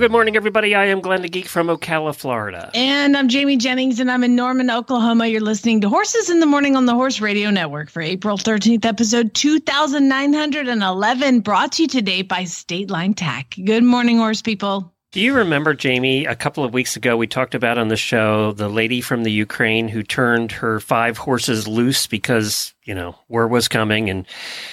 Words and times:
Good 0.00 0.10
morning, 0.10 0.34
everybody. 0.34 0.74
I 0.74 0.86
am 0.86 1.02
Glenn 1.02 1.20
the 1.20 1.28
Geek 1.28 1.46
from 1.46 1.66
Ocala, 1.66 2.16
Florida. 2.16 2.70
And 2.72 3.14
I'm 3.14 3.28
Jamie 3.28 3.58
Jennings, 3.58 4.00
and 4.00 4.10
I'm 4.10 4.24
in 4.24 4.34
Norman, 4.34 4.70
Oklahoma. 4.70 5.26
You're 5.26 5.42
listening 5.42 5.82
to 5.82 5.90
Horses 5.90 6.30
in 6.30 6.40
the 6.40 6.46
Morning 6.46 6.74
on 6.74 6.86
the 6.86 6.94
Horse 6.94 7.20
Radio 7.20 7.50
Network 7.50 7.90
for 7.90 8.00
April 8.00 8.38
13th, 8.38 8.86
episode 8.86 9.34
2911, 9.34 11.40
brought 11.40 11.72
to 11.72 11.82
you 11.82 11.88
today 11.88 12.22
by 12.22 12.44
State 12.44 12.88
Line 12.88 13.12
Tack. 13.12 13.54
Good 13.62 13.84
morning, 13.84 14.16
horse 14.16 14.40
people. 14.40 14.90
Do 15.12 15.20
you 15.20 15.34
remember, 15.34 15.74
Jamie, 15.74 16.24
a 16.24 16.34
couple 16.34 16.64
of 16.64 16.72
weeks 16.72 16.96
ago, 16.96 17.18
we 17.18 17.26
talked 17.26 17.54
about 17.54 17.76
on 17.76 17.88
the 17.88 17.96
show 17.98 18.52
the 18.52 18.70
lady 18.70 19.02
from 19.02 19.22
the 19.22 19.32
Ukraine 19.32 19.86
who 19.86 20.02
turned 20.02 20.50
her 20.52 20.80
five 20.80 21.18
horses 21.18 21.68
loose 21.68 22.06
because, 22.06 22.72
you 22.84 22.94
know, 22.94 23.16
war 23.28 23.48
was 23.48 23.68
coming 23.68 24.08
and 24.08 24.26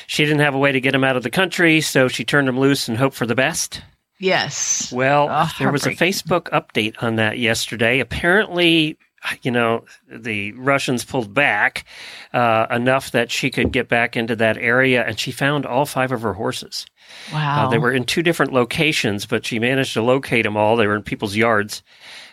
she 0.05 0.23
didn't 0.23 0.39
have 0.39 0.55
a 0.55 0.59
way 0.59 0.71
to 0.71 0.79
get 0.79 0.93
them 0.93 1.03
out 1.03 1.17
of 1.17 1.23
the 1.23 1.29
country. 1.29 1.81
So 1.81 2.07
she 2.07 2.23
turned 2.23 2.47
them 2.47 2.57
loose 2.57 2.87
and 2.87 2.97
hoped 2.97 3.17
for 3.17 3.25
the 3.25 3.35
best? 3.35 3.81
Yes. 4.19 4.91
Well, 4.91 5.27
Oh, 5.29 5.51
there 5.59 5.71
was 5.71 5.85
a. 5.85 5.91
Facebook 5.91 6.43
update 6.51 7.01
on 7.03 7.15
that 7.17 7.37
yesterday. 7.37 7.99
Apparently, 7.99 8.97
you 9.41 9.51
know, 9.51 9.85
the 10.09 10.51
Russians 10.53 11.03
pulled 11.05 11.33
back 11.33 11.85
uh, 12.33 12.67
enough 12.71 13.11
that 13.11 13.29
she 13.31 13.49
could 13.49 13.71
get 13.71 13.87
back 13.89 14.15
into 14.15 14.35
that 14.37 14.57
area, 14.57 15.05
and 15.05 15.19
she 15.19 15.31
found 15.31 15.65
all 15.65 15.85
five 15.85 16.11
of 16.11 16.21
her 16.21 16.33
horses. 16.33 16.85
Wow. 17.33 17.65
Uh, 17.67 17.69
they 17.69 17.77
were 17.77 17.91
in 17.93 18.05
two 18.05 18.23
different 18.23 18.53
locations, 18.53 19.25
but 19.25 19.45
she 19.45 19.59
managed 19.59 19.93
to 19.93 20.01
locate 20.01 20.43
them 20.43 20.57
all. 20.57 20.75
They 20.77 20.87
were 20.87 20.95
in 20.95 21.03
people's 21.03 21.35
yards. 21.35 21.83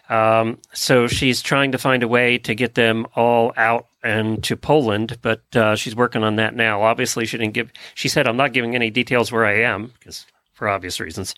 Um, 0.08 0.58
so 0.74 1.06
she's 1.06 1.40
trying 1.40 1.72
to 1.72 1.78
find 1.78 2.02
a 2.02 2.08
way 2.08 2.36
to 2.38 2.54
get 2.54 2.74
them 2.74 3.06
all 3.16 3.52
out 3.56 3.86
and 4.02 4.44
to 4.44 4.54
Poland, 4.56 5.16
but 5.22 5.42
uh, 5.56 5.76
she's 5.76 5.96
working 5.96 6.22
on 6.22 6.36
that 6.36 6.54
now. 6.54 6.82
Obviously, 6.82 7.24
she 7.24 7.38
didn't 7.38 7.54
give. 7.54 7.72
She 7.94 8.08
said, 8.08 8.26
"I'm 8.26 8.36
not 8.36 8.52
giving 8.52 8.74
any 8.74 8.90
details 8.90 9.32
where 9.32 9.46
I 9.46 9.60
am," 9.62 9.92
because 9.98 10.26
for 10.54 10.68
obvious 10.68 11.00
reasons. 11.00 11.34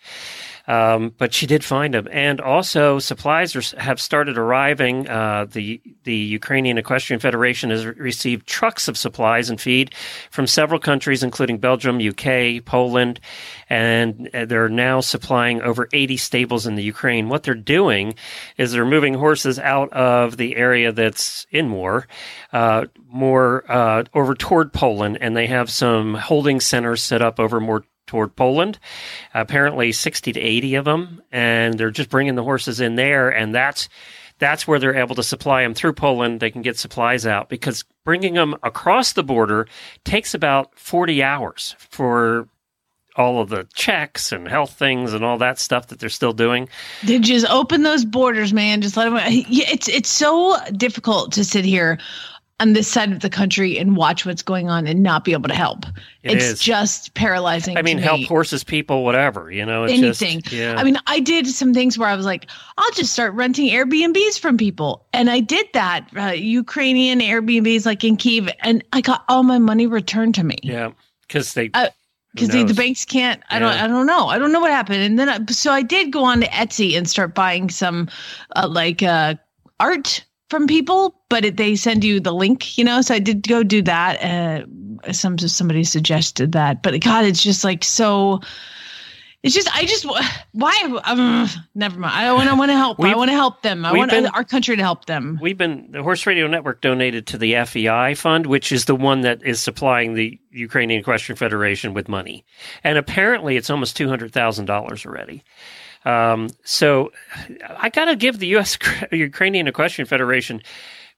Um, 0.68 1.14
but 1.16 1.32
she 1.32 1.46
did 1.46 1.64
find 1.64 1.94
them, 1.94 2.08
and 2.10 2.40
also 2.40 2.98
supplies 2.98 3.54
are, 3.54 3.80
have 3.80 4.00
started 4.00 4.36
arriving. 4.36 5.08
Uh, 5.08 5.46
the 5.50 5.80
the 6.02 6.16
Ukrainian 6.16 6.76
Equestrian 6.76 7.20
Federation 7.20 7.70
has 7.70 7.86
re- 7.86 7.94
received 7.96 8.46
trucks 8.46 8.88
of 8.88 8.98
supplies 8.98 9.48
and 9.48 9.60
feed 9.60 9.94
from 10.30 10.46
several 10.48 10.80
countries, 10.80 11.22
including 11.22 11.58
Belgium, 11.58 12.00
UK, 12.00 12.64
Poland, 12.64 13.20
and 13.70 14.28
uh, 14.34 14.44
they're 14.44 14.68
now 14.68 15.00
supplying 15.00 15.62
over 15.62 15.88
80 15.92 16.16
stables 16.16 16.66
in 16.66 16.74
the 16.74 16.82
Ukraine. 16.82 17.28
What 17.28 17.44
they're 17.44 17.54
doing 17.54 18.14
is 18.56 18.72
they're 18.72 18.84
moving 18.84 19.14
horses 19.14 19.60
out 19.60 19.92
of 19.92 20.36
the 20.36 20.56
area 20.56 20.90
that's 20.90 21.46
in 21.50 21.70
war, 21.70 22.08
uh, 22.52 22.86
more 23.08 23.64
uh, 23.70 24.02
over 24.14 24.34
toward 24.34 24.72
Poland, 24.72 25.18
and 25.20 25.36
they 25.36 25.46
have 25.46 25.70
some 25.70 26.14
holding 26.14 26.58
centers 26.58 27.02
set 27.02 27.22
up 27.22 27.38
over 27.38 27.60
more 27.60 27.84
toward 28.06 28.36
Poland. 28.36 28.78
Apparently, 29.34 29.92
60 29.92 30.32
to 30.32 30.40
80 30.40 30.74
of 30.76 30.84
them, 30.84 31.22
and 31.32 31.78
they're 31.78 31.90
just 31.90 32.10
bringing 32.10 32.34
the 32.34 32.44
horses 32.44 32.80
in 32.80 32.96
there, 32.96 33.28
and 33.30 33.54
that's 33.54 33.88
that's 34.38 34.68
where 34.68 34.78
they're 34.78 34.96
able 34.96 35.14
to 35.14 35.22
supply 35.22 35.62
them 35.62 35.74
through 35.74 35.94
Poland. 35.94 36.40
They 36.40 36.50
can 36.50 36.62
get 36.62 36.78
supplies 36.78 37.26
out 37.26 37.48
because 37.48 37.84
bringing 38.04 38.34
them 38.34 38.54
across 38.62 39.14
the 39.14 39.22
border 39.22 39.66
takes 40.04 40.34
about 40.34 40.78
40 40.78 41.22
hours 41.22 41.74
for 41.78 42.48
all 43.16 43.40
of 43.40 43.48
the 43.48 43.66
checks 43.74 44.32
and 44.32 44.46
health 44.46 44.74
things 44.74 45.14
and 45.14 45.24
all 45.24 45.38
that 45.38 45.58
stuff 45.58 45.86
that 45.88 45.98
they're 45.98 46.08
still 46.10 46.34
doing. 46.34 46.68
They 47.02 47.18
just 47.18 47.46
open 47.46 47.82
those 47.82 48.04
borders, 48.04 48.52
man. 48.52 48.82
Just 48.82 48.96
let 48.96 49.08
them. 49.08 49.18
It's 49.24 49.88
it's 49.88 50.10
so 50.10 50.56
difficult 50.72 51.32
to 51.32 51.44
sit 51.44 51.64
here 51.64 51.98
on 52.58 52.72
this 52.72 52.88
side 52.88 53.12
of 53.12 53.20
the 53.20 53.28
country 53.28 53.78
and 53.78 53.96
watch 53.96 54.24
what's 54.24 54.42
going 54.42 54.70
on 54.70 54.86
and 54.86 55.02
not 55.02 55.24
be 55.24 55.32
able 55.32 55.48
to 55.48 55.54
help. 55.54 55.84
It 56.22 56.36
it's 56.36 56.44
is. 56.44 56.60
just 56.60 57.12
paralyzing. 57.14 57.76
I 57.76 57.82
mean, 57.82 57.98
help 57.98 58.20
me. 58.20 58.26
horses, 58.26 58.64
people, 58.64 59.04
whatever. 59.04 59.50
You 59.50 59.66
know, 59.66 59.84
it's 59.84 59.92
anything. 59.92 60.40
Just, 60.40 60.54
yeah. 60.54 60.74
I 60.76 60.82
mean, 60.82 60.96
I 61.06 61.20
did 61.20 61.46
some 61.46 61.74
things 61.74 61.98
where 61.98 62.08
I 62.08 62.16
was 62.16 62.24
like, 62.24 62.48
I'll 62.78 62.90
just 62.92 63.12
start 63.12 63.34
renting 63.34 63.70
Airbnbs 63.70 64.38
from 64.38 64.56
people. 64.56 65.06
And 65.12 65.28
I 65.28 65.40
did 65.40 65.66
that, 65.74 66.08
uh, 66.16 66.32
Ukrainian 66.32 67.20
Airbnbs 67.20 67.84
like 67.84 68.02
in 68.04 68.16
Kiev, 68.16 68.48
and 68.60 68.82
I 68.92 69.00
got 69.00 69.24
all 69.28 69.42
my 69.42 69.58
money 69.58 69.86
returned 69.86 70.34
to 70.36 70.44
me. 70.44 70.58
yeah, 70.62 70.92
because 71.28 71.54
they 71.54 71.70
Uh, 71.74 71.88
Because 72.32 72.48
the, 72.50 72.64
the 72.64 72.74
banks 72.74 73.04
can't. 73.06 73.42
I 73.48 73.58
don't. 73.58 73.72
I 73.72 73.86
don't 73.86 74.06
know. 74.06 74.28
I 74.28 74.38
don't 74.38 74.52
know 74.52 74.60
what 74.60 74.70
happened. 74.70 75.00
And 75.02 75.18
then, 75.18 75.28
I, 75.28 75.44
so 75.52 75.72
I 75.72 75.80
did 75.80 76.12
go 76.12 76.22
on 76.24 76.40
to 76.40 76.46
Etsy 76.48 76.96
and 76.96 77.08
start 77.08 77.34
buying 77.34 77.70
some, 77.70 78.10
uh, 78.54 78.68
like 78.68 79.02
uh, 79.02 79.36
art 79.80 80.24
from 80.50 80.66
people. 80.66 81.14
But 81.28 81.44
it, 81.44 81.56
they 81.56 81.76
send 81.76 82.04
you 82.04 82.20
the 82.20 82.32
link, 82.32 82.76
you 82.78 82.84
know. 82.84 83.00
So 83.02 83.14
I 83.14 83.18
did 83.18 83.46
go 83.46 83.62
do 83.62 83.82
that. 83.82 84.22
Uh, 84.22 85.12
some 85.12 85.38
somebody 85.38 85.84
suggested 85.84 86.52
that, 86.52 86.82
but 86.82 87.00
God, 87.00 87.24
it's 87.24 87.42
just 87.42 87.64
like 87.64 87.84
so. 87.84 88.40
It's 89.42 89.54
just 89.54 89.68
I 89.76 89.84
just 89.84 90.04
why 90.52 91.00
um, 91.04 91.46
never 91.76 92.00
mind. 92.00 92.14
I 92.14 92.32
want 92.32 92.48
I 92.48 92.54
want 92.54 92.70
to 92.70 92.76
help. 92.76 92.98
I 92.98 93.04
We've- 93.04 93.14
want 93.14 93.28
to 93.30 93.34
help 93.36 93.62
them. 93.62 93.84
I 93.84 93.92
want 93.92 94.10
been- 94.10 94.26
our 94.26 94.42
country 94.42 94.74
to 94.74 94.82
help 94.82 95.04
them. 95.04 95.38
We've 95.40 95.58
been 95.58 95.88
the 95.92 96.02
Horse 96.02 96.26
Radio 96.26 96.48
Network 96.48 96.80
donated 96.80 97.28
to 97.28 97.38
the 97.38 97.54
FEI 97.64 98.14
fund, 98.14 98.46
which 98.46 98.72
is 98.72 98.86
the 98.86 98.96
one 98.96 99.20
that 99.20 99.44
is 99.44 99.60
supplying 99.60 100.14
the 100.14 100.40
Ukrainian 100.50 101.00
Equestrian 101.00 101.36
Federation 101.36 101.94
with 101.94 102.08
money, 102.08 102.44
and 102.82 102.98
apparently 102.98 103.56
it's 103.56 103.70
almost 103.70 103.96
two 103.96 104.08
hundred 104.08 104.32
thousand 104.32 104.64
dollars 104.64 105.06
already. 105.06 105.44
Um, 106.06 106.50
so 106.62 107.12
I 107.68 107.90
got 107.90 108.06
to 108.06 108.16
give 108.16 108.38
the 108.38 108.46
U.S. 108.48 108.78
Ukrainian 109.12 109.66
Equestrian 109.66 110.06
Federation 110.06 110.62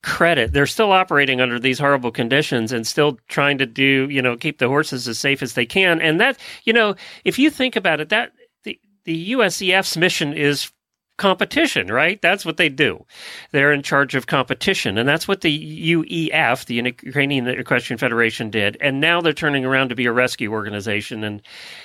credit. 0.03 0.53
They're 0.53 0.66
still 0.66 0.93
operating 0.93 1.41
under 1.41 1.59
these 1.59 1.78
horrible 1.78 2.10
conditions 2.10 2.72
and 2.72 2.87
still 2.87 3.19
trying 3.28 3.59
to 3.59 3.66
do, 3.66 4.09
you 4.10 4.22
know, 4.22 4.37
keep 4.37 4.59
the 4.59 4.69
horses 4.69 5.06
as 5.06 5.19
safe 5.19 5.43
as 5.43 5.53
they 5.53 5.66
can. 5.66 6.00
And 6.00 6.21
that, 6.21 6.38
you 6.65 6.72
know, 6.72 6.94
if 7.25 7.38
you 7.38 7.50
think 7.50 7.76
about 7.76 8.00
it, 8.00 8.09
that 8.09 8.32
the, 8.65 8.81
the 9.04 9.32
USEF's 9.32 9.97
mission 9.97 10.32
is 10.32 10.71
competition, 11.19 11.89
right? 11.89 12.23
That's 12.23 12.47
what 12.47 12.56
they 12.56 12.69
do. 12.69 13.05
They're 13.51 13.73
in 13.73 13.83
charge 13.83 14.15
of 14.15 14.29
competition. 14.29 14.97
And 14.97 15.06
that's 15.06 15.29
what 15.29 15.43
the 15.43 15.93
UEF, 15.93 16.65
the 16.65 16.75
Ukrainian 16.77 17.47
Equestrian 17.47 17.99
Federation, 17.99 18.51
did. 18.51 18.79
And 18.81 19.01
now 19.01 19.21
they're 19.21 19.33
turning 19.33 19.65
around 19.65 19.91
to 19.91 19.95
be 19.95 20.06
a 20.06 20.12
rescue 20.12 20.53
organization 20.53 21.25
and 21.25 21.43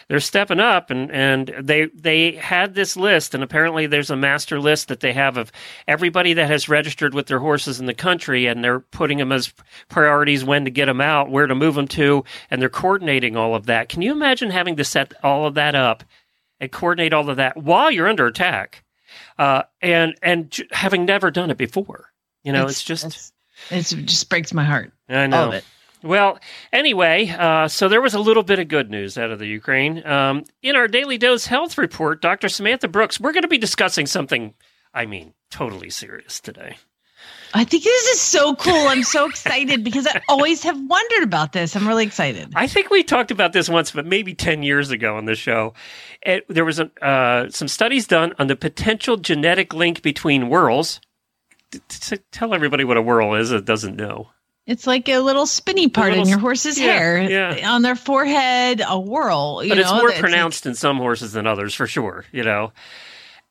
they're 0.07 0.19
stepping 0.19 0.59
up 0.59 0.89
and, 0.89 1.11
and 1.11 1.53
they 1.59 1.87
they 1.87 2.33
had 2.33 2.75
this 2.75 2.95
list 2.95 3.33
and 3.33 3.43
apparently 3.43 3.87
there's 3.87 4.11
a 4.11 4.15
master 4.15 4.59
list 4.59 4.87
that 4.87 4.99
they 4.99 5.11
have 5.11 5.35
of 5.35 5.51
everybody 5.87 6.33
that 6.33 6.49
has 6.49 6.69
registered 6.69 7.13
with 7.13 7.25
their 7.25 7.39
horses 7.39 7.79
in 7.79 7.87
the 7.87 7.93
country 7.93 8.45
and 8.45 8.63
they're 8.63 8.79
putting 8.79 9.17
them 9.17 9.31
as 9.31 9.51
priorities 9.89 10.45
when 10.45 10.63
to 10.65 10.71
get 10.71 10.85
them 10.85 11.01
out, 11.01 11.31
where 11.31 11.47
to 11.47 11.55
move 11.55 11.75
them 11.75 11.87
to, 11.87 12.23
and 12.51 12.61
they're 12.61 12.69
coordinating 12.69 13.35
all 13.35 13.55
of 13.55 13.65
that. 13.65 13.89
Can 13.89 14.03
you 14.03 14.11
imagine 14.11 14.51
having 14.51 14.75
to 14.75 14.83
set 14.83 15.13
all 15.23 15.47
of 15.47 15.55
that 15.55 15.73
up 15.73 16.03
and 16.59 16.71
coordinate 16.71 17.13
all 17.13 17.29
of 17.29 17.37
that 17.37 17.57
while 17.57 17.89
you're 17.89 18.07
under 18.07 18.27
attack? 18.27 18.83
Uh, 19.37 19.63
and 19.81 20.15
and 20.21 20.51
j- 20.51 20.67
having 20.71 21.05
never 21.05 21.31
done 21.31 21.51
it 21.51 21.57
before. 21.57 22.11
You 22.43 22.51
know, 22.51 22.65
it's, 22.65 22.83
just 22.83 23.05
it's, 23.05 23.31
it's 23.69 23.91
it 23.93 24.05
just 24.05 24.29
breaks 24.29 24.53
my 24.53 24.63
heart. 24.63 24.91
I 25.07 25.23
All 25.23 25.27
know. 25.29 25.47
of 25.49 25.53
it. 25.53 25.63
Well, 26.03 26.37
anyway, 26.73 27.29
uh, 27.29 27.69
so 27.69 27.87
there 27.87 28.01
was 28.01 28.13
a 28.13 28.19
little 28.19 28.43
bit 28.43 28.59
of 28.59 28.67
good 28.67 28.91
news 28.91 29.17
out 29.17 29.31
of 29.31 29.39
the 29.39 29.47
Ukraine. 29.47 30.05
Um, 30.05 30.43
in 30.61 30.75
our 30.75 30.89
daily 30.89 31.17
dose 31.17 31.45
health 31.45 31.77
report, 31.77 32.21
Dr. 32.21 32.49
Samantha 32.49 32.89
Brooks, 32.89 33.21
we're 33.21 33.31
going 33.31 33.43
to 33.43 33.47
be 33.47 33.57
discussing 33.57 34.05
something. 34.05 34.53
I 34.93 35.05
mean, 35.05 35.33
totally 35.49 35.89
serious 35.89 36.41
today. 36.41 36.75
I 37.55 37.63
think 37.65 37.83
this 37.83 38.07
is 38.07 38.19
so 38.21 38.55
cool. 38.55 38.87
I'm 38.87 39.03
so 39.03 39.27
excited 39.29 39.83
because 39.83 40.07
I 40.07 40.21
always 40.27 40.63
have 40.63 40.79
wondered 40.87 41.23
about 41.23 41.51
this. 41.53 41.75
I'm 41.75 41.87
really 41.87 42.05
excited. 42.05 42.51
I 42.55 42.65
think 42.65 42.89
we 42.89 43.03
talked 43.03 43.29
about 43.29 43.53
this 43.53 43.69
once, 43.69 43.91
but 43.91 44.07
maybe 44.07 44.33
10 44.33 44.63
years 44.63 44.89
ago 44.89 45.17
on 45.17 45.25
the 45.25 45.35
show. 45.35 45.73
It, 46.23 46.45
there 46.49 46.65
was 46.65 46.79
a, 46.79 46.89
uh, 47.05 47.49
some 47.51 47.67
studies 47.67 48.07
done 48.07 48.33
on 48.39 48.47
the 48.47 48.55
potential 48.55 49.17
genetic 49.17 49.73
link 49.73 50.01
between 50.01 50.47
whirls. 50.49 50.99
Tell 52.31 52.53
everybody 52.53 52.83
what 52.83 52.97
a 52.97 53.01
whirl 53.01 53.35
is 53.35 53.49
that 53.49 53.65
doesn't 53.65 53.95
know. 53.95 54.29
It's 54.65 54.87
like 54.87 55.09
a 55.09 55.19
little 55.19 55.45
spinny 55.45 55.89
part 55.89 56.09
little 56.09 56.23
in 56.23 56.29
your 56.29 56.39
horse's 56.39 56.79
yeah, 56.79 56.85
hair 56.85 57.21
yeah. 57.21 57.71
on 57.71 57.81
their 57.81 57.95
forehead, 57.95 58.81
a 58.87 58.97
whirl. 58.99 59.61
You 59.61 59.69
but 59.69 59.77
it's 59.77 59.91
know, 59.91 59.97
more 59.97 60.07
that's- 60.07 60.21
pronounced 60.21 60.65
in 60.65 60.73
some 60.73 60.97
horses 60.97 61.33
than 61.33 61.45
others, 61.45 61.73
for 61.73 61.85
sure. 61.85 62.25
You 62.31 62.43
know, 62.43 62.71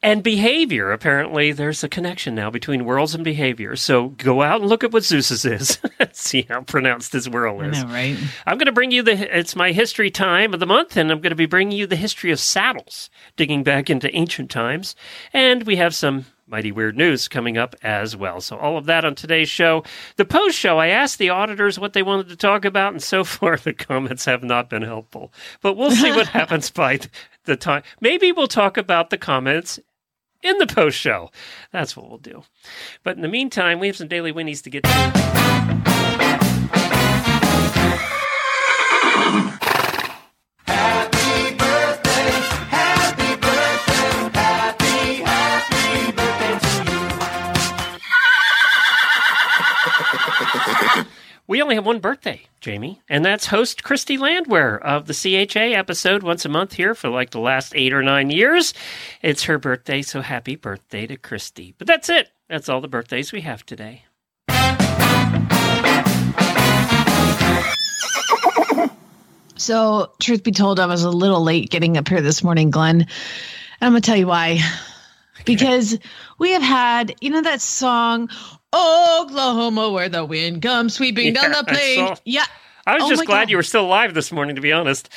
and 0.02 0.22
behavior. 0.22 0.90
Apparently, 0.90 1.52
there's 1.52 1.84
a 1.84 1.88
connection 1.88 2.34
now 2.34 2.50
between 2.50 2.84
whorls 2.84 3.14
and 3.14 3.22
behavior. 3.22 3.76
So 3.76 4.08
go 4.08 4.42
out 4.42 4.60
and 4.60 4.68
look 4.68 4.82
at 4.82 4.92
what 4.92 5.04
Zeus's 5.04 5.44
is. 5.44 5.78
See 6.12 6.46
how 6.48 6.62
pronounced 6.62 7.12
his 7.12 7.28
whorl 7.28 7.60
is. 7.62 7.78
I 7.78 7.82
know, 7.86 7.92
right? 7.92 8.18
I'm 8.46 8.58
going 8.58 8.66
to 8.66 8.72
bring 8.72 8.90
you 8.90 9.02
the. 9.02 9.38
It's 9.38 9.54
my 9.54 9.72
history 9.72 10.10
time 10.10 10.54
of 10.54 10.60
the 10.60 10.66
month, 10.66 10.96
and 10.96 11.10
I'm 11.10 11.20
going 11.20 11.30
to 11.30 11.36
be 11.36 11.46
bringing 11.46 11.78
you 11.78 11.86
the 11.86 11.96
history 11.96 12.32
of 12.32 12.40
saddles, 12.40 13.10
digging 13.36 13.62
back 13.62 13.88
into 13.88 14.14
ancient 14.14 14.50
times, 14.50 14.96
and 15.32 15.62
we 15.64 15.76
have 15.76 15.94
some 15.94 16.26
mighty 16.52 16.70
weird 16.70 16.96
news 16.96 17.28
coming 17.28 17.56
up 17.56 17.74
as 17.82 18.14
well. 18.14 18.40
So 18.40 18.58
all 18.58 18.76
of 18.76 18.84
that 18.84 19.04
on 19.04 19.14
today's 19.14 19.48
show. 19.48 19.84
The 20.16 20.26
post 20.26 20.56
show, 20.56 20.78
I 20.78 20.88
asked 20.88 21.18
the 21.18 21.30
auditors 21.30 21.78
what 21.78 21.94
they 21.94 22.02
wanted 22.02 22.28
to 22.28 22.36
talk 22.36 22.64
about, 22.64 22.92
and 22.92 23.02
so 23.02 23.24
far 23.24 23.56
the 23.56 23.72
comments 23.72 24.26
have 24.26 24.44
not 24.44 24.68
been 24.68 24.82
helpful. 24.82 25.32
But 25.62 25.76
we'll 25.76 25.92
see 25.92 26.10
what 26.12 26.26
happens 26.28 26.70
by 26.70 27.00
the 27.44 27.56
time. 27.56 27.82
Maybe 28.00 28.32
we'll 28.32 28.48
talk 28.48 28.76
about 28.76 29.10
the 29.10 29.18
comments 29.18 29.80
in 30.42 30.58
the 30.58 30.66
post 30.66 30.98
show. 30.98 31.30
That's 31.72 31.96
what 31.96 32.08
we'll 32.08 32.18
do. 32.18 32.42
But 33.02 33.16
in 33.16 33.22
the 33.22 33.28
meantime, 33.28 33.78
we 33.78 33.86
have 33.86 33.96
some 33.96 34.08
daily 34.08 34.32
whinnies 34.32 34.62
to 34.62 34.70
get 34.70 34.84
to. 34.84 35.21
We 51.52 51.60
only 51.60 51.74
have 51.74 51.84
one 51.84 51.98
birthday, 51.98 52.46
Jamie, 52.62 53.02
and 53.10 53.22
that's 53.22 53.44
host 53.44 53.84
Christy 53.84 54.16
Landwehr 54.16 54.78
of 54.78 55.04
the 55.04 55.12
CHA 55.12 55.76
episode 55.78 56.22
once 56.22 56.46
a 56.46 56.48
month 56.48 56.72
here 56.72 56.94
for 56.94 57.10
like 57.10 57.28
the 57.28 57.40
last 57.40 57.74
eight 57.76 57.92
or 57.92 58.02
nine 58.02 58.30
years. 58.30 58.72
It's 59.20 59.42
her 59.42 59.58
birthday, 59.58 60.00
so 60.00 60.22
happy 60.22 60.56
birthday 60.56 61.06
to 61.06 61.18
Christy. 61.18 61.74
But 61.76 61.88
that's 61.88 62.08
it. 62.08 62.30
That's 62.48 62.70
all 62.70 62.80
the 62.80 62.88
birthdays 62.88 63.32
we 63.32 63.42
have 63.42 63.66
today. 63.66 64.06
So, 69.56 70.10
truth 70.20 70.42
be 70.42 70.52
told, 70.52 70.80
I 70.80 70.86
was 70.86 71.04
a 71.04 71.10
little 71.10 71.44
late 71.44 71.68
getting 71.68 71.98
up 71.98 72.08
here 72.08 72.22
this 72.22 72.42
morning, 72.42 72.70
Glenn. 72.70 73.02
And 73.02 73.08
I'm 73.82 73.92
going 73.92 74.00
to 74.00 74.06
tell 74.06 74.16
you 74.16 74.26
why. 74.26 74.60
Because 75.44 75.98
we 76.38 76.50
have 76.52 76.62
had, 76.62 77.14
you 77.20 77.30
know, 77.30 77.42
that 77.42 77.60
song, 77.60 78.28
Oklahoma, 78.72 79.90
where 79.90 80.08
the 80.08 80.24
wind 80.24 80.62
comes 80.62 80.94
sweeping 80.94 81.32
down 81.32 81.52
the 81.52 81.64
plain. 81.66 82.14
Yeah. 82.24 82.44
I 82.84 82.94
was 82.94 83.04
Oh 83.04 83.08
just 83.10 83.26
glad 83.26 83.42
God. 83.42 83.50
you 83.50 83.56
were 83.56 83.62
still 83.62 83.84
alive 83.84 84.12
this 84.12 84.32
morning, 84.32 84.56
to 84.56 84.60
be 84.60 84.72
honest. 84.72 85.08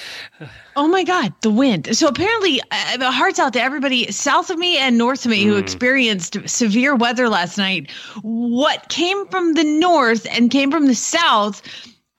Oh 0.75 0.87
my 0.87 1.03
God, 1.03 1.33
the 1.41 1.49
wind. 1.49 1.97
So 1.97 2.07
apparently, 2.07 2.61
uh, 2.69 2.97
the 2.97 3.09
hearts 3.09 3.39
out 3.39 3.53
to 3.53 3.61
everybody 3.61 4.11
south 4.11 4.51
of 4.51 4.59
me 4.59 4.77
and 4.77 4.99
north 4.99 5.25
of 5.25 5.31
me 5.31 5.43
who 5.43 5.55
experienced 5.55 6.37
severe 6.47 6.95
weather 6.95 7.27
last 7.27 7.57
night. 7.57 7.89
What 8.21 8.89
came 8.89 9.25
from 9.29 9.55
the 9.55 9.63
north 9.63 10.27
and 10.29 10.51
came 10.51 10.69
from 10.69 10.85
the 10.85 10.93
south, 10.93 11.63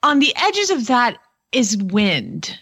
on 0.03 0.19
the 0.19 0.33
edges 0.35 0.69
of 0.69 0.87
that 0.87 1.17
is 1.53 1.77
wind, 1.77 2.59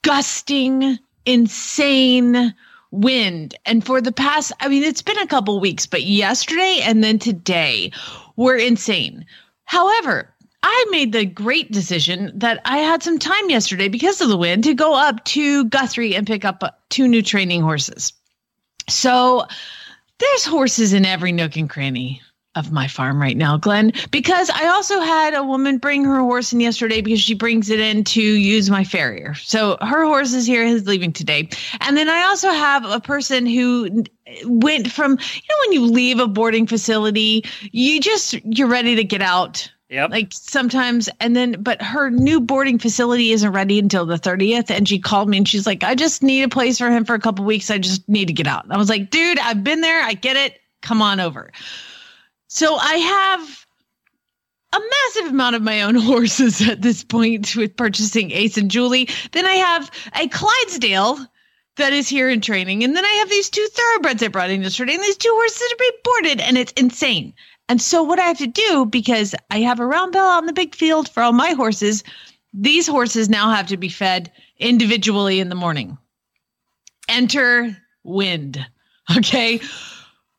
gusting, 0.00 0.98
insane 1.26 2.54
wind. 2.90 3.54
And 3.66 3.84
for 3.84 4.00
the 4.00 4.12
past, 4.12 4.52
I 4.60 4.68
mean, 4.68 4.82
it's 4.82 5.02
been 5.02 5.18
a 5.18 5.26
couple 5.26 5.60
weeks, 5.60 5.86
but 5.86 6.04
yesterday 6.04 6.80
and 6.82 7.02
then 7.04 7.18
today 7.18 7.92
were 8.36 8.56
insane. 8.56 9.26
However, 9.64 10.32
I 10.62 10.86
made 10.90 11.12
the 11.12 11.24
great 11.24 11.70
decision 11.70 12.32
that 12.34 12.60
I 12.64 12.78
had 12.78 13.02
some 13.02 13.18
time 13.18 13.50
yesterday 13.50 13.88
because 13.88 14.20
of 14.20 14.28
the 14.28 14.36
wind 14.36 14.64
to 14.64 14.74
go 14.74 14.94
up 14.94 15.24
to 15.26 15.66
Guthrie 15.66 16.16
and 16.16 16.26
pick 16.26 16.44
up 16.44 16.80
two 16.88 17.06
new 17.06 17.22
training 17.22 17.62
horses. 17.62 18.12
So 18.88 19.46
there's 20.18 20.44
horses 20.44 20.92
in 20.92 21.04
every 21.04 21.30
nook 21.30 21.56
and 21.56 21.70
cranny 21.70 22.22
of 22.66 22.72
my 22.72 22.88
farm 22.88 23.20
right 23.20 23.36
now, 23.36 23.56
Glenn, 23.56 23.92
because 24.10 24.50
I 24.50 24.66
also 24.68 25.00
had 25.00 25.34
a 25.34 25.42
woman 25.42 25.78
bring 25.78 26.04
her 26.04 26.20
horse 26.20 26.52
in 26.52 26.60
yesterday 26.60 27.00
because 27.00 27.20
she 27.20 27.34
brings 27.34 27.70
it 27.70 27.80
in 27.80 28.04
to 28.04 28.22
use 28.22 28.70
my 28.70 28.84
farrier. 28.84 29.34
So 29.34 29.76
her 29.80 30.04
horse 30.04 30.32
is 30.34 30.46
here, 30.46 30.62
is 30.64 30.86
leaving 30.86 31.12
today. 31.12 31.48
And 31.80 31.96
then 31.96 32.08
I 32.08 32.22
also 32.24 32.50
have 32.50 32.84
a 32.84 33.00
person 33.00 33.46
who 33.46 34.04
went 34.44 34.90
from, 34.90 35.12
you 35.12 35.16
know, 35.16 35.56
when 35.66 35.72
you 35.72 35.86
leave 35.86 36.18
a 36.18 36.26
boarding 36.26 36.66
facility, 36.66 37.44
you 37.72 38.00
just, 38.00 38.34
you're 38.44 38.68
ready 38.68 38.96
to 38.96 39.04
get 39.04 39.22
out 39.22 39.70
Yep. 39.90 40.10
like 40.10 40.28
sometimes 40.32 41.08
and 41.18 41.34
then 41.34 41.62
but 41.62 41.80
her 41.80 42.10
new 42.10 42.42
boarding 42.42 42.78
facility 42.78 43.32
isn't 43.32 43.52
ready 43.52 43.78
until 43.78 44.04
the 44.04 44.16
30th 44.16 44.70
and 44.70 44.86
she 44.86 44.98
called 44.98 45.30
me 45.30 45.38
and 45.38 45.48
she's 45.48 45.66
like 45.66 45.82
i 45.82 45.94
just 45.94 46.22
need 46.22 46.42
a 46.42 46.48
place 46.50 46.76
for 46.76 46.90
him 46.90 47.06
for 47.06 47.14
a 47.14 47.18
couple 47.18 47.42
weeks 47.46 47.70
i 47.70 47.78
just 47.78 48.06
need 48.06 48.26
to 48.26 48.34
get 48.34 48.46
out 48.46 48.64
and 48.64 48.72
i 48.74 48.76
was 48.76 48.90
like 48.90 49.08
dude 49.08 49.38
i've 49.38 49.64
been 49.64 49.80
there 49.80 50.02
i 50.02 50.12
get 50.12 50.36
it 50.36 50.60
come 50.82 51.00
on 51.00 51.20
over 51.20 51.50
so 52.48 52.76
i 52.76 52.94
have 52.94 53.66
a 54.74 54.80
massive 54.80 55.32
amount 55.32 55.56
of 55.56 55.62
my 55.62 55.82
own 55.82 55.94
horses 56.10 56.66
at 56.68 56.82
this 56.82 57.04
point 57.04 57.54
with 57.56 57.76
purchasing 57.76 58.30
ace 58.32 58.56
and 58.56 58.70
julie 58.70 59.08
then 59.32 59.46
i 59.46 59.54
have 59.54 59.90
a 60.16 60.28
clydesdale 60.28 61.18
that 61.76 61.92
is 61.92 62.08
here 62.08 62.28
in 62.28 62.40
training 62.40 62.82
and 62.82 62.96
then 62.96 63.04
i 63.04 63.12
have 63.20 63.30
these 63.30 63.48
two 63.48 63.66
thoroughbreds 63.72 64.22
i 64.22 64.28
brought 64.28 64.50
in 64.50 64.62
yesterday 64.62 64.94
and 64.94 65.02
these 65.02 65.16
two 65.16 65.32
horses 65.32 65.58
that 65.58 65.72
are 65.72 65.78
being 65.78 66.00
boarded 66.04 66.40
and 66.40 66.58
it's 66.58 66.72
insane 66.72 67.32
and 67.68 67.82
so 67.82 68.02
what 68.02 68.18
I 68.18 68.24
have 68.24 68.38
to 68.38 68.46
do, 68.46 68.86
because 68.86 69.34
I 69.50 69.60
have 69.60 69.78
a 69.78 69.86
round 69.86 70.12
bell 70.12 70.26
on 70.26 70.46
the 70.46 70.52
big 70.52 70.74
field 70.74 71.08
for 71.08 71.22
all 71.22 71.32
my 71.32 71.50
horses, 71.50 72.02
these 72.54 72.86
horses 72.86 73.28
now 73.28 73.50
have 73.50 73.66
to 73.66 73.76
be 73.76 73.90
fed 73.90 74.32
individually 74.58 75.38
in 75.38 75.50
the 75.50 75.54
morning. 75.54 75.98
Enter 77.08 77.76
wind. 78.04 78.64
Okay. 79.16 79.60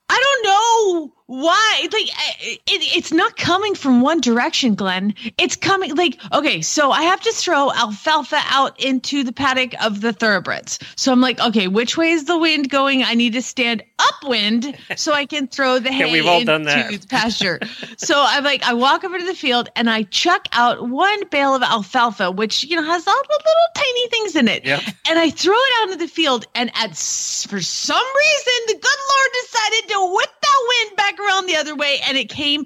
I 0.09 0.23
don't 0.23 0.45
know 0.45 1.13
why. 1.29 1.81
Like 1.83 2.09
it, 2.41 2.59
it's 2.67 3.11
not 3.11 3.37
coming 3.37 3.75
from 3.75 4.01
one 4.01 4.19
direction, 4.19 4.73
Glenn. 4.73 5.13
It's 5.37 5.55
coming 5.55 5.93
like 5.95 6.17
okay. 6.33 6.61
So 6.61 6.91
I 6.91 7.03
have 7.03 7.21
to 7.21 7.31
throw 7.31 7.71
alfalfa 7.71 8.39
out 8.47 8.79
into 8.83 9.23
the 9.23 9.31
paddock 9.31 9.73
of 9.83 10.01
the 10.01 10.11
thoroughbreds. 10.11 10.79
So 10.95 11.11
I'm 11.11 11.21
like, 11.21 11.39
okay, 11.39 11.67
which 11.67 11.97
way 11.97 12.09
is 12.11 12.25
the 12.25 12.37
wind 12.37 12.69
going? 12.69 13.03
I 13.03 13.13
need 13.13 13.33
to 13.33 13.41
stand 13.43 13.83
upwind 13.99 14.75
so 14.95 15.13
I 15.13 15.25
can 15.27 15.47
throw 15.47 15.77
the 15.77 15.91
hay 15.93 16.11
we've 16.11 16.25
all 16.25 16.39
into 16.39 16.45
done 16.51 16.63
that. 16.63 16.89
the 17.01 17.07
pasture. 17.07 17.59
so 17.97 18.15
I'm 18.17 18.43
like, 18.43 18.63
I 18.63 18.73
walk 18.73 19.03
over 19.03 19.19
to 19.19 19.25
the 19.25 19.35
field 19.35 19.69
and 19.75 19.89
I 19.89 20.03
chuck 20.03 20.47
out 20.53 20.89
one 20.89 21.27
bale 21.29 21.53
of 21.53 21.61
alfalfa, 21.61 22.31
which 22.31 22.63
you 22.63 22.75
know 22.75 22.83
has 22.83 23.07
all 23.07 23.21
the 23.23 23.39
little 23.45 23.69
tiny 23.75 24.07
things 24.09 24.35
in 24.35 24.47
it, 24.47 24.65
Yep. 24.65 24.81
and 25.09 25.19
I 25.19 25.29
throw 25.29 25.53
it 25.55 25.73
out 25.81 25.91
into 25.91 25.97
the 26.03 26.07
field. 26.11 26.45
And 26.55 26.71
at 26.75 26.91
for 26.91 27.61
some 27.61 28.07
reason, 28.17 28.53
the 28.67 28.73
good 28.73 28.99
Lord 29.11 29.29
decided 29.43 29.89
to 29.93 30.13
whip 30.15 30.29
wind 30.67 30.97
back 30.97 31.19
around 31.19 31.47
the 31.47 31.55
other 31.55 31.75
way, 31.75 31.99
and 32.07 32.17
it 32.17 32.29
came 32.29 32.65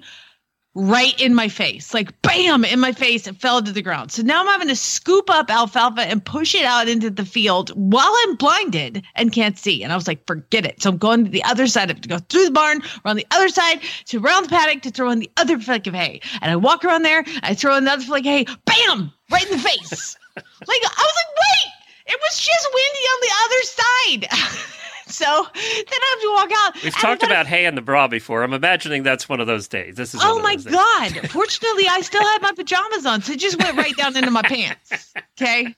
right 0.74 1.18
in 1.20 1.34
my 1.34 1.48
face, 1.48 1.94
like 1.94 2.20
bam 2.22 2.64
in 2.64 2.80
my 2.80 2.92
face, 2.92 3.26
and 3.26 3.40
fell 3.40 3.62
to 3.62 3.72
the 3.72 3.82
ground. 3.82 4.10
So 4.10 4.22
now 4.22 4.40
I'm 4.40 4.46
having 4.46 4.68
to 4.68 4.76
scoop 4.76 5.30
up 5.30 5.50
alfalfa 5.50 6.02
and 6.02 6.24
push 6.24 6.54
it 6.54 6.64
out 6.64 6.88
into 6.88 7.10
the 7.10 7.24
field 7.24 7.70
while 7.70 8.12
I'm 8.24 8.34
blinded 8.34 9.02
and 9.14 9.32
can't 9.32 9.56
see. 9.56 9.82
And 9.82 9.92
I 9.92 9.96
was 9.96 10.08
like, 10.08 10.26
forget 10.26 10.66
it. 10.66 10.82
So 10.82 10.90
I'm 10.90 10.96
going 10.96 11.24
to 11.24 11.30
the 11.30 11.44
other 11.44 11.66
side. 11.66 11.90
I 11.90 11.92
have 11.92 12.00
to 12.00 12.08
go 12.08 12.18
through 12.18 12.46
the 12.46 12.50
barn, 12.50 12.82
around 13.04 13.16
the 13.16 13.26
other 13.30 13.48
side 13.48 13.80
to 14.06 14.18
around 14.18 14.44
the 14.44 14.48
paddock 14.48 14.82
to 14.82 14.90
throw 14.90 15.10
in 15.10 15.20
the 15.20 15.30
other 15.36 15.58
flick 15.58 15.86
of 15.86 15.94
hay. 15.94 16.20
And 16.40 16.50
I 16.50 16.56
walk 16.56 16.84
around 16.84 17.02
there, 17.02 17.24
I 17.42 17.54
throw 17.54 17.76
in 17.76 17.84
the 17.84 17.92
other 17.92 18.02
flick 18.02 18.26
of 18.26 18.32
hay, 18.32 18.44
bam, 18.64 19.12
right 19.30 19.44
in 19.44 19.56
the 19.56 19.62
face. 19.62 20.16
like 20.36 20.44
I 20.66 20.88
was 20.88 21.14
like, 21.16 21.34
wait, 21.36 21.72
it 22.06 22.20
was 22.20 22.38
just 22.38 22.68
windy 22.74 23.04
on 23.14 23.20
the 23.22 23.34
other 23.44 23.62
side. 23.62 24.74
so 25.06 25.24
then 25.24 25.54
I 25.54 26.10
have 26.10 26.20
to 26.20 26.32
walk 26.34 26.50
out. 26.64 26.82
We've 26.82 26.96
talked 26.96 27.22
about 27.22 27.46
hay 27.46 27.66
in 27.66 27.74
the 27.74 27.82
bra 27.82 28.08
before. 28.08 28.42
I'm 28.42 28.52
imagining 28.52 29.02
that's 29.02 29.28
one 29.28 29.40
of 29.40 29.46
those 29.46 29.68
days. 29.68 29.96
This 29.96 30.14
is 30.14 30.20
oh 30.22 30.40
my 30.42 30.56
god! 30.56 31.30
Fortunately, 31.30 31.84
I 31.88 32.00
still 32.00 32.22
had 32.22 32.42
my 32.42 32.52
pajamas 32.52 33.06
on, 33.06 33.22
so 33.22 33.32
it 33.32 33.38
just 33.38 33.62
went 33.62 33.76
right 33.76 33.96
down 33.96 34.16
into 34.16 34.30
my 34.30 34.42
pants. 34.42 35.12
Okay. 35.40 35.74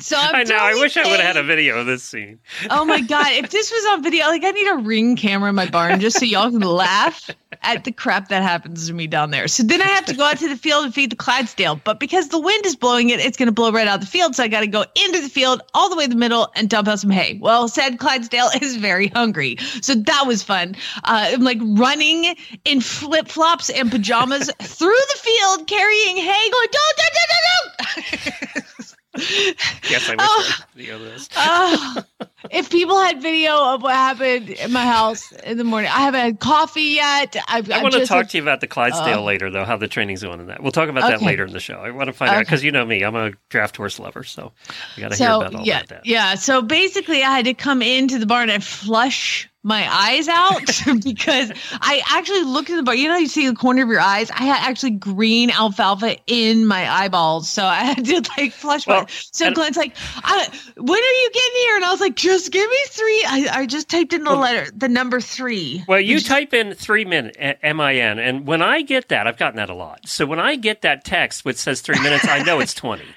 So 0.00 0.16
I'm 0.20 0.34
I 0.34 0.42
know. 0.44 0.56
I 0.56 0.74
wish 0.74 0.96
I 0.96 1.02
would 1.02 1.20
have 1.20 1.34
had 1.34 1.36
a 1.36 1.42
video 1.42 1.78
of 1.78 1.86
this 1.86 2.04
scene. 2.04 2.38
Oh 2.70 2.84
my 2.84 3.00
god! 3.00 3.32
If 3.32 3.50
this 3.50 3.70
was 3.70 3.84
on 3.86 4.02
video, 4.02 4.26
like 4.26 4.44
I 4.44 4.50
need 4.50 4.68
a 4.68 4.76
ring 4.76 5.16
camera 5.16 5.48
in 5.48 5.56
my 5.56 5.68
barn 5.68 6.00
just 6.00 6.18
so 6.18 6.24
y'all 6.24 6.50
can 6.50 6.60
laugh 6.60 7.30
at 7.62 7.82
the 7.84 7.90
crap 7.90 8.28
that 8.28 8.42
happens 8.42 8.86
to 8.86 8.92
me 8.92 9.08
down 9.08 9.32
there. 9.32 9.48
So 9.48 9.64
then 9.64 9.82
I 9.82 9.86
have 9.86 10.04
to 10.06 10.14
go 10.14 10.24
out 10.24 10.38
to 10.38 10.48
the 10.48 10.56
field 10.56 10.84
and 10.84 10.94
feed 10.94 11.10
the 11.10 11.16
Clydesdale, 11.16 11.80
but 11.82 11.98
because 11.98 12.28
the 12.28 12.38
wind 12.38 12.64
is 12.64 12.76
blowing 12.76 13.10
it, 13.10 13.18
it's 13.18 13.36
going 13.36 13.46
to 13.46 13.52
blow 13.52 13.72
right 13.72 13.88
out 13.88 13.96
of 13.96 14.00
the 14.02 14.06
field. 14.06 14.36
So 14.36 14.44
I 14.44 14.48
got 14.48 14.60
to 14.60 14.68
go 14.68 14.84
into 14.94 15.20
the 15.20 15.28
field 15.28 15.62
all 15.74 15.90
the 15.90 15.96
way 15.96 16.04
to 16.04 16.10
the 16.10 16.16
middle 16.16 16.48
and 16.54 16.70
dump 16.70 16.86
out 16.86 17.00
some 17.00 17.10
hay. 17.10 17.38
Well, 17.40 17.66
said 17.66 17.98
Clydesdale 17.98 18.50
is 18.60 18.76
very 18.76 19.08
hungry, 19.08 19.56
so 19.80 19.94
that 19.94 20.24
was 20.26 20.44
fun. 20.44 20.76
Uh, 21.02 21.30
I'm 21.32 21.42
like 21.42 21.58
running 21.60 22.36
in 22.64 22.80
flip 22.80 23.28
flops 23.28 23.68
and 23.70 23.90
pajamas 23.90 24.48
through 24.62 24.88
the 24.88 25.18
field, 25.18 25.66
carrying 25.66 26.16
hay, 26.18 26.50
going 26.50 26.68
don't 26.70 26.96
don't 26.96 27.14
don't 27.14 28.14
don't. 28.14 28.84
Yes, 29.16 30.08
I 30.08 30.12
wish 30.12 30.18
Oh. 30.20 30.54
I 30.60 30.64
video 30.76 30.98
this. 30.98 31.28
Oh, 31.36 32.04
if 32.50 32.70
people 32.70 33.00
had 33.00 33.22
video 33.22 33.74
of 33.74 33.82
what 33.82 33.94
happened 33.94 34.50
in 34.50 34.70
my 34.72 34.84
house 34.84 35.32
in 35.32 35.56
the 35.56 35.64
morning, 35.64 35.90
I 35.90 36.00
haven't 36.00 36.20
had 36.20 36.40
coffee 36.40 36.82
yet. 36.82 37.36
I've, 37.48 37.70
I 37.70 37.82
want 37.82 37.94
to 37.94 38.06
talk 38.06 38.28
to 38.28 38.36
you 38.36 38.42
about 38.42 38.60
the 38.60 38.66
Clydesdale 38.66 39.20
oh. 39.20 39.24
later, 39.24 39.50
though, 39.50 39.64
how 39.64 39.76
the 39.76 39.88
training's 39.88 40.22
going 40.22 40.40
in 40.40 40.46
that. 40.46 40.62
We'll 40.62 40.72
talk 40.72 40.88
about 40.88 41.08
that 41.08 41.22
later 41.22 41.44
in 41.44 41.52
the 41.52 41.60
show. 41.60 41.78
I 41.78 41.90
want 41.90 42.08
to 42.08 42.12
find 42.12 42.30
out 42.30 42.40
because 42.40 42.62
you 42.62 42.70
know 42.70 42.84
me, 42.84 43.02
I'm 43.02 43.16
a 43.16 43.32
draft 43.48 43.76
horse 43.76 43.98
lover, 43.98 44.24
so 44.24 44.52
we 44.96 45.00
got 45.02 45.12
to 45.12 45.16
hear 45.16 45.26
So 45.28 45.40
about 45.40 45.54
all 45.54 45.64
yeah, 45.64 45.82
that. 45.88 46.06
yeah. 46.06 46.34
So 46.34 46.60
basically, 46.62 47.22
I 47.22 47.30
had 47.36 47.46
to 47.46 47.54
come 47.54 47.82
into 47.82 48.18
the 48.18 48.26
barn 48.26 48.50
and 48.50 48.62
flush 48.62 49.48
my 49.68 49.86
eyes 49.88 50.26
out 50.26 50.62
because 51.04 51.52
I 51.80 52.02
actually 52.10 52.42
looked 52.42 52.70
at 52.70 52.76
the 52.76 52.82
barn. 52.82 52.98
You 52.98 53.08
know, 53.08 53.16
you 53.16 53.28
see 53.28 53.46
the 53.48 53.54
corner 53.54 53.82
of 53.82 53.88
your 53.88 54.00
eyes. 54.00 54.30
I 54.30 54.44
had 54.44 54.68
actually 54.68 54.92
green 54.92 55.50
alfalfa 55.50 56.16
in 56.26 56.66
my 56.66 56.90
eyeballs, 56.90 57.48
so 57.48 57.64
I 57.64 57.84
had 57.84 58.04
to 58.04 58.22
like 58.36 58.52
flush 58.52 58.86
Well, 58.86 59.02
my. 59.02 59.06
So 59.08 59.52
Glenn's 59.52 59.76
like, 59.76 59.94
I, 60.24 60.48
"When 60.76 60.98
are 60.98 61.14
you 61.22 61.30
getting 61.32 61.60
here?" 61.60 61.76
And 61.76 61.84
I 61.84 61.90
was 61.92 62.00
like, 62.00 62.16
"Just 62.16 62.50
give 62.50 62.68
me 62.68 62.76
three. 62.88 63.24
I, 63.28 63.48
I 63.52 63.66
just 63.66 63.88
typed 63.88 64.12
in 64.12 64.24
the 64.24 64.30
Well- 64.30 64.40
letter, 64.40 64.70
the 64.74 64.88
number 64.88 65.20
three. 65.20 65.84
Well, 65.86 66.00
you 66.00 66.20
type 66.20 66.52
in 66.54 66.74
three 66.74 67.04
minute 67.04 67.36
M 67.62 67.80
I 67.80 67.96
N, 67.96 68.18
and 68.18 68.46
when 68.46 68.62
I 68.62 68.82
get 68.82 69.08
that, 69.10 69.26
I've 69.26 69.36
gotten 69.36 69.56
that 69.56 69.70
a 69.70 69.74
lot. 69.74 70.08
So 70.08 70.26
when 70.26 70.40
I 70.40 70.56
get 70.56 70.82
that 70.82 71.04
text 71.04 71.44
which 71.44 71.56
says 71.58 71.80
three 71.82 72.00
minutes, 72.00 72.26
I 72.26 72.42
know 72.42 72.60
it's 72.60 72.74
twenty. 72.74 73.04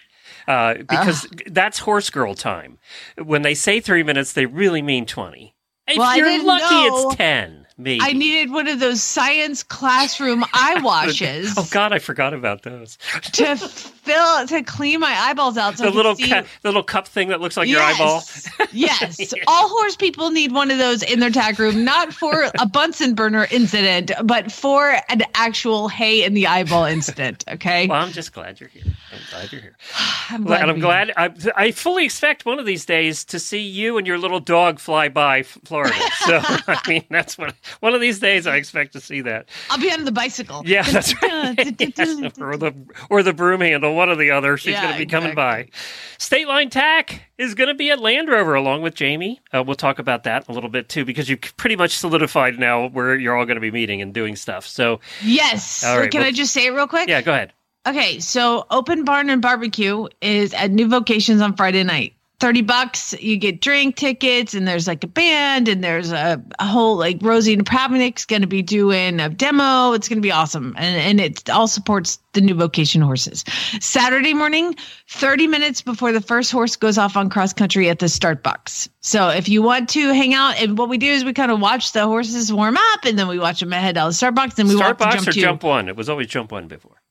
Uh, 0.48 0.74
because 0.74 1.28
that's 1.46 1.78
horse 1.80 2.10
girl 2.10 2.34
time. 2.34 2.80
When 3.24 3.44
they 3.44 3.54
say 3.54 3.80
three 3.80 4.02
minutes, 4.02 4.34
they 4.34 4.48
really 4.48 4.82
mean 4.82 5.06
twenty. 5.06 5.54
If 5.92 5.98
Well, 5.98 6.18
you're 6.18 6.44
lucky, 6.44 6.64
know. 6.90 7.08
it's 7.10 7.16
ten. 7.16 7.58
Maybe. 7.78 8.00
I 8.04 8.14
needed 8.14 8.52
one 8.52 8.68
of 8.68 8.80
those 8.80 9.02
science 9.02 9.64
classroom 9.64 10.44
eye 10.54 10.80
washes 10.82 11.54
Oh 11.58 11.68
God, 11.72 11.94
I 11.94 12.00
forgot 12.00 12.34
about 12.34 12.62
those. 12.64 12.98
to 13.34 13.56
to 14.48 14.64
clean 14.64 15.00
my 15.00 15.14
eyeballs 15.14 15.58
out. 15.58 15.78
So 15.78 15.86
the 15.86 15.92
little 15.92 16.16
the 16.16 16.46
little 16.64 16.84
cup 16.84 17.08
thing 17.08 17.30
that 17.30 17.42
looks 17.42 17.58
like 17.58 17.68
your 17.68 17.82
eyeball. 17.82 18.24
yes. 18.72 19.34
All 19.48 19.70
horse 19.70 19.96
people 19.96 20.32
need 20.32 20.52
one 20.52 20.72
of 20.72 20.78
those 20.78 21.04
in 21.04 21.20
their 21.20 21.30
tack 21.30 21.60
room, 21.60 21.84
not 21.84 22.14
for 22.14 22.50
a 22.60 22.66
Bunsen 22.66 23.16
burner 23.16 23.48
incident, 23.52 24.12
but 24.24 24.52
for 24.52 24.98
an 25.10 25.24
actual 25.36 25.88
hay 25.88 26.24
in 26.24 26.34
the 26.34 26.48
eyeball 26.48 26.86
incident. 26.86 27.44
Okay. 27.52 27.86
Well, 27.86 28.02
I'm 28.02 28.12
just 28.12 28.34
glad 28.34 28.60
you're 28.60 28.70
here. 28.70 28.84
I'm 29.12 29.20
glad 29.30 29.52
you're 29.52 29.62
here. 29.62 29.78
I'm 30.30 30.48
and 30.48 30.72
I'm 30.72 30.80
glad. 30.80 31.12
I, 31.18 31.34
I 31.56 31.72
fully 31.72 32.06
expect 32.06 32.46
one 32.46 32.60
of 32.60 32.66
these 32.66 32.86
days 32.86 33.26
to 33.26 33.40
see 33.40 33.60
you 33.60 33.98
and 33.98 34.08
your 34.08 34.18
little 34.18 34.40
dog 34.40 34.80
fly 34.80 35.10
by 35.10 35.44
Florida. 35.44 35.94
So 36.26 36.40
I 36.42 36.80
mean, 36.88 37.04
that's 37.10 37.38
what 37.38 37.56
one 37.82 37.94
of 37.94 38.02
these 38.02 38.20
days 38.20 38.48
I 38.48 38.56
expect 38.56 38.94
to 38.94 39.02
see 39.02 39.22
that. 39.22 39.50
I'll 39.70 39.80
be 39.80 39.92
on 39.92 40.06
the 40.06 40.12
bicycle. 40.12 40.64
Yeah, 40.66 40.84
that's 40.84 41.14
right. 41.22 41.76
Yes, 41.80 42.40
or 42.40 42.58
the 42.58 42.74
or 43.10 43.22
the 43.22 43.34
broom 43.34 43.62
handle, 43.62 43.94
one 44.02 44.10
or 44.10 44.16
the 44.16 44.32
other. 44.32 44.58
She's 44.58 44.74
Yeah, 44.74 44.82
going 44.84 44.94
to 44.94 45.00
be 45.00 45.06
coming 45.06 45.32
exactly. 45.32 45.72
by. 45.72 45.78
State 46.18 46.48
Line 46.48 46.70
Tack 46.70 47.24
is 47.38 47.56
going 47.56 47.68
to 47.70 47.74
be 47.74 47.90
at 47.92 48.00
Land 48.00 48.30
Rover 48.30 48.56
along 48.56 48.82
with 48.82 48.96
Jamie. 48.96 49.40
Uh, 49.54 49.64
we'll 49.64 49.76
talk 49.76 50.00
about 50.00 50.24
that 50.24 50.48
a 50.48 50.52
little 50.52 50.70
bit 50.70 50.90
too 50.90 51.06
because 51.06 51.30
you've 51.30 51.42
pretty 51.58 51.76
much 51.76 51.98
solidified 51.98 52.60
now 52.60 52.88
where 52.90 53.16
you're 53.16 53.36
all 53.36 53.46
going 53.46 53.56
to 53.56 53.62
be 53.62 53.72
meeting 53.72 54.02
and 54.02 54.14
doing 54.14 54.36
stuff. 54.36 54.66
So 54.68 55.00
Yes. 55.24 55.84
All 55.84 56.00
right, 56.00 56.12
Can 56.12 56.22
well- 56.22 56.28
I 56.28 56.32
just 56.32 56.54
say 56.54 56.66
it 56.68 56.72
real 56.72 56.88
quick? 56.88 57.08
yeah, 57.10 57.22
go 57.22 57.32
ahead. 57.34 57.54
Okay, 57.88 58.20
so 58.20 58.66
Open 58.70 59.04
Barn 59.06 59.30
and 59.32 59.42
Barbecue 59.42 60.08
is 60.22 60.54
at 60.54 60.70
New 60.70 60.88
Vocations 60.88 61.42
on 61.42 61.56
Friday 61.56 61.84
night. 61.84 62.14
30 62.42 62.64
bucks, 62.64 63.14
you 63.22 63.38
get 63.38 63.62
drink 63.62 63.96
tickets, 63.96 64.56
and 64.56 64.68
there's 64.68 64.88
like 64.88 65.04
a 65.04 65.08
band, 65.08 65.68
and 65.68 65.84
there's 65.84 66.12
a, 66.12 66.44
a 66.58 66.66
whole 66.66 66.98
like 66.98 67.20
Rosie 67.22 67.56
Napravnik's 67.56 68.26
going 68.26 68.42
to 68.42 68.48
be 68.48 68.64
doing 68.64 69.20
a 69.20 69.30
demo. 69.30 69.94
It's 69.94 70.10
going 70.10 70.18
to 70.18 70.24
be 70.24 70.32
awesome. 70.32 70.74
And, 70.76 70.98
and 70.98 71.22
it 71.22 71.50
all 71.52 71.68
supports 71.68 72.18
the 72.34 72.42
New 72.42 72.56
Vocation 72.56 73.00
horses. 73.00 73.46
Saturday 73.80 74.34
morning, 74.34 74.76
30 75.10 75.46
minutes 75.46 75.84
before 75.84 76.12
the 76.12 76.20
first 76.20 76.52
horse 76.52 76.76
goes 76.76 76.98
off 76.98 77.16
on 77.16 77.30
cross 77.30 77.54
country 77.54 77.90
at 77.90 78.00
the 78.00 78.10
start 78.10 78.42
box. 78.42 78.90
So 79.02 79.30
if 79.30 79.48
you 79.48 79.62
want 79.62 79.88
to 79.90 80.12
hang 80.12 80.34
out, 80.34 80.60
and 80.60 80.80
what 80.80 80.90
we 80.90 80.98
do 80.98 81.12
is 81.12 81.24
we 81.24 81.34
kind 81.34 81.52
of 81.52 81.60
watch 81.62 81.92
the 81.92 82.08
horses 82.08 82.52
warm 82.52 82.76
up, 82.76 83.06
and 83.06 83.20
then 83.20 83.28
we 83.28 83.38
watch 83.38 83.60
them 83.60 83.72
head 83.72 83.98
out 83.98 84.08
the 84.08 84.14
start 84.14 84.34
box, 84.34 84.58
and 84.58 84.68
we 84.68 84.76
Start 84.76 84.92
walk 84.92 84.98
to 84.98 85.04
box 85.04 85.16
jump 85.18 85.28
or 85.28 85.32
two. 85.32 85.42
jump 85.42 85.64
one? 85.64 85.90
It 85.90 85.96
was 85.96 86.10
always 86.10 86.26
jump 86.26 86.52
one 86.52 86.68
before. 86.68 87.02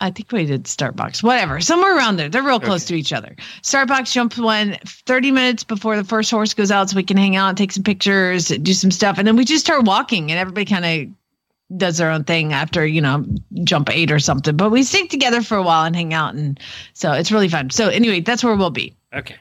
I 0.00 0.10
think 0.10 0.30
we 0.30 0.44
did 0.44 0.64
Starbucks, 0.64 1.22
whatever, 1.22 1.60
somewhere 1.60 1.96
around 1.96 2.16
there. 2.16 2.28
They're 2.28 2.42
real 2.42 2.60
close 2.60 2.84
to 2.86 2.94
each 2.94 3.12
other. 3.12 3.34
start 3.62 3.88
box 3.88 4.12
jump 4.12 4.36
one 4.36 4.76
30 4.84 5.30
minutes 5.30 5.64
before 5.64 5.96
the 5.96 6.04
first 6.04 6.30
horse 6.30 6.52
goes 6.52 6.70
out 6.70 6.90
so 6.90 6.96
we 6.96 7.02
can 7.02 7.16
hang 7.16 7.34
out 7.34 7.48
and 7.48 7.58
take 7.58 7.72
some 7.72 7.82
pictures, 7.82 8.48
do 8.48 8.74
some 8.74 8.90
stuff. 8.90 9.16
And 9.18 9.26
then 9.26 9.36
we 9.36 9.44
just 9.44 9.64
start 9.64 9.84
walking 9.84 10.30
and 10.30 10.38
everybody 10.38 10.66
kind 10.66 10.84
of 10.84 11.78
does 11.78 11.96
their 11.98 12.10
own 12.10 12.24
thing 12.24 12.52
after, 12.52 12.86
you 12.86 13.00
know, 13.00 13.24
jump 13.64 13.90
eight 13.90 14.12
or 14.12 14.18
something. 14.18 14.56
But 14.56 14.70
we 14.70 14.82
stick 14.82 15.08
together 15.10 15.40
for 15.42 15.56
a 15.56 15.62
while 15.62 15.84
and 15.84 15.96
hang 15.96 16.12
out. 16.12 16.34
And 16.34 16.60
so 16.92 17.12
it's 17.12 17.32
really 17.32 17.48
fun. 17.48 17.70
So 17.70 17.88
anyway, 17.88 18.20
that's 18.20 18.44
where 18.44 18.54
we'll 18.54 18.70
be. 18.70 18.94
Okay. 19.14 19.36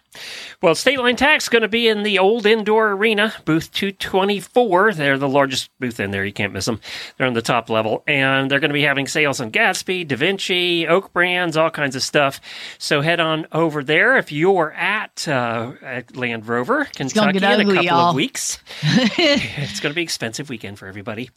Well, 0.65 0.73
State 0.73 0.97
Line 0.97 1.15
Tack 1.15 1.41
is 1.41 1.47
going 1.47 1.61
to 1.61 1.67
be 1.67 1.87
in 1.87 2.01
the 2.01 2.17
old 2.17 2.47
indoor 2.47 2.93
arena, 2.93 3.31
booth 3.45 3.71
224. 3.71 4.95
They're 4.95 5.19
the 5.19 5.29
largest 5.29 5.69
booth 5.79 5.99
in 5.99 6.09
there. 6.09 6.25
You 6.25 6.33
can't 6.33 6.53
miss 6.53 6.65
them. 6.65 6.81
They're 7.17 7.27
on 7.27 7.33
the 7.33 7.43
top 7.43 7.69
level. 7.69 8.03
And 8.07 8.49
they're 8.49 8.59
going 8.59 8.71
to 8.71 8.73
be 8.73 8.81
having 8.81 9.07
sales 9.07 9.39
on 9.39 9.51
Gatsby, 9.51 10.07
Da 10.07 10.15
Vinci, 10.15 10.87
Oak 10.87 11.13
brands, 11.13 11.55
all 11.55 11.69
kinds 11.69 11.95
of 11.95 12.01
stuff. 12.01 12.41
So 12.79 13.01
head 13.01 13.19
on 13.19 13.45
over 13.51 13.83
there 13.83 14.17
if 14.17 14.31
you're 14.31 14.71
at, 14.73 15.27
uh, 15.27 15.73
at 15.83 16.17
Land 16.17 16.47
Rover, 16.47 16.85
Kentucky, 16.85 17.37
get 17.37 17.59
in 17.59 17.69
a 17.69 17.71
couple 17.71 17.83
y'all. 17.83 18.09
of 18.09 18.15
weeks. 18.15 18.57
it's 18.81 19.79
going 19.79 19.91
to 19.91 19.95
be 19.95 20.01
expensive 20.01 20.49
weekend 20.49 20.79
for 20.79 20.87
everybody. 20.87 21.29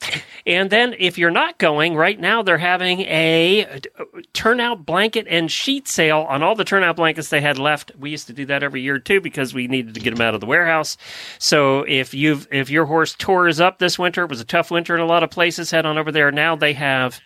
And 0.47 0.71
then 0.71 0.95
if 0.99 1.19
you're 1.19 1.31
not 1.31 1.59
going, 1.59 1.97
right 1.97 2.19
now 2.19 2.43
they're 2.43 2.57
having 2.57 3.01
a 3.01 3.67
uh, 3.67 4.03
turnout 4.33 4.87
blanket 4.87 5.27
and 5.29 5.53
sheet 5.53 5.87
sale 5.87 6.25
on 6.31 6.43
all 6.43 6.55
the 6.55 6.65
turnout 6.65 6.97
blankets 6.97 7.29
they 7.29 7.43
had 7.43 7.59
left. 7.59 7.93
We 7.99 8.09
used 8.09 8.29
to 8.29 8.33
do 8.33 8.47
that 8.47 8.63
every 8.63 8.81
year 8.81 8.99
too 8.99 9.18
because 9.21 9.55
we 9.55 9.67
needed 9.67 9.95
to 9.95 10.01
get 10.01 10.15
them 10.15 10.27
out 10.27 10.35
of 10.35 10.41
the 10.41 10.47
warehouse. 10.47 10.97
So 11.39 11.83
if 11.83 12.15
you've 12.15 12.47
if 12.51 12.71
your 12.71 12.87
horse 12.87 13.15
tours 13.15 13.61
up 13.61 13.79
this 13.79 13.99
winter, 13.99 14.25
it 14.25 14.31
was 14.31 14.41
a 14.41 14.45
tough 14.45 14.71
winter 14.71 14.95
in 14.95 15.01
a 15.01 15.07
lot 15.07 15.23
of 15.23 15.31
places, 15.31 15.71
head 15.71 15.87
on 15.87 15.99
over 15.99 16.13
there. 16.13 16.31
Now 16.31 16.57
they 16.57 16.73
have 16.75 17.21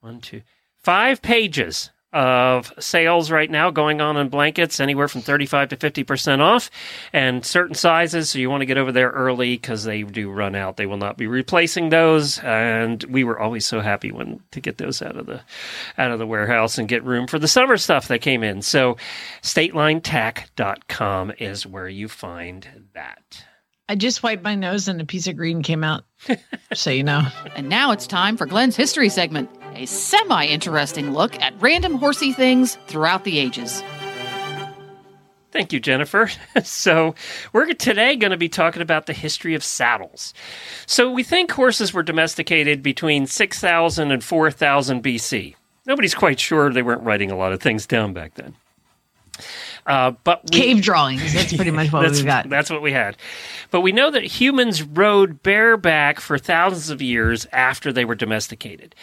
one, 0.00 0.20
two, 0.20 0.42
five 0.82 1.22
pages 1.22 1.90
of 2.14 2.72
sales 2.78 3.30
right 3.30 3.50
now 3.50 3.70
going 3.70 4.00
on 4.00 4.16
in 4.16 4.28
blankets, 4.28 4.78
anywhere 4.78 5.08
from 5.08 5.20
35 5.20 5.70
to 5.70 5.76
50% 5.76 6.38
off, 6.38 6.70
and 7.12 7.44
certain 7.44 7.74
sizes. 7.74 8.30
So 8.30 8.38
you 8.38 8.48
want 8.48 8.62
to 8.62 8.66
get 8.66 8.78
over 8.78 8.92
there 8.92 9.10
early 9.10 9.56
because 9.56 9.84
they 9.84 10.02
do 10.04 10.30
run 10.30 10.54
out. 10.54 10.76
They 10.76 10.86
will 10.86 10.96
not 10.96 11.18
be 11.18 11.26
replacing 11.26 11.88
those. 11.88 12.38
And 12.38 13.02
we 13.04 13.24
were 13.24 13.38
always 13.38 13.66
so 13.66 13.80
happy 13.80 14.12
when 14.12 14.40
to 14.52 14.60
get 14.60 14.78
those 14.78 15.02
out 15.02 15.16
of 15.16 15.26
the 15.26 15.40
out 15.98 16.12
of 16.12 16.18
the 16.18 16.26
warehouse 16.26 16.78
and 16.78 16.88
get 16.88 17.04
room 17.04 17.26
for 17.26 17.38
the 17.38 17.48
summer 17.48 17.76
stuff 17.76 18.08
that 18.08 18.20
came 18.20 18.44
in. 18.44 18.62
So 18.62 18.96
statelinetack.com 19.42 21.32
is 21.38 21.66
where 21.66 21.88
you 21.88 22.08
find 22.08 22.86
that. 22.94 23.44
I 23.86 23.96
just 23.96 24.22
wiped 24.22 24.42
my 24.42 24.54
nose 24.54 24.88
and 24.88 24.98
a 25.00 25.04
piece 25.04 25.26
of 25.26 25.36
green 25.36 25.62
came 25.62 25.84
out. 25.84 26.04
so 26.72 26.90
you 26.90 27.02
know. 27.02 27.26
And 27.56 27.68
now 27.68 27.92
it's 27.92 28.06
time 28.06 28.36
for 28.36 28.46
Glenn's 28.46 28.74
history 28.74 29.08
segment, 29.08 29.48
a 29.74 29.86
semi 29.86 30.46
interesting 30.46 31.12
look 31.12 31.40
at 31.40 31.54
random 31.60 31.94
horsey 31.94 32.32
things 32.32 32.76
throughout 32.88 33.24
the 33.24 33.38
ages. 33.38 33.82
Thank 35.52 35.72
you, 35.72 35.78
Jennifer. 35.78 36.30
so, 36.64 37.14
we're 37.52 37.72
today 37.74 38.16
going 38.16 38.32
to 38.32 38.36
be 38.36 38.48
talking 38.48 38.82
about 38.82 39.06
the 39.06 39.12
history 39.12 39.54
of 39.54 39.62
saddles. 39.62 40.34
So, 40.86 41.12
we 41.12 41.22
think 41.22 41.52
horses 41.52 41.94
were 41.94 42.02
domesticated 42.02 42.82
between 42.82 43.28
6000 43.28 44.10
and 44.10 44.24
4000 44.24 45.04
BC. 45.04 45.54
Nobody's 45.86 46.14
quite 46.14 46.40
sure 46.40 46.72
they 46.72 46.82
weren't 46.82 47.02
writing 47.02 47.30
a 47.30 47.36
lot 47.36 47.52
of 47.52 47.60
things 47.60 47.86
down 47.86 48.12
back 48.12 48.34
then. 48.34 48.56
Uh, 49.86 50.12
but 50.24 50.42
we, 50.44 50.60
Cave 50.60 50.82
drawings. 50.82 51.34
That's 51.34 51.54
pretty 51.54 51.70
much 51.70 51.92
what 51.92 52.10
we 52.10 52.22
got. 52.22 52.48
That's 52.48 52.70
what 52.70 52.82
we 52.82 52.92
had. 52.92 53.16
But 53.70 53.82
we 53.82 53.92
know 53.92 54.10
that 54.10 54.24
humans 54.24 54.82
rode 54.82 55.42
bareback 55.42 56.20
for 56.20 56.38
thousands 56.38 56.90
of 56.90 57.02
years 57.02 57.46
after 57.52 57.92
they 57.92 58.04
were 58.04 58.14
domesticated. 58.14 58.94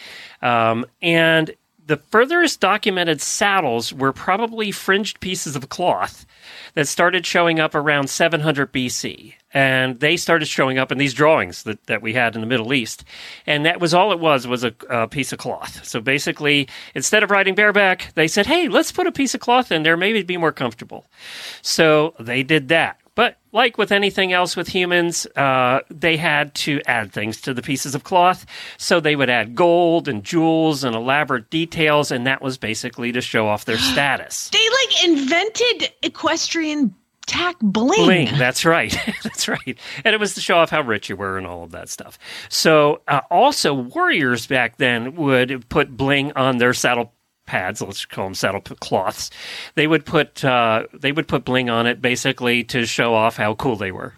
Um, 0.42 0.86
and 1.02 1.54
the 1.86 1.98
furthest 1.98 2.60
documented 2.60 3.22
saddles 3.22 3.94
were 3.94 4.14
probably 4.14 4.72
fringed 4.72 5.20
pieces 5.20 5.56
of 5.56 5.70
cloth 5.70 6.26
that 6.74 6.88
started 6.88 7.26
showing 7.26 7.60
up 7.60 7.76
around 7.76 8.10
700 8.10 8.72
BC. 8.72 9.34
And 9.54 10.00
they 10.00 10.18
started 10.18 10.46
showing 10.48 10.78
up 10.78 10.92
in 10.92 10.98
these 10.98 11.14
drawings 11.14 11.64
that, 11.64 11.86
that 11.88 12.02
we 12.02 12.14
had 12.14 12.36
in 12.36 12.42
the 12.42 12.48
Middle 12.48 12.74
East. 12.74 13.04
And 13.46 13.66
that 13.66 13.80
was 13.80 13.94
all 13.94 14.12
it 14.12 14.20
was, 14.20 14.48
was 14.48 14.64
a, 14.64 14.74
a 14.90 15.08
piece 15.08 15.34
of 15.34 15.40
cloth. 15.40 15.86
So 15.86 16.00
basically, 16.00 16.68
instead 16.96 17.24
of 17.24 17.32
riding 17.32 17.56
bareback, 17.56 18.14
they 18.16 18.28
said, 18.28 18.46
hey, 18.46 18.68
let's 18.68 18.92
put 18.92 19.08
a 19.08 19.12
piece 19.12 19.34
of 19.34 19.42
cloth 19.42 19.72
in 19.72 19.84
there, 19.84 19.98
maybe 19.98 20.20
it'd 20.20 20.28
be 20.28 20.38
more 20.38 20.52
comfortable. 20.52 21.06
So 21.62 22.16
they 22.20 22.44
did 22.44 22.70
that. 22.70 23.02
But 23.14 23.38
like 23.52 23.78
with 23.78 23.92
anything 23.92 24.32
else 24.32 24.56
with 24.56 24.70
humans, 24.70 25.28
uh, 25.36 25.82
they 25.90 26.16
had 26.16 26.56
to 26.56 26.82
add 26.86 27.12
things 27.12 27.42
to 27.42 27.54
the 27.54 27.62
pieces 27.62 27.94
of 27.94 28.04
cloth. 28.04 28.46
So 28.78 29.00
they 29.00 29.16
would 29.16 29.30
add 29.30 29.54
gold 29.54 30.08
and 30.08 30.24
jewels 30.24 30.84
and 30.84 30.96
elaborate 30.96 31.50
details, 31.50 32.12
and 32.12 32.26
that 32.26 32.42
was 32.42 32.58
basically 32.58 33.12
to 33.12 33.22
show 33.22 33.48
off 33.48 33.66
their 33.66 33.78
status. 33.92 34.50
They 34.50 34.58
like 34.60 35.04
invented 35.04 35.92
equestrian 36.02 36.96
bling. 37.62 38.06
Bling, 38.06 38.38
that's 38.38 38.66
right. 38.66 38.96
that's 39.24 39.48
right. 39.48 39.78
And 40.04 40.14
it 40.14 40.20
was 40.20 40.34
to 40.36 40.42
show 40.42 40.58
off 40.58 40.70
how 40.70 40.82
rich 40.82 41.10
you 41.10 41.16
were 41.16 41.38
and 41.38 41.48
all 41.48 41.64
of 41.64 41.72
that 41.72 41.90
stuff. 41.90 42.18
So, 42.50 43.02
uh, 43.08 43.22
also, 43.30 43.74
warriors 43.74 44.48
back 44.48 44.78
then 44.78 45.16
would 45.16 45.68
put 45.70 45.96
bling 45.96 46.32
on 46.34 46.58
their 46.58 46.74
saddle 46.74 47.14
pads. 47.46 47.82
Let's 47.82 48.06
call 48.06 48.26
them 48.26 48.34
saddle 48.36 48.62
cloths. 48.62 49.30
They 49.76 49.88
would 49.88 50.06
put 50.06 50.44
uh, 50.46 50.86
they 50.94 51.12
would 51.12 51.28
put 51.28 51.44
bling 51.46 51.70
on 51.70 51.88
it 51.88 52.02
basically 52.02 52.64
to 52.66 52.86
show 52.86 53.14
off 53.14 53.38
how 53.38 53.56
cool 53.56 53.76
they 53.76 53.92
were. 53.92 54.14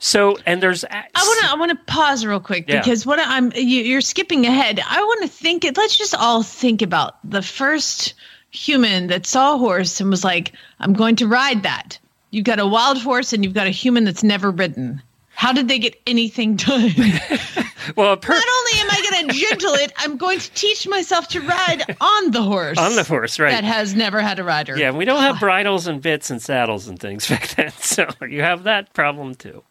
So 0.00 0.38
and 0.46 0.62
there's 0.62 0.84
I 0.84 1.04
want 1.16 1.40
to 1.44 1.50
I 1.50 1.54
want 1.56 1.70
to 1.70 1.92
pause 1.92 2.24
real 2.24 2.40
quick 2.40 2.66
Yeah. 2.68 2.78
because 2.80 3.04
what 3.04 3.18
I'm 3.20 3.50
you, 3.54 3.82
you're 3.82 4.00
skipping 4.00 4.46
ahead. 4.46 4.80
I 4.88 5.02
want 5.02 5.22
to 5.22 5.28
think. 5.28 5.64
it. 5.64 5.76
Let's 5.76 5.96
just 5.98 6.14
all 6.14 6.42
think 6.42 6.82
about 6.82 7.16
the 7.28 7.42
first 7.42 8.14
human 8.50 9.08
that 9.08 9.26
saw 9.26 9.54
a 9.54 9.58
horse 9.58 10.00
and 10.00 10.08
was 10.08 10.22
like, 10.24 10.52
"I'm 10.78 10.92
going 10.92 11.16
to 11.16 11.26
ride 11.26 11.64
that." 11.64 11.98
You've 12.30 12.44
got 12.44 12.58
a 12.58 12.66
wild 12.66 12.98
horse 12.98 13.32
and 13.32 13.44
you've 13.44 13.54
got 13.54 13.66
a 13.66 13.70
human 13.70 14.04
that's 14.04 14.22
never 14.22 14.50
ridden. 14.50 15.02
How 15.38 15.52
did 15.52 15.68
they 15.68 15.78
get 15.78 16.00
anything 16.06 16.56
done? 16.56 16.90
well 17.96 18.16
per- 18.16 18.32
Not 18.32 18.44
only 18.58 18.80
am 18.80 18.90
I 18.90 19.08
going 19.08 19.28
to 19.28 19.34
gentle 19.34 19.74
it, 19.74 19.92
I'm 19.96 20.16
going 20.16 20.40
to 20.40 20.50
teach 20.50 20.88
myself 20.88 21.28
to 21.28 21.40
ride 21.40 21.96
on 22.00 22.32
the 22.32 22.42
horse. 22.42 22.76
on 22.76 22.96
the 22.96 23.04
horse, 23.04 23.38
right? 23.38 23.52
that 23.52 23.62
has 23.62 23.94
never 23.94 24.20
had 24.20 24.40
a 24.40 24.44
rider. 24.44 24.76
Yeah, 24.76 24.90
we 24.90 25.04
don't 25.04 25.20
have 25.20 25.36
ah. 25.36 25.40
bridles 25.40 25.86
and 25.86 26.02
bits 26.02 26.28
and 26.28 26.42
saddles 26.42 26.88
and 26.88 26.98
things 26.98 27.28
back 27.30 27.48
then, 27.50 27.70
so 27.70 28.08
you 28.28 28.42
have 28.42 28.64
that 28.64 28.92
problem 28.94 29.36
too. 29.36 29.62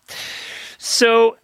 So, 0.77 1.35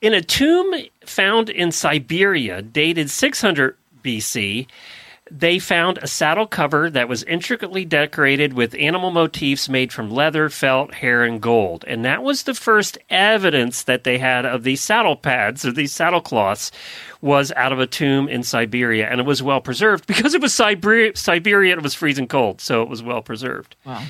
in 0.00 0.14
a 0.14 0.20
tomb 0.22 0.74
found 1.04 1.50
in 1.50 1.72
Siberia, 1.72 2.62
dated 2.62 3.10
600 3.10 3.76
BC, 4.04 4.68
they 5.34 5.58
found 5.58 5.98
a 5.98 6.06
saddle 6.06 6.46
cover 6.46 6.90
that 6.90 7.08
was 7.08 7.22
intricately 7.22 7.86
decorated 7.86 8.52
with 8.52 8.74
animal 8.74 9.10
motifs 9.10 9.66
made 9.66 9.90
from 9.92 10.10
leather, 10.10 10.50
felt, 10.50 10.92
hair, 10.94 11.24
and 11.24 11.40
gold. 11.40 11.84
And 11.88 12.04
that 12.04 12.22
was 12.22 12.42
the 12.42 12.52
first 12.52 12.98
evidence 13.08 13.84
that 13.84 14.04
they 14.04 14.18
had 14.18 14.44
of 14.44 14.62
these 14.62 14.82
saddle 14.82 15.16
pads 15.16 15.64
or 15.64 15.72
these 15.72 15.92
saddle 15.92 16.20
cloths 16.20 16.70
was 17.22 17.50
out 17.52 17.72
of 17.72 17.80
a 17.80 17.86
tomb 17.86 18.28
in 18.28 18.42
Siberia. 18.42 19.08
And 19.08 19.20
it 19.20 19.26
was 19.26 19.42
well 19.42 19.60
preserved 19.60 20.06
because 20.06 20.34
it 20.34 20.42
was 20.42 20.52
Siberia, 20.52 21.16
Siberia 21.16 21.72
it 21.76 21.82
was 21.82 21.94
freezing 21.94 22.28
cold. 22.28 22.60
So 22.60 22.82
it 22.82 22.88
was 22.88 23.02
well 23.02 23.22
preserved. 23.22 23.74
Wow. 23.86 24.02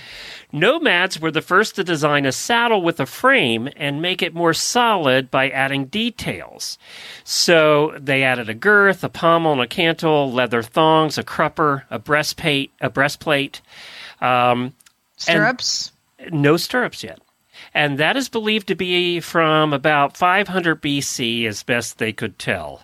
Nomads 0.53 1.19
were 1.19 1.31
the 1.31 1.41
first 1.41 1.77
to 1.77 1.85
design 1.85 2.27
a 2.27 2.33
saddle 2.33 2.83
with 2.83 3.01
a 3.01 3.07
frame 3.07 3.71
and 3.77 4.03
make 4.03 4.21
it 4.23 4.35
more 4.35 4.53
solid 4.53 5.31
by 5.31 5.49
adding 5.49 5.87
details. 5.87 6.79
So 7.25 7.97
they 7.99 8.23
added 8.23 8.51
a 8.51 8.55
girth, 8.55 9.03
a 9.03 9.09
pommel, 9.09 9.53
and 9.53 9.63
a 9.63 9.67
cantle, 9.67 10.31
leather 10.31 10.63
thongs, 10.63 11.17
a 11.17 11.23
crupper, 11.23 11.85
a 11.91 11.99
breastplate, 11.99 12.71
a 12.81 12.91
breastplate. 12.91 13.63
Um, 14.21 14.75
Stirrups. 15.17 15.93
no 16.31 16.57
stirrups 16.57 17.03
yet. 17.03 17.21
And 17.75 17.97
that 17.99 18.17
is 18.17 18.29
believed 18.29 18.69
to 18.69 18.75
be 18.75 19.21
from 19.21 19.73
about 19.73 20.17
500 20.17 20.83
BC, 20.83 21.47
as 21.47 21.63
best 21.63 21.99
they 21.99 22.13
could 22.13 22.39
tell. 22.39 22.83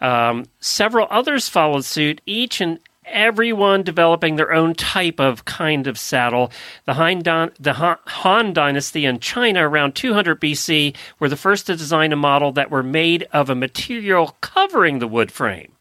Um, 0.00 0.46
several 0.60 1.06
others 1.10 1.48
followed 1.48 1.84
suit, 1.84 2.20
each 2.26 2.60
and 2.60 2.78
everyone 3.06 3.82
developing 3.82 4.36
their 4.36 4.52
own 4.52 4.74
type 4.74 5.20
of 5.20 5.44
kind 5.44 5.86
of 5.86 5.98
saddle. 5.98 6.50
The 6.84 6.94
Han, 6.94 7.20
the 7.58 7.98
Han 8.06 8.52
Dynasty 8.52 9.04
in 9.04 9.20
China 9.20 9.68
around 9.68 9.94
200 9.94 10.40
BC 10.40 10.94
were 11.18 11.28
the 11.28 11.36
first 11.36 11.66
to 11.66 11.76
design 11.76 12.12
a 12.12 12.16
model 12.16 12.52
that 12.52 12.70
were 12.70 12.82
made 12.82 13.26
of 13.32 13.48
a 13.48 13.54
material 13.54 14.36
covering 14.40 14.98
the 14.98 15.08
wood 15.08 15.30
frame. 15.30 15.72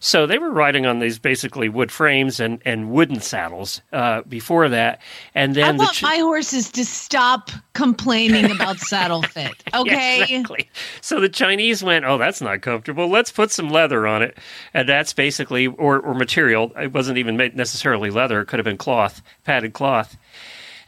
So 0.00 0.26
they 0.26 0.38
were 0.38 0.50
riding 0.50 0.86
on 0.86 0.98
these 0.98 1.18
basically 1.18 1.68
wood 1.68 1.92
frames 1.92 2.40
and, 2.40 2.60
and 2.64 2.90
wooden 2.90 3.20
saddles 3.20 3.80
uh, 3.92 4.22
before 4.22 4.68
that. 4.68 5.00
And 5.34 5.52
I 5.52 5.54
then 5.54 5.76
the 5.76 5.84
want 5.84 5.96
Ch- 5.96 6.02
my 6.02 6.16
horses 6.18 6.70
to 6.72 6.84
stop 6.84 7.50
complaining 7.72 8.50
about 8.50 8.78
saddle 8.80 9.22
fit. 9.22 9.54
Okay. 9.72 10.18
Yeah, 10.18 10.24
exactly. 10.24 10.68
So 11.00 11.20
the 11.20 11.28
Chinese 11.28 11.82
went, 11.82 12.04
"Oh, 12.04 12.18
that's 12.18 12.40
not 12.42 12.60
comfortable. 12.60 13.08
Let's 13.08 13.30
put 13.30 13.50
some 13.50 13.70
leather 13.70 14.06
on 14.06 14.20
it." 14.22 14.36
And 14.74 14.88
that's 14.88 15.12
basically 15.12 15.68
or 15.68 16.00
or 16.00 16.12
material. 16.12 16.72
It 16.76 16.92
wasn't 16.92 17.18
even 17.18 17.36
necessarily 17.36 18.10
leather. 18.10 18.40
It 18.40 18.46
could 18.46 18.58
have 18.58 18.64
been 18.64 18.76
cloth, 18.76 19.22
padded 19.44 19.72
cloth. 19.72 20.16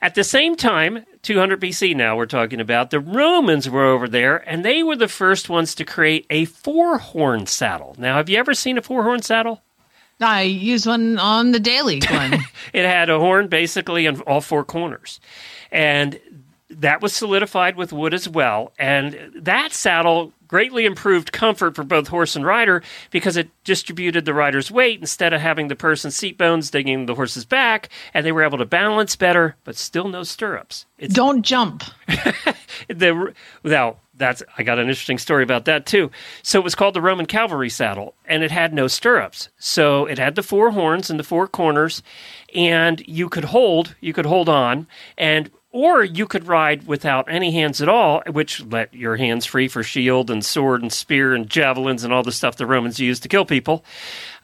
At 0.02 0.16
the 0.16 0.24
same 0.24 0.56
time, 0.56 1.06
200 1.22 1.60
BC 1.60 1.94
now 1.94 2.16
we're 2.16 2.26
talking 2.26 2.60
about, 2.60 2.90
the 2.90 2.98
Romans 2.98 3.70
were 3.70 3.86
over 3.86 4.08
there 4.08 4.36
and 4.50 4.64
they 4.64 4.82
were 4.82 4.96
the 4.96 5.06
first 5.06 5.48
ones 5.48 5.76
to 5.76 5.84
create 5.84 6.26
a 6.28 6.44
four-horn 6.44 7.46
saddle. 7.46 7.94
Now, 7.96 8.16
have 8.16 8.28
you 8.28 8.36
ever 8.36 8.52
seen 8.52 8.76
a 8.76 8.82
four-horn 8.82 9.22
saddle? 9.22 9.62
I 10.20 10.42
use 10.42 10.86
one 10.86 11.20
on 11.20 11.52
the 11.52 11.60
daily 11.60 12.00
one. 12.10 12.40
It 12.72 12.84
had 12.84 13.10
a 13.10 13.18
horn 13.18 13.46
basically 13.46 14.08
on 14.08 14.20
all 14.22 14.40
four 14.40 14.64
corners. 14.64 15.20
And 15.70 16.18
that 16.80 17.00
was 17.00 17.14
solidified 17.14 17.76
with 17.76 17.92
wood 17.92 18.14
as 18.14 18.28
well. 18.28 18.72
And 18.78 19.32
that 19.34 19.72
saddle 19.72 20.32
greatly 20.48 20.84
improved 20.84 21.32
comfort 21.32 21.74
for 21.74 21.82
both 21.82 22.08
horse 22.08 22.36
and 22.36 22.44
rider 22.44 22.82
because 23.10 23.38
it 23.38 23.48
distributed 23.64 24.26
the 24.26 24.34
rider's 24.34 24.70
weight 24.70 25.00
instead 25.00 25.32
of 25.32 25.40
having 25.40 25.68
the 25.68 25.74
person's 25.74 26.14
seat 26.14 26.36
bones 26.36 26.70
digging 26.70 27.06
the 27.06 27.14
horse's 27.14 27.46
back. 27.46 27.88
And 28.12 28.26
they 28.26 28.32
were 28.32 28.42
able 28.42 28.58
to 28.58 28.66
balance 28.66 29.16
better, 29.16 29.56
but 29.64 29.76
still 29.76 30.08
no 30.08 30.22
stirrups. 30.22 30.84
It's 30.98 31.14
Don't 31.14 31.42
jump. 31.42 31.84
the 32.88 33.32
now 33.64 33.96
that's 34.14 34.42
I 34.58 34.62
got 34.62 34.78
an 34.78 34.88
interesting 34.88 35.18
story 35.18 35.42
about 35.42 35.64
that 35.64 35.86
too. 35.86 36.10
So 36.42 36.58
it 36.58 36.64
was 36.64 36.74
called 36.74 36.94
the 36.94 37.00
Roman 37.00 37.26
cavalry 37.26 37.70
saddle, 37.70 38.14
and 38.26 38.42
it 38.42 38.50
had 38.50 38.74
no 38.74 38.86
stirrups. 38.86 39.48
So 39.58 40.06
it 40.06 40.18
had 40.18 40.34
the 40.34 40.42
four 40.42 40.72
horns 40.72 41.10
and 41.10 41.18
the 41.18 41.24
four 41.24 41.48
corners, 41.48 42.02
and 42.54 43.02
you 43.08 43.28
could 43.28 43.44
hold, 43.44 43.94
you 44.00 44.12
could 44.12 44.26
hold 44.26 44.48
on, 44.48 44.86
and 45.16 45.50
or 45.72 46.04
you 46.04 46.26
could 46.26 46.46
ride 46.46 46.86
without 46.86 47.30
any 47.30 47.50
hands 47.50 47.80
at 47.80 47.88
all, 47.88 48.22
which 48.30 48.62
let 48.64 48.94
your 48.94 49.16
hands 49.16 49.46
free 49.46 49.68
for 49.68 49.82
shield 49.82 50.30
and 50.30 50.44
sword 50.44 50.82
and 50.82 50.92
spear 50.92 51.34
and 51.34 51.48
javelins 51.48 52.04
and 52.04 52.12
all 52.12 52.22
the 52.22 52.30
stuff 52.30 52.56
the 52.56 52.66
Romans 52.66 53.00
used 53.00 53.22
to 53.22 53.28
kill 53.28 53.44
people. 53.44 53.84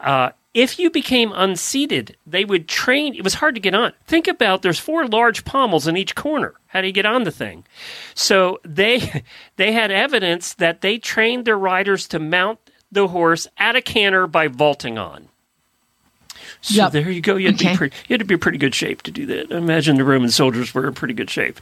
Uh, 0.00 0.30
if 0.54 0.78
you 0.78 0.90
became 0.90 1.32
unseated, 1.34 2.16
they 2.26 2.44
would 2.44 2.66
train. 2.66 3.14
It 3.14 3.22
was 3.22 3.34
hard 3.34 3.54
to 3.54 3.60
get 3.60 3.74
on. 3.74 3.92
Think 4.06 4.26
about 4.26 4.62
there's 4.62 4.78
four 4.78 5.06
large 5.06 5.44
pommels 5.44 5.86
in 5.86 5.96
each 5.96 6.14
corner. 6.14 6.54
How 6.68 6.80
do 6.80 6.86
you 6.86 6.92
get 6.92 7.06
on 7.06 7.24
the 7.24 7.30
thing? 7.30 7.64
So 8.14 8.58
they 8.64 9.22
they 9.56 9.72
had 9.72 9.90
evidence 9.90 10.54
that 10.54 10.80
they 10.80 10.98
trained 10.98 11.44
their 11.44 11.58
riders 11.58 12.08
to 12.08 12.18
mount 12.18 12.58
the 12.90 13.08
horse 13.08 13.46
at 13.58 13.76
a 13.76 13.82
canter 13.82 14.26
by 14.26 14.48
vaulting 14.48 14.96
on. 14.96 15.28
So 16.60 16.74
Yep. 16.74 16.92
there 16.92 17.10
you 17.10 17.20
go. 17.20 17.36
You 17.36 17.46
had, 17.48 17.58
to 17.58 17.64
Okay. 17.64 17.72
be 17.74 17.76
pretty, 17.78 17.96
you 18.08 18.14
had 18.14 18.20
to 18.20 18.26
be 18.26 18.34
in 18.34 18.40
pretty 18.40 18.58
good 18.58 18.74
shape 18.74 19.02
to 19.02 19.10
do 19.10 19.26
that. 19.26 19.52
I 19.52 19.58
imagine 19.58 19.96
the 19.96 20.04
Roman 20.04 20.30
soldiers 20.30 20.74
were 20.74 20.86
in 20.88 20.94
pretty 20.94 21.14
good 21.14 21.30
shape. 21.30 21.60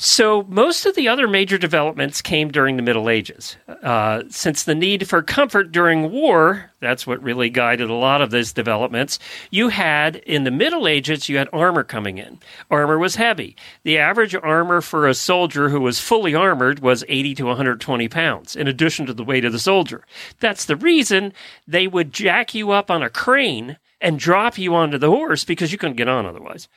So 0.00 0.44
most 0.48 0.86
of 0.86 0.94
the 0.94 1.08
other 1.08 1.26
major 1.26 1.58
developments 1.58 2.22
came 2.22 2.52
during 2.52 2.76
the 2.76 2.84
Middle 2.84 3.10
Ages. 3.10 3.56
Uh, 3.82 4.22
since 4.28 4.62
the 4.62 4.76
need 4.76 5.08
for 5.08 5.22
comfort 5.22 5.72
during 5.72 6.12
war, 6.12 6.70
that's 6.78 7.04
what 7.04 7.20
really 7.20 7.50
guided 7.50 7.90
a 7.90 7.94
lot 7.94 8.22
of 8.22 8.30
those 8.30 8.52
developments, 8.52 9.18
you 9.50 9.70
had, 9.70 10.14
in 10.14 10.44
the 10.44 10.52
Middle 10.52 10.86
Ages, 10.86 11.28
you 11.28 11.36
had 11.38 11.48
armor 11.52 11.82
coming 11.82 12.16
in. 12.18 12.38
Armor 12.70 12.96
was 12.96 13.16
heavy. 13.16 13.56
The 13.82 13.98
average 13.98 14.36
armor 14.36 14.80
for 14.82 15.08
a 15.08 15.14
soldier 15.14 15.68
who 15.68 15.80
was 15.80 15.98
fully 15.98 16.32
armored 16.32 16.78
was 16.78 17.04
80 17.08 17.34
to 17.34 17.46
120 17.46 18.06
pounds, 18.08 18.54
in 18.54 18.68
addition 18.68 19.04
to 19.06 19.12
the 19.12 19.24
weight 19.24 19.44
of 19.44 19.50
the 19.50 19.58
soldier. 19.58 20.04
That's 20.38 20.66
the 20.66 20.76
reason 20.76 21.32
they 21.66 21.88
would 21.88 22.12
jack 22.12 22.54
you 22.54 22.70
up 22.70 22.88
on 22.88 23.02
a 23.02 23.10
crane 23.10 23.78
and 24.00 24.18
drop 24.18 24.58
you 24.58 24.74
onto 24.74 24.98
the 24.98 25.10
horse 25.10 25.44
because 25.44 25.72
you 25.72 25.78
couldn't 25.78 25.96
get 25.96 26.08
on 26.08 26.24
otherwise. 26.24 26.68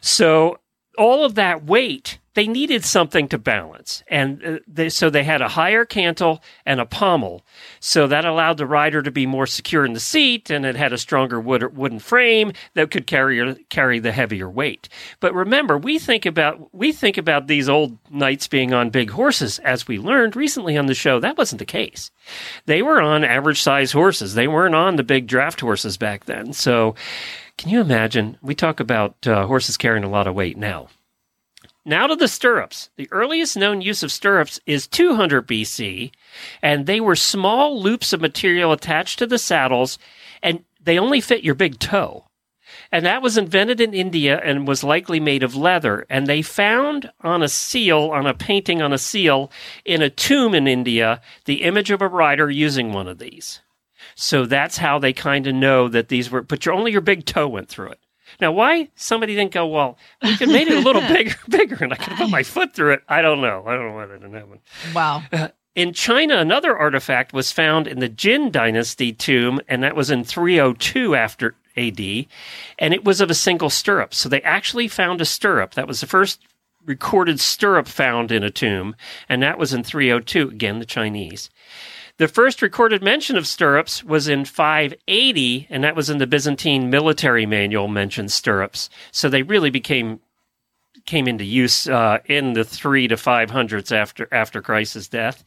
So 0.00 0.58
all 0.96 1.24
of 1.24 1.34
that 1.34 1.64
weight, 1.64 2.19
they 2.34 2.46
needed 2.46 2.84
something 2.84 3.28
to 3.28 3.38
balance. 3.38 4.02
And 4.08 4.44
uh, 4.44 4.58
they, 4.66 4.88
so 4.88 5.10
they 5.10 5.24
had 5.24 5.42
a 5.42 5.48
higher 5.48 5.84
cantle 5.84 6.42
and 6.64 6.80
a 6.80 6.86
pommel. 6.86 7.44
So 7.80 8.06
that 8.06 8.24
allowed 8.24 8.56
the 8.56 8.66
rider 8.66 9.02
to 9.02 9.10
be 9.10 9.26
more 9.26 9.46
secure 9.46 9.84
in 9.84 9.94
the 9.94 10.00
seat 10.00 10.50
and 10.50 10.64
it 10.64 10.76
had 10.76 10.92
a 10.92 10.98
stronger 10.98 11.40
wood, 11.40 11.76
wooden 11.76 11.98
frame 11.98 12.52
that 12.74 12.90
could 12.90 13.06
carry, 13.06 13.64
carry 13.68 13.98
the 13.98 14.12
heavier 14.12 14.48
weight. 14.48 14.88
But 15.18 15.34
remember, 15.34 15.76
we 15.76 15.98
think 15.98 16.24
about, 16.24 16.72
we 16.72 16.92
think 16.92 17.18
about 17.18 17.48
these 17.48 17.68
old 17.68 17.98
knights 18.10 18.46
being 18.46 18.72
on 18.72 18.90
big 18.90 19.10
horses. 19.10 19.58
As 19.60 19.88
we 19.88 19.98
learned 19.98 20.36
recently 20.36 20.76
on 20.76 20.86
the 20.86 20.94
show, 20.94 21.18
that 21.20 21.38
wasn't 21.38 21.58
the 21.58 21.64
case. 21.64 22.10
They 22.66 22.82
were 22.82 23.00
on 23.00 23.24
average 23.24 23.60
size 23.60 23.92
horses. 23.92 24.34
They 24.34 24.48
weren't 24.48 24.74
on 24.74 24.96
the 24.96 25.02
big 25.02 25.26
draft 25.26 25.60
horses 25.60 25.96
back 25.96 26.26
then. 26.26 26.52
So 26.52 26.94
can 27.58 27.70
you 27.70 27.80
imagine? 27.80 28.38
We 28.40 28.54
talk 28.54 28.80
about 28.80 29.26
uh, 29.26 29.46
horses 29.46 29.76
carrying 29.76 30.04
a 30.04 30.08
lot 30.08 30.26
of 30.26 30.34
weight 30.34 30.56
now. 30.56 30.88
Now 31.84 32.06
to 32.06 32.16
the 32.16 32.28
stirrups. 32.28 32.90
The 32.96 33.08
earliest 33.10 33.56
known 33.56 33.80
use 33.80 34.02
of 34.02 34.12
stirrups 34.12 34.60
is 34.66 34.86
200 34.86 35.46
BC, 35.46 36.12
and 36.60 36.86
they 36.86 37.00
were 37.00 37.16
small 37.16 37.80
loops 37.80 38.12
of 38.12 38.20
material 38.20 38.72
attached 38.72 39.18
to 39.18 39.26
the 39.26 39.38
saddles, 39.38 39.98
and 40.42 40.64
they 40.80 40.98
only 40.98 41.20
fit 41.20 41.42
your 41.42 41.54
big 41.54 41.78
toe. 41.78 42.26
And 42.92 43.04
that 43.06 43.22
was 43.22 43.36
invented 43.36 43.80
in 43.80 43.94
India 43.94 44.40
and 44.44 44.68
was 44.68 44.84
likely 44.84 45.20
made 45.20 45.42
of 45.42 45.56
leather. 45.56 46.06
And 46.08 46.26
they 46.26 46.42
found 46.42 47.10
on 47.20 47.42
a 47.42 47.48
seal, 47.48 48.10
on 48.12 48.26
a 48.26 48.34
painting 48.34 48.82
on 48.82 48.92
a 48.92 48.98
seal 48.98 49.50
in 49.84 50.02
a 50.02 50.10
tomb 50.10 50.54
in 50.54 50.68
India, 50.68 51.20
the 51.46 51.62
image 51.62 51.90
of 51.90 52.02
a 52.02 52.08
rider 52.08 52.50
using 52.50 52.92
one 52.92 53.08
of 53.08 53.18
these. 53.18 53.60
So 54.14 54.46
that's 54.46 54.78
how 54.78 54.98
they 54.98 55.12
kind 55.12 55.46
of 55.46 55.54
know 55.54 55.88
that 55.88 56.08
these 56.08 56.30
were, 56.30 56.42
but 56.42 56.64
your, 56.64 56.74
only 56.74 56.92
your 56.92 57.00
big 57.00 57.26
toe 57.26 57.48
went 57.48 57.68
through 57.68 57.90
it. 57.90 58.00
Now, 58.40 58.52
why 58.52 58.88
somebody 58.94 59.34
didn't 59.34 59.52
go, 59.52 59.66
well, 59.66 59.98
we 60.22 60.36
could 60.36 60.48
made 60.48 60.68
it 60.68 60.78
a 60.78 60.80
little 60.80 61.02
bigger, 61.08 61.36
bigger, 61.48 61.78
and 61.82 61.92
I 61.92 61.96
could 61.96 62.16
put 62.16 62.30
my 62.30 62.42
foot 62.42 62.74
through 62.74 62.94
it. 62.94 63.02
I 63.08 63.22
don't 63.22 63.40
know. 63.40 63.64
I 63.66 63.74
don't 63.74 63.88
know 63.88 63.94
why 63.94 64.06
that 64.06 64.20
didn't 64.20 64.34
happen. 64.34 64.58
Wow. 64.94 65.22
Uh, 65.32 65.48
in 65.74 65.92
China, 65.92 66.36
another 66.36 66.76
artifact 66.76 67.32
was 67.32 67.52
found 67.52 67.86
in 67.86 68.00
the 68.00 68.08
Jin 68.08 68.50
Dynasty 68.50 69.12
tomb, 69.12 69.60
and 69.68 69.82
that 69.82 69.94
was 69.94 70.10
in 70.10 70.24
302 70.24 71.14
after 71.14 71.54
AD, 71.76 72.00
and 72.78 72.94
it 72.94 73.04
was 73.04 73.20
of 73.20 73.30
a 73.30 73.34
single 73.34 73.70
stirrup. 73.70 74.12
So 74.12 74.28
they 74.28 74.42
actually 74.42 74.88
found 74.88 75.20
a 75.20 75.24
stirrup. 75.24 75.74
That 75.74 75.86
was 75.86 76.00
the 76.00 76.06
first 76.06 76.40
recorded 76.84 77.38
stirrup 77.38 77.86
found 77.86 78.32
in 78.32 78.42
a 78.42 78.50
tomb, 78.50 78.96
and 79.28 79.42
that 79.42 79.58
was 79.58 79.72
in 79.72 79.84
302. 79.84 80.48
Again, 80.48 80.78
the 80.80 80.84
Chinese. 80.84 81.50
The 82.20 82.28
first 82.28 82.60
recorded 82.60 83.02
mention 83.02 83.38
of 83.38 83.46
stirrups 83.46 84.04
was 84.04 84.28
in 84.28 84.44
580, 84.44 85.68
and 85.70 85.82
that 85.82 85.96
was 85.96 86.10
in 86.10 86.18
the 86.18 86.26
Byzantine 86.26 86.90
military 86.90 87.46
manual 87.46 87.88
mentioned 87.88 88.30
stirrups. 88.30 88.90
So 89.10 89.30
they 89.30 89.40
really 89.40 89.70
became 89.70 90.20
came 91.06 91.26
into 91.26 91.44
use 91.44 91.86
uh, 91.86 92.18
in 92.26 92.52
the 92.52 92.62
three 92.62 93.08
to 93.08 93.16
five 93.16 93.48
hundreds 93.48 93.90
after 93.90 94.28
after 94.30 94.60
Christ's 94.60 95.08
death, 95.08 95.42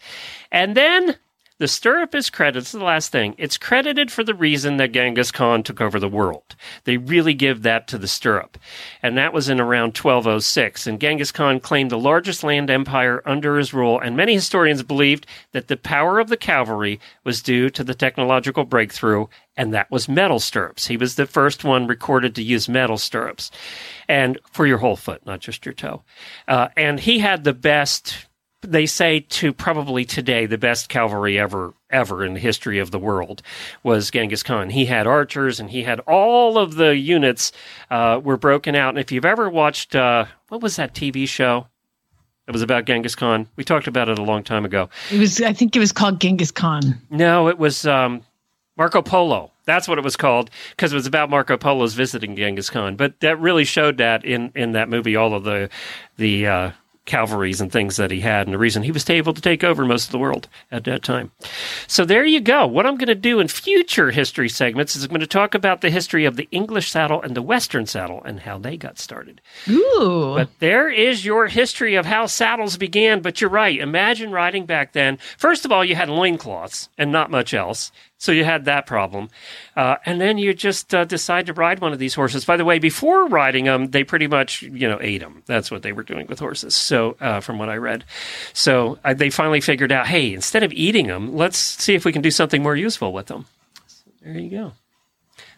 and 0.51 0.75
then 0.75 1.17
the 1.63 1.67
stirrup 1.69 2.13
is 2.13 2.29
credited. 2.29 2.77
The 2.77 2.83
last 2.83 3.09
thing. 3.09 3.35
It's 3.37 3.57
credited 3.57 4.11
for 4.11 4.21
the 4.21 4.33
reason 4.33 4.75
that 4.75 4.91
Genghis 4.91 5.31
Khan 5.31 5.63
took 5.63 5.79
over 5.79 5.97
the 5.97 6.09
world. 6.09 6.57
They 6.83 6.97
really 6.97 7.33
give 7.33 7.61
that 7.61 7.87
to 7.87 7.97
the 7.97 8.05
stirrup. 8.05 8.57
And 9.01 9.17
that 9.17 9.31
was 9.31 9.47
in 9.47 9.61
around 9.61 9.95
1206. 9.95 10.87
And 10.87 10.99
Genghis 10.99 11.31
Khan 11.31 11.61
claimed 11.61 11.89
the 11.89 11.97
largest 11.97 12.43
land 12.43 12.69
empire 12.69 13.21
under 13.25 13.57
his 13.57 13.73
rule. 13.73 13.97
And 13.97 14.17
many 14.17 14.33
historians 14.33 14.83
believed 14.83 15.25
that 15.53 15.69
the 15.69 15.77
power 15.77 16.19
of 16.19 16.27
the 16.27 16.35
cavalry 16.35 16.99
was 17.23 17.41
due 17.41 17.69
to 17.69 17.83
the 17.85 17.95
technological 17.95 18.65
breakthrough. 18.65 19.27
And 19.55 19.73
that 19.73 19.89
was 19.89 20.09
metal 20.09 20.41
stirrups. 20.41 20.87
He 20.87 20.97
was 20.97 21.15
the 21.15 21.25
first 21.25 21.63
one 21.63 21.87
recorded 21.87 22.35
to 22.35 22.43
use 22.43 22.67
metal 22.67 22.97
stirrups. 22.97 23.51
And 24.09 24.37
for 24.51 24.67
your 24.67 24.79
whole 24.79 24.97
foot, 24.97 25.25
not 25.25 25.39
just 25.39 25.65
your 25.65 25.71
toe. 25.71 26.03
Uh, 26.45 26.67
and 26.75 26.99
he 26.99 27.19
had 27.19 27.45
the 27.45 27.53
best 27.53 28.27
they 28.63 28.85
say 28.85 29.19
to 29.19 29.53
probably 29.53 30.05
today 30.05 30.45
the 30.45 30.57
best 30.57 30.89
cavalry 30.89 31.39
ever 31.39 31.73
ever 31.89 32.25
in 32.25 32.33
the 32.33 32.39
history 32.39 32.79
of 32.79 32.91
the 32.91 32.99
world 32.99 33.41
was 33.83 34.09
Genghis 34.09 34.43
Khan. 34.43 34.71
He 34.71 34.85
had 34.85 35.05
archers 35.05 35.59
and 35.59 35.69
he 35.69 35.83
had 35.83 35.99
all 36.01 36.57
of 36.57 36.75
the 36.75 36.97
units 36.97 37.51
uh, 37.91 38.19
were 38.23 38.37
broken 38.37 38.75
out. 38.75 38.89
And 38.89 38.99
if 38.99 39.11
you've 39.11 39.25
ever 39.25 39.49
watched 39.49 39.95
uh, 39.95 40.25
what 40.49 40.61
was 40.61 40.75
that 40.77 40.93
TV 40.93 41.27
show? 41.27 41.67
It 42.47 42.51
was 42.51 42.61
about 42.61 42.85
Genghis 42.85 43.15
Khan. 43.15 43.47
We 43.55 43.63
talked 43.63 43.87
about 43.87 44.09
it 44.09 44.19
a 44.19 44.23
long 44.23 44.43
time 44.43 44.65
ago. 44.65 44.89
It 45.11 45.19
was 45.19 45.41
I 45.41 45.53
think 45.53 45.75
it 45.75 45.79
was 45.79 45.91
called 45.91 46.19
Genghis 46.19 46.51
Khan. 46.51 46.99
No, 47.09 47.47
it 47.47 47.57
was 47.57 47.85
um, 47.85 48.23
Marco 48.75 49.01
Polo. 49.01 49.51
That's 49.65 49.87
what 49.87 49.97
it 49.97 50.03
was 50.03 50.17
called 50.17 50.49
because 50.71 50.91
it 50.91 50.95
was 50.95 51.07
about 51.07 51.29
Marco 51.29 51.55
Polo's 51.57 51.93
visiting 51.93 52.35
Genghis 52.35 52.69
Khan. 52.69 52.95
But 52.95 53.19
that 53.21 53.39
really 53.39 53.63
showed 53.63 53.97
that 53.97 54.25
in, 54.25 54.51
in 54.55 54.73
that 54.73 54.89
movie, 54.89 55.15
all 55.15 55.33
of 55.33 55.43
the 55.43 55.69
the 56.17 56.47
uh, 56.47 56.71
cavalries 57.05 57.59
and 57.59 57.71
things 57.71 57.97
that 57.97 58.11
he 58.11 58.21
had, 58.21 58.47
and 58.47 58.53
the 58.53 58.57
reason 58.57 58.83
he 58.83 58.91
was 58.91 59.09
able 59.09 59.33
to 59.33 59.41
take 59.41 59.63
over 59.63 59.85
most 59.85 60.05
of 60.05 60.11
the 60.11 60.17
world 60.17 60.47
at 60.71 60.85
that 60.85 61.03
time. 61.03 61.31
So 61.87 62.05
there 62.05 62.25
you 62.25 62.39
go. 62.39 62.65
What 62.65 62.85
I'm 62.85 62.95
going 62.95 63.07
to 63.07 63.15
do 63.15 63.39
in 63.39 63.47
future 63.47 64.11
history 64.11 64.49
segments 64.49 64.95
is 64.95 65.03
I'm 65.03 65.09
going 65.09 65.19
to 65.19 65.27
talk 65.27 65.53
about 65.53 65.81
the 65.81 65.89
history 65.89 66.25
of 66.25 66.35
the 66.35 66.47
English 66.51 66.89
saddle 66.89 67.21
and 67.21 67.35
the 67.35 67.41
Western 67.41 67.85
saddle 67.85 68.21
and 68.23 68.39
how 68.41 68.57
they 68.57 68.77
got 68.77 68.99
started. 68.99 69.41
Ooh. 69.69 70.33
But 70.35 70.49
there 70.59 70.89
is 70.89 71.25
your 71.25 71.47
history 71.47 71.95
of 71.95 72.05
how 72.05 72.25
saddles 72.25 72.77
began. 72.77 73.21
But 73.21 73.41
you're 73.41 73.49
right. 73.49 73.79
Imagine 73.79 74.31
riding 74.31 74.65
back 74.65 74.93
then. 74.93 75.17
First 75.37 75.65
of 75.65 75.71
all, 75.71 75.83
you 75.83 75.95
had 75.95 76.09
loincloths 76.09 76.89
and 76.97 77.11
not 77.11 77.31
much 77.31 77.53
else. 77.53 77.91
So 78.23 78.31
you 78.31 78.45
had 78.45 78.63
that 78.65 78.85
problem. 78.85 79.27
Uh, 79.75 79.97
and 80.05 80.21
then 80.21 80.37
you 80.37 80.53
just 80.53 80.95
uh, 80.95 81.03
decide 81.03 81.47
to 81.47 81.53
ride 81.53 81.81
one 81.81 81.91
of 81.91 81.99
these 81.99 82.13
horses. 82.13 82.45
By 82.45 82.55
the 82.55 82.63
way, 82.63 82.79
before 82.79 83.27
riding 83.27 83.65
them, 83.65 83.91
they 83.91 84.05
pretty 84.05 84.27
much, 84.27 84.61
you 84.61 84.87
know, 84.87 84.97
ate 85.01 85.19
them. 85.19 85.43
That's 85.45 85.69
what 85.69 85.81
they 85.81 85.91
were 85.91 86.03
doing 86.03 86.27
with 86.27 86.39
horses. 86.39 86.73
So, 86.73 87.17
uh, 87.19 87.41
from 87.41 87.59
what 87.59 87.67
I 87.67 87.75
read. 87.75 88.05
So 88.53 88.97
uh, 89.03 89.13
they 89.13 89.29
finally 89.29 89.59
figured 89.59 89.91
out, 89.91 90.07
hey, 90.07 90.33
instead 90.33 90.63
of 90.63 90.71
eating 90.71 91.07
them, 91.07 91.35
let's 91.35 91.57
see 91.57 91.95
if 91.95 92.05
we 92.05 92.13
can 92.13 92.21
do 92.21 92.31
something 92.31 92.63
more 92.63 92.77
useful 92.77 93.11
with 93.11 93.25
them. 93.25 93.45
So 93.87 94.03
there 94.21 94.39
you 94.39 94.49
go. 94.49 94.71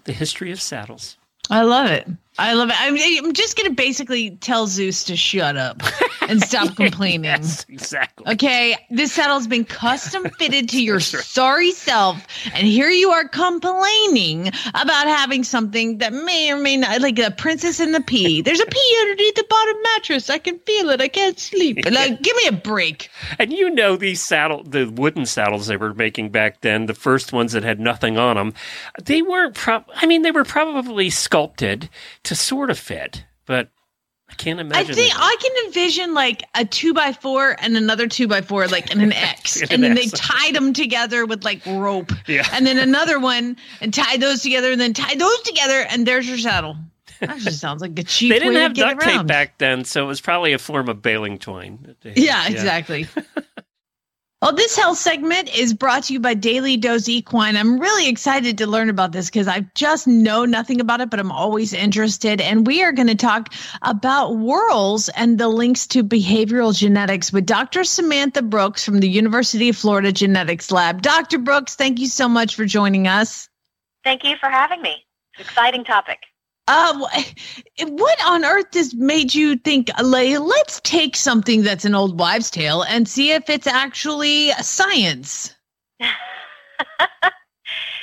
The 0.06 0.13
history 0.13 0.51
of 0.51 0.60
saddles. 0.60 1.17
I 1.51 1.62
love 1.62 1.91
it. 1.91 2.08
I 2.38 2.54
love 2.54 2.69
it. 2.69 2.76
I'm, 2.78 2.95
I'm 3.26 3.34
just 3.34 3.56
going 3.58 3.69
to 3.69 3.74
basically 3.76 4.32
tell 4.38 4.67
Zeus 4.67 5.04
to 5.06 5.15
shut 5.15 5.56
up 5.56 5.82
and 6.28 6.41
stop 6.41 6.76
complaining. 6.76 7.24
yes, 7.24 7.65
exactly. 7.69 8.26
Okay, 8.34 8.76
this 8.89 9.13
saddle's 9.13 9.48
been 9.48 9.63
custom 9.63 10.30
fitted 10.39 10.67
to 10.69 10.84
your 10.84 11.00
sorry 11.00 11.71
self, 11.71 12.26
and 12.54 12.67
here 12.67 12.89
you 12.89 13.10
are 13.12 13.28
complaining 13.28 14.48
about 14.74 15.08
having 15.08 15.43
something 15.43 16.00
that 16.00 16.12
may 16.12 16.52
or 16.52 16.58
may 16.58 16.76
not, 16.78 17.02
like 17.02 17.19
a 17.19 17.32
princess 17.32 17.80
in 17.80 17.93
the 17.93 18.02
pea. 18.02 18.41
There's 18.41 18.60
a 18.60 18.65
pea 18.65 18.98
underneath 19.02 19.36
the 19.36 19.45
bottom 19.50 19.82
mattress. 19.84 20.30
I 20.30 20.38
can 20.38 20.60
feel 20.60 20.89
it. 20.89 21.02
I 21.02 21.08
can't 21.08 21.39
sleep. 21.39 21.80
Like, 21.95 22.21
give 22.21 22.36
me 22.36 22.48
a 22.48 22.52
break. 22.52 23.10
And 23.39 23.54
you 23.54 23.69
know 23.69 23.95
these 23.95 24.21
saddle, 24.21 24.63
the 24.63 24.86
wooden 24.86 25.26
saddles 25.26 25.67
they 25.67 25.78
were 25.78 25.93
making 25.93 26.30
back 26.30 26.60
then, 26.60 26.88
the 26.88 26.93
first 26.93 27.32
ones 27.32 27.54
that 27.54 27.63
had 27.63 27.80
nothing 27.80 28.17
on 28.17 28.36
them, 28.36 28.54
they 29.02 29.21
weren't. 29.21 29.56
Pro- 29.56 29.86
I 29.95 30.06
mean, 30.08 30.24
they 30.24 30.32
were 30.32 30.43
probably 30.43 31.10
sculpted 31.10 31.89
to 32.26 32.36
sort 32.36 32.70
of 32.70 32.78
fit, 32.80 33.26
but 33.46 33.70
I 34.30 34.34
can't 34.34 34.60
imagine. 34.60 34.78
I 34.82 34.84
think 34.94 34.96
they- 34.98 35.16
I 35.16 35.36
can 35.40 35.66
envision 35.68 36.14
like 36.14 36.44
a 36.56 36.66
two 36.66 36.94
by 36.94 37.14
four 37.14 37.56
and 37.60 37.78
another 37.78 38.08
two 38.08 38.28
by 38.28 38.42
four, 38.42 38.68
like 38.68 38.92
in 38.92 39.00
an 39.02 39.14
X, 39.14 39.62
and 39.62 39.72
an 39.72 39.82
then 39.82 39.96
they 39.96 40.08
tied 40.08 40.56
them 40.56 40.74
together 40.74 41.26
with 41.26 41.44
like 41.46 41.66
rope, 41.66 42.12
Yeah. 42.28 42.48
and 42.52 42.66
then 42.66 42.78
another 42.80 43.20
one 43.20 43.56
and 43.82 43.94
tied 43.94 44.20
those 44.22 44.42
together, 44.42 44.72
and 44.72 44.82
then 44.82 44.94
tied 44.94 45.20
those 45.20 45.42
together, 45.42 45.86
and 45.90 46.06
there's 46.08 46.28
your 46.28 46.38
saddle. 46.40 46.76
That 47.22 47.38
just 47.38 47.60
sounds 47.62 47.82
like 47.82 47.98
a 47.98 48.04
cheap 48.04 48.32
they 48.34 48.40
didn't 48.40 48.56
have 48.56 48.74
duct 48.74 49.02
tape 49.02 49.26
back 49.28 49.58
then, 49.60 49.86
so 49.86 50.04
it 50.04 50.08
was 50.08 50.20
probably 50.22 50.54
a 50.54 50.58
form 50.60 50.90
of 50.90 51.02
baling 51.02 51.38
twine. 51.38 51.80
that 52.04 52.10
had. 52.10 52.18
Yeah, 52.18 52.48
exactly. 52.48 53.08
Well, 54.41 54.54
this 54.54 54.76
health 54.76 54.98
segment 54.98 55.58
is 55.58 55.74
brought 55.74 56.04
to 56.04 56.13
you 56.13 56.19
by 56.19 56.34
Daily 56.34 56.76
Dose 56.78 57.08
Equine. 57.08 57.56
I'm 57.56 57.80
really 57.80 58.10
excited 58.10 58.58
to 58.58 58.67
learn 58.67 58.89
about 58.89 59.12
this 59.12 59.28
because 59.28 59.48
I 59.48 59.62
just 59.76 60.08
know 60.08 60.43
nothing 60.45 60.82
about 60.82 61.02
it, 61.02 61.10
but 61.10 61.19
I'm 61.19 61.32
always 61.32 61.74
interested. 61.74 62.41
And 62.41 62.67
we 62.67 62.84
are 62.84 62.91
going 62.91 63.08
to 63.08 63.15
talk 63.15 63.54
about 63.82 64.36
whorls 64.36 65.10
and 65.10 65.39
the 65.39 65.48
links 65.48 65.88
to 65.88 66.04
behavioral 66.04 66.78
genetics 66.78 67.32
with 67.32 67.45
Dr. 67.45 67.86
Samantha 67.86 68.41
Brooks 68.41 68.84
from 68.84 69.00
the 69.00 69.10
University 69.10 69.69
of 69.69 69.78
Florida 69.78 70.12
Genetics 70.12 70.69
Lab. 70.69 71.02
Dr. 71.02 71.39
Brooks, 71.39 71.76
thank 71.76 72.00
you 72.00 72.08
so 72.08 72.28
much 72.28 72.56
for 72.56 72.65
joining 72.65 73.08
us. 73.08 73.50
Thank 74.04 74.24
you 74.26 74.36
for 74.36 74.50
having 74.50 74.82
me. 74.82 75.06
Exciting 75.39 75.86
topic. 75.86 76.19
Uh, 76.67 77.08
what 77.88 78.25
on 78.25 78.43
earth 78.43 78.73
has 78.73 78.93
made 78.95 79.36
you 79.36 79.56
think, 79.58 79.89
let's 80.01 80.82
take 80.82 81.15
something 81.15 81.62
that's 81.62 81.86
an 81.86 81.93
old 81.93 82.19
wives' 82.19 82.49
tale 82.49 82.82
and 82.84 83.08
see 83.08 83.32
if 83.32 83.49
it's 83.49 83.67
actually 83.67 84.49
science? 84.62 85.56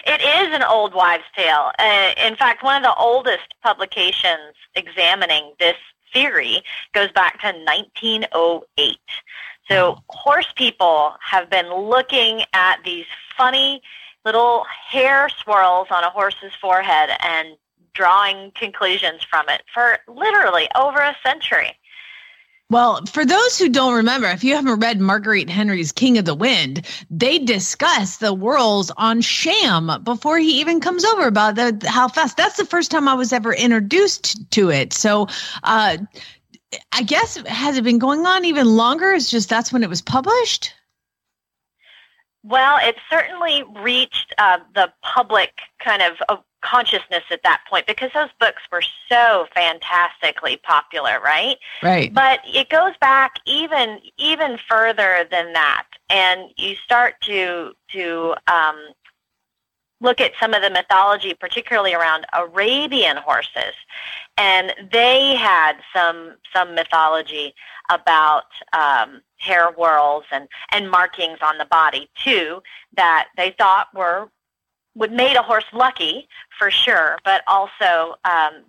It 0.05 0.21
is 0.21 0.55
an 0.55 0.63
old 0.65 0.95
wives' 0.95 1.25
tale. 1.37 1.71
Uh, 1.79 2.11
in 2.17 2.35
fact, 2.37 2.63
one 2.63 2.77
of 2.77 2.83
the 2.83 2.95
oldest 2.95 3.55
publications 3.63 4.55
examining 4.75 5.53
this 5.61 5.77
theory 6.13 6.63
goes 6.93 7.11
back 7.13 7.41
to 7.41 7.47
1908. 7.47 8.99
So 9.69 9.99
horse 10.09 10.53
people 10.57 11.15
have 11.21 11.49
been 11.49 11.73
looking 11.73 12.43
at 12.53 12.83
these 12.85 13.07
funny 13.37 13.81
little 14.25 14.65
hair 14.89 15.29
swirls 15.29 15.89
on 15.91 16.05
a 16.05 16.11
horse's 16.11 16.53
forehead 16.61 17.11
and 17.21 17.57
drawing 17.95 18.53
conclusions 18.55 19.23
from 19.29 19.49
it 19.49 19.63
for 19.73 19.99
literally 20.09 20.69
over 20.75 20.99
a 20.99 21.17
century. 21.25 21.77
Well, 22.73 23.05
for 23.05 23.27
those 23.27 23.59
who 23.59 23.69
don't 23.69 23.97
remember, 23.97 24.29
if 24.29 24.43
you 24.43 24.57
haven't 24.57 24.81
read 24.81 24.99
Marguerite 24.99 25.51
Henry's 25.51 25.93
King 25.93 26.17
of 26.17 26.25
the 26.25 26.35
Wind, 26.35 26.87
they 27.11 27.39
discuss 27.39 28.17
the 28.17 28.33
whirls 28.33 28.91
on 28.97 29.21
Sham 29.21 29.91
before 30.05 30.39
he 30.39 30.61
even 30.61 30.81
comes 30.81 31.05
over 31.05 31.27
about 31.27 31.55
the 31.57 31.87
how 31.87 32.09
fast. 32.09 32.39
That's 32.39 32.57
the 32.57 32.65
first 32.65 32.91
time 32.91 33.09
I 33.09 33.15
was 33.15 33.31
ever 33.31 33.53
introduced 33.53 34.51
to 34.53 34.71
it. 34.71 34.95
So, 34.95 35.29
uh, 35.65 35.99
I 36.93 37.03
guess 37.03 37.37
has 37.47 37.77
it 37.77 37.85
been 37.85 37.99
going 37.99 38.25
on 38.25 38.47
even 38.47 38.67
longer? 38.67 39.13
It's 39.13 39.31
just 39.31 39.51
that's 39.51 39.71
when 39.71 39.83
it 39.83 39.91
was 39.91 40.01
published. 40.01 40.73
Well, 42.43 42.79
it 42.81 42.97
certainly 43.11 43.65
reached 43.83 44.35
uh, 44.39 44.61
the 44.75 44.91
public 45.03 45.53
kind 45.79 46.01
of 46.01 46.13
uh, 46.29 46.37
consciousness 46.63 47.25
at 47.31 47.43
that 47.43 47.63
point 47.69 47.87
because 47.87 48.11
those 48.15 48.31
books 48.41 48.63
were 48.71 48.83
so 49.09 49.47
fantastically 49.55 50.57
popular, 50.57 51.21
right? 51.21 51.57
Right. 51.83 52.13
But 52.13 52.41
it 52.47 52.69
goes 52.69 52.97
back 53.01 53.35
even 53.47 53.99
even 54.19 54.59
further 54.69 55.27
than 55.31 55.53
that, 55.53 55.87
and 56.09 56.51
you 56.57 56.75
start 56.77 57.15
to 57.23 57.73
to 57.93 58.35
um, 58.47 58.77
look 60.01 60.21
at 60.21 60.33
some 60.41 60.55
of 60.55 60.63
the 60.63 60.71
mythology, 60.71 61.35
particularly 61.35 61.95
around 61.95 62.27
Arabian 62.33 63.17
horses, 63.17 63.75
and 64.37 64.73
they 64.91 65.35
had 65.37 65.75
some 65.95 66.37
some 66.55 66.75
mythology 66.75 67.55
about 67.91 68.45
um, 68.73 69.21
hair 69.39 69.71
whorls 69.73 70.25
and 70.33 70.49
and 70.73 70.91
markings 70.91 71.39
on 71.43 71.59
the 71.59 71.67
body 71.67 72.09
too 72.23 72.63
that 72.97 73.29
they 73.37 73.55
thought 73.59 73.89
were 73.95 74.29
would 74.95 75.13
made 75.13 75.37
a 75.37 75.43
horse 75.43 75.65
lucky 75.73 76.29
for 76.59 76.71
sure, 76.71 77.19
but 77.25 77.43
also 77.47 78.17
um, 78.25 78.65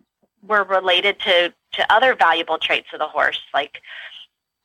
were 0.46 0.64
related 0.64 1.20
to 1.22 1.54
to 1.74 1.94
other 1.94 2.16
valuable 2.16 2.58
traits 2.58 2.88
of 2.94 3.00
the 3.00 3.08
horse 3.08 3.42
like 3.54 3.82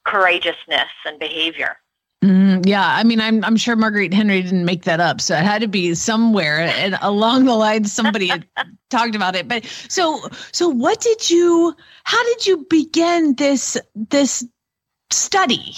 courageousness 0.04 0.88
and 1.06 1.18
behavior. 1.18 1.76
Mm, 2.22 2.66
yeah, 2.66 2.96
I 2.96 3.04
mean, 3.04 3.20
I'm 3.20 3.44
I'm 3.44 3.56
sure 3.56 3.76
Marguerite 3.76 4.12
Henry 4.12 4.42
didn't 4.42 4.64
make 4.64 4.84
that 4.84 4.98
up, 4.98 5.20
so 5.20 5.36
it 5.36 5.44
had 5.44 5.60
to 5.60 5.68
be 5.68 5.94
somewhere 5.94 6.60
and 6.60 6.98
along 7.00 7.44
the 7.44 7.54
lines 7.54 7.92
somebody 7.92 8.32
talked 8.90 9.14
about 9.14 9.36
it. 9.36 9.46
But 9.46 9.64
so 9.88 10.20
so, 10.50 10.68
what 10.68 11.00
did 11.00 11.30
you? 11.30 11.76
How 12.02 12.22
did 12.24 12.46
you 12.46 12.66
begin 12.68 13.36
this 13.36 13.76
this 13.94 14.44
study? 15.10 15.76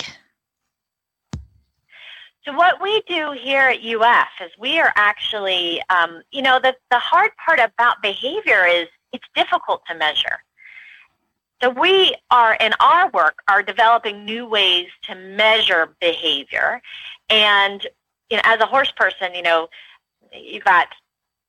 So 2.44 2.55
what 2.55 2.81
we 2.81 3.03
do 3.07 3.33
here 3.33 3.68
at 3.68 3.85
UF 3.85 4.29
is 4.40 4.50
we 4.59 4.81
are 4.81 4.92
actually, 4.96 5.83
um, 5.90 6.22
you 6.31 6.40
know, 6.40 6.59
the 6.59 6.74
the 6.90 6.98
hard 6.98 7.33
part 7.44 7.61
about 7.61 8.00
behavior 8.00 8.66
is 8.66 8.88
it's 9.12 9.26
difficult 9.35 9.83
to 9.88 9.94
measure. 9.94 10.38
So 11.62 11.68
we 11.68 12.14
are 12.31 12.55
in 12.55 12.72
our 12.81 13.11
work 13.11 13.40
are 13.48 13.62
developing 13.62 14.24
new 14.24 14.46
ways 14.46 14.87
to 15.03 15.14
measure 15.14 15.94
behavior, 16.00 16.81
and 17.29 17.87
you 18.31 18.38
know, 18.38 18.42
as 18.44 18.61
a 18.61 18.66
horse 18.66 18.92
person, 18.96 19.35
you 19.35 19.42
know, 19.42 19.68
you've 20.33 20.64
got 20.64 20.88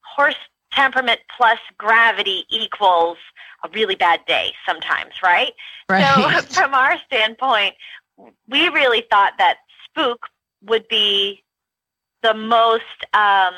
horse 0.02 0.36
temperament 0.74 1.20
plus 1.38 1.60
gravity 1.78 2.46
equals 2.50 3.18
a 3.64 3.70
really 3.70 3.96
bad 3.96 4.20
day 4.26 4.54
sometimes, 4.68 5.14
right? 5.24 5.54
Right. 5.88 6.04
So 6.04 6.42
from 6.54 6.74
our 6.74 6.98
standpoint, 7.06 7.76
we 8.50 8.68
really 8.70 9.06
thought 9.10 9.34
that 9.38 9.58
spook 9.86 10.26
would 10.64 10.88
be 10.88 11.44
the 12.24 12.34
most 12.34 12.84
um, 13.14 13.54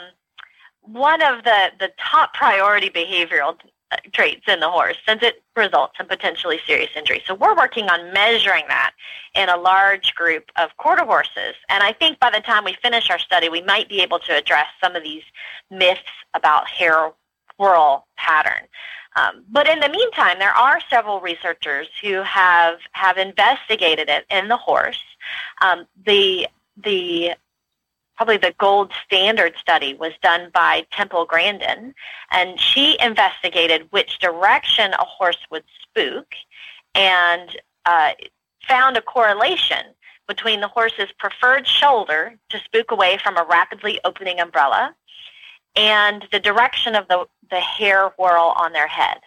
one 0.82 1.22
of 1.22 1.44
the 1.44 1.72
the 1.80 1.92
top 1.98 2.34
priority 2.34 2.90
behavioral 2.90 3.58
traits 4.12 4.44
in 4.48 4.60
the 4.60 4.70
horse 4.70 4.98
since 5.08 5.22
it 5.22 5.44
results 5.56 5.94
in 6.00 6.06
potentially 6.08 6.60
serious 6.66 6.90
injury. 6.96 7.22
So 7.28 7.36
we're 7.36 7.56
working 7.56 7.86
on 7.90 8.14
measuring 8.14 8.64
that 8.68 8.94
in 9.36 9.50
a 9.50 9.58
large 9.58 10.16
group 10.16 10.52
of 10.58 10.76
quarter 10.78 11.06
horses. 11.06 11.56
And 11.70 11.84
I 11.84 11.94
think 11.94 12.20
by 12.20 12.32
the 12.32 12.42
time 12.42 12.64
we 12.64 12.76
finish 12.82 13.10
our 13.10 13.20
study, 13.20 13.50
we 13.50 13.62
might 13.62 13.90
be 13.90 14.02
able 14.02 14.20
to 14.20 14.36
address 14.36 14.68
some 14.84 14.96
of 14.96 15.04
these 15.04 15.24
myths 15.70 16.02
about 16.34 16.68
hair 16.68 17.12
whirl 17.58 18.08
pattern. 18.18 18.68
Um, 19.16 19.44
but 19.52 19.68
in 19.68 19.80
the 19.80 19.90
meantime, 19.90 20.40
there 20.40 20.54
are 20.54 20.80
several 20.90 21.22
researchers 21.22 21.88
who 22.02 22.24
have 22.24 22.80
have 22.94 23.18
investigated 23.18 24.10
it 24.10 24.26
in 24.32 24.48
the 24.48 24.58
horse. 24.58 25.04
Um, 25.62 25.86
the 26.06 26.48
the 26.78 27.34
probably 28.16 28.38
the 28.38 28.54
gold 28.60 28.92
standard 29.06 29.54
study 29.58 29.96
was 29.96 30.14
done 30.22 30.50
by 30.54 30.86
Temple 30.92 31.26
Grandin, 31.26 31.94
and 32.32 32.60
she 32.60 32.98
investigated 33.02 33.88
which 33.90 34.20
direction 34.20 34.94
a 34.94 35.04
horse 35.04 35.40
would 35.50 35.64
spook 35.82 36.28
and 36.94 37.58
uh, 37.86 38.12
found 38.68 38.98
a 38.98 39.02
correlation 39.02 39.86
between 40.28 40.62
the 40.62 40.68
horse's 40.68 41.12
preferred 41.18 41.68
shoulder 41.68 42.36
to 42.50 42.60
spook 42.60 42.92
away 42.92 43.18
from 43.22 43.36
a 43.36 43.46
rapidly 43.50 44.00
opening 44.06 44.40
umbrella 44.40 44.96
and 45.76 46.28
the 46.32 46.40
direction 46.40 46.96
of 46.96 47.08
the, 47.08 47.26
the 47.50 47.60
hair 47.60 48.10
whirl 48.18 48.54
on 48.58 48.74
their 48.74 48.88
head. 48.88 49.18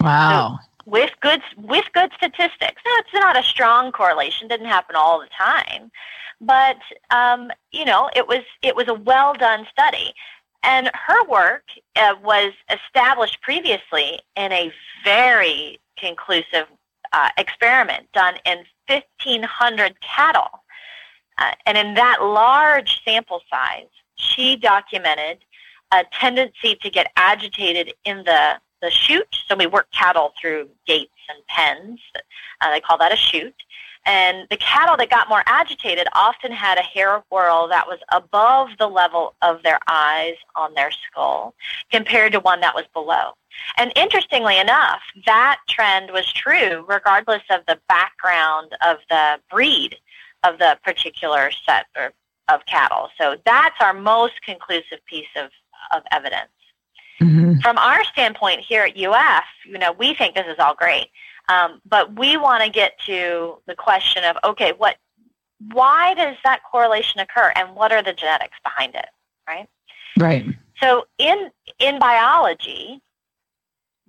Wow. 0.00 0.58
So 0.60 0.71
with 0.86 1.10
good 1.20 1.42
with 1.56 1.84
good 1.92 2.10
statistics. 2.16 2.82
Now, 2.84 2.92
it's 2.98 3.14
not 3.14 3.38
a 3.38 3.42
strong 3.42 3.92
correlation; 3.92 4.48
didn't 4.48 4.66
happen 4.66 4.96
all 4.96 5.20
the 5.20 5.28
time, 5.36 5.90
but 6.40 6.78
um, 7.10 7.50
you 7.70 7.84
know, 7.84 8.10
it 8.14 8.26
was 8.26 8.42
it 8.62 8.76
was 8.76 8.88
a 8.88 8.94
well 8.94 9.34
done 9.34 9.66
study. 9.70 10.14
And 10.64 10.90
her 10.94 11.24
work 11.26 11.64
uh, 11.96 12.14
was 12.22 12.52
established 12.70 13.42
previously 13.42 14.20
in 14.36 14.52
a 14.52 14.72
very 15.04 15.80
conclusive 15.98 16.66
uh, 17.12 17.30
experiment 17.36 18.06
done 18.12 18.34
in 18.46 18.58
1,500 18.86 20.00
cattle. 20.00 20.62
Uh, 21.38 21.52
and 21.66 21.76
in 21.76 21.94
that 21.94 22.22
large 22.22 23.02
sample 23.04 23.40
size, 23.50 23.88
she 24.16 24.56
documented 24.56 25.38
a 25.92 26.04
tendency 26.12 26.76
to 26.80 26.90
get 26.90 27.10
agitated 27.16 27.92
in 28.04 28.18
the, 28.24 28.54
the 28.82 28.90
chute. 28.90 29.36
So 29.48 29.56
we 29.56 29.66
work 29.66 29.86
cattle 29.92 30.34
through 30.40 30.68
gates 30.86 31.12
and 31.28 31.46
pens. 31.46 32.00
Uh, 32.60 32.70
they 32.70 32.80
call 32.80 32.98
that 32.98 33.12
a 33.12 33.16
chute. 33.16 33.54
And 34.04 34.48
the 34.50 34.56
cattle 34.56 34.96
that 34.96 35.10
got 35.10 35.28
more 35.28 35.44
agitated 35.46 36.08
often 36.12 36.50
had 36.50 36.76
a 36.76 36.82
hair 36.82 37.22
whirl 37.30 37.68
that 37.68 37.86
was 37.86 38.00
above 38.10 38.70
the 38.78 38.88
level 38.88 39.34
of 39.42 39.62
their 39.62 39.78
eyes 39.86 40.34
on 40.56 40.74
their 40.74 40.90
skull 40.90 41.54
compared 41.90 42.32
to 42.32 42.40
one 42.40 42.60
that 42.60 42.74
was 42.74 42.84
below. 42.92 43.34
And 43.76 43.92
interestingly 43.94 44.58
enough, 44.58 45.00
that 45.24 45.60
trend 45.68 46.10
was 46.10 46.30
true 46.32 46.84
regardless 46.88 47.42
of 47.50 47.60
the 47.68 47.78
background 47.88 48.72
of 48.84 48.98
the 49.08 49.38
breed 49.50 49.96
of 50.42 50.58
the 50.58 50.78
particular 50.84 51.50
set 51.64 51.86
of 52.48 52.66
cattle. 52.66 53.08
So 53.20 53.36
that's 53.44 53.76
our 53.80 53.94
most 53.94 54.42
conclusive 54.44 54.98
piece 55.06 55.26
of, 55.36 55.50
of 55.94 56.02
evidence. 56.10 56.50
Mm-hmm. 57.20 57.60
From 57.60 57.78
our 57.78 58.02
standpoint 58.04 58.60
here 58.60 58.82
at 58.82 58.96
UF, 58.96 59.44
you 59.66 59.78
know, 59.78 59.92
we 59.92 60.14
think 60.14 60.34
this 60.34 60.46
is 60.46 60.56
all 60.58 60.74
great. 60.74 61.08
Um, 61.48 61.80
but 61.84 62.18
we 62.18 62.36
want 62.36 62.62
to 62.62 62.70
get 62.70 62.98
to 63.06 63.58
the 63.66 63.74
question 63.74 64.24
of 64.24 64.36
okay, 64.44 64.72
what, 64.76 64.96
why 65.72 66.14
does 66.14 66.36
that 66.44 66.60
correlation 66.70 67.20
occur, 67.20 67.52
and 67.56 67.74
what 67.74 67.92
are 67.92 68.02
the 68.02 68.12
genetics 68.12 68.56
behind 68.64 68.94
it, 68.94 69.06
right? 69.46 69.68
Right. 70.18 70.46
So 70.80 71.06
in 71.18 71.50
in 71.78 71.98
biology, 71.98 73.00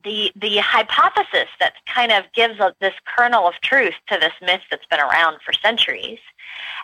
the 0.03 0.31
the 0.35 0.57
hypothesis 0.57 1.49
that 1.59 1.73
kind 1.87 2.11
of 2.11 2.23
gives 2.33 2.59
a, 2.59 2.73
this 2.79 2.93
kernel 3.15 3.47
of 3.47 3.53
truth 3.61 3.93
to 4.09 4.17
this 4.19 4.33
myth 4.41 4.61
that's 4.69 4.85
been 4.87 4.99
around 4.99 5.39
for 5.45 5.53
centuries 5.53 6.19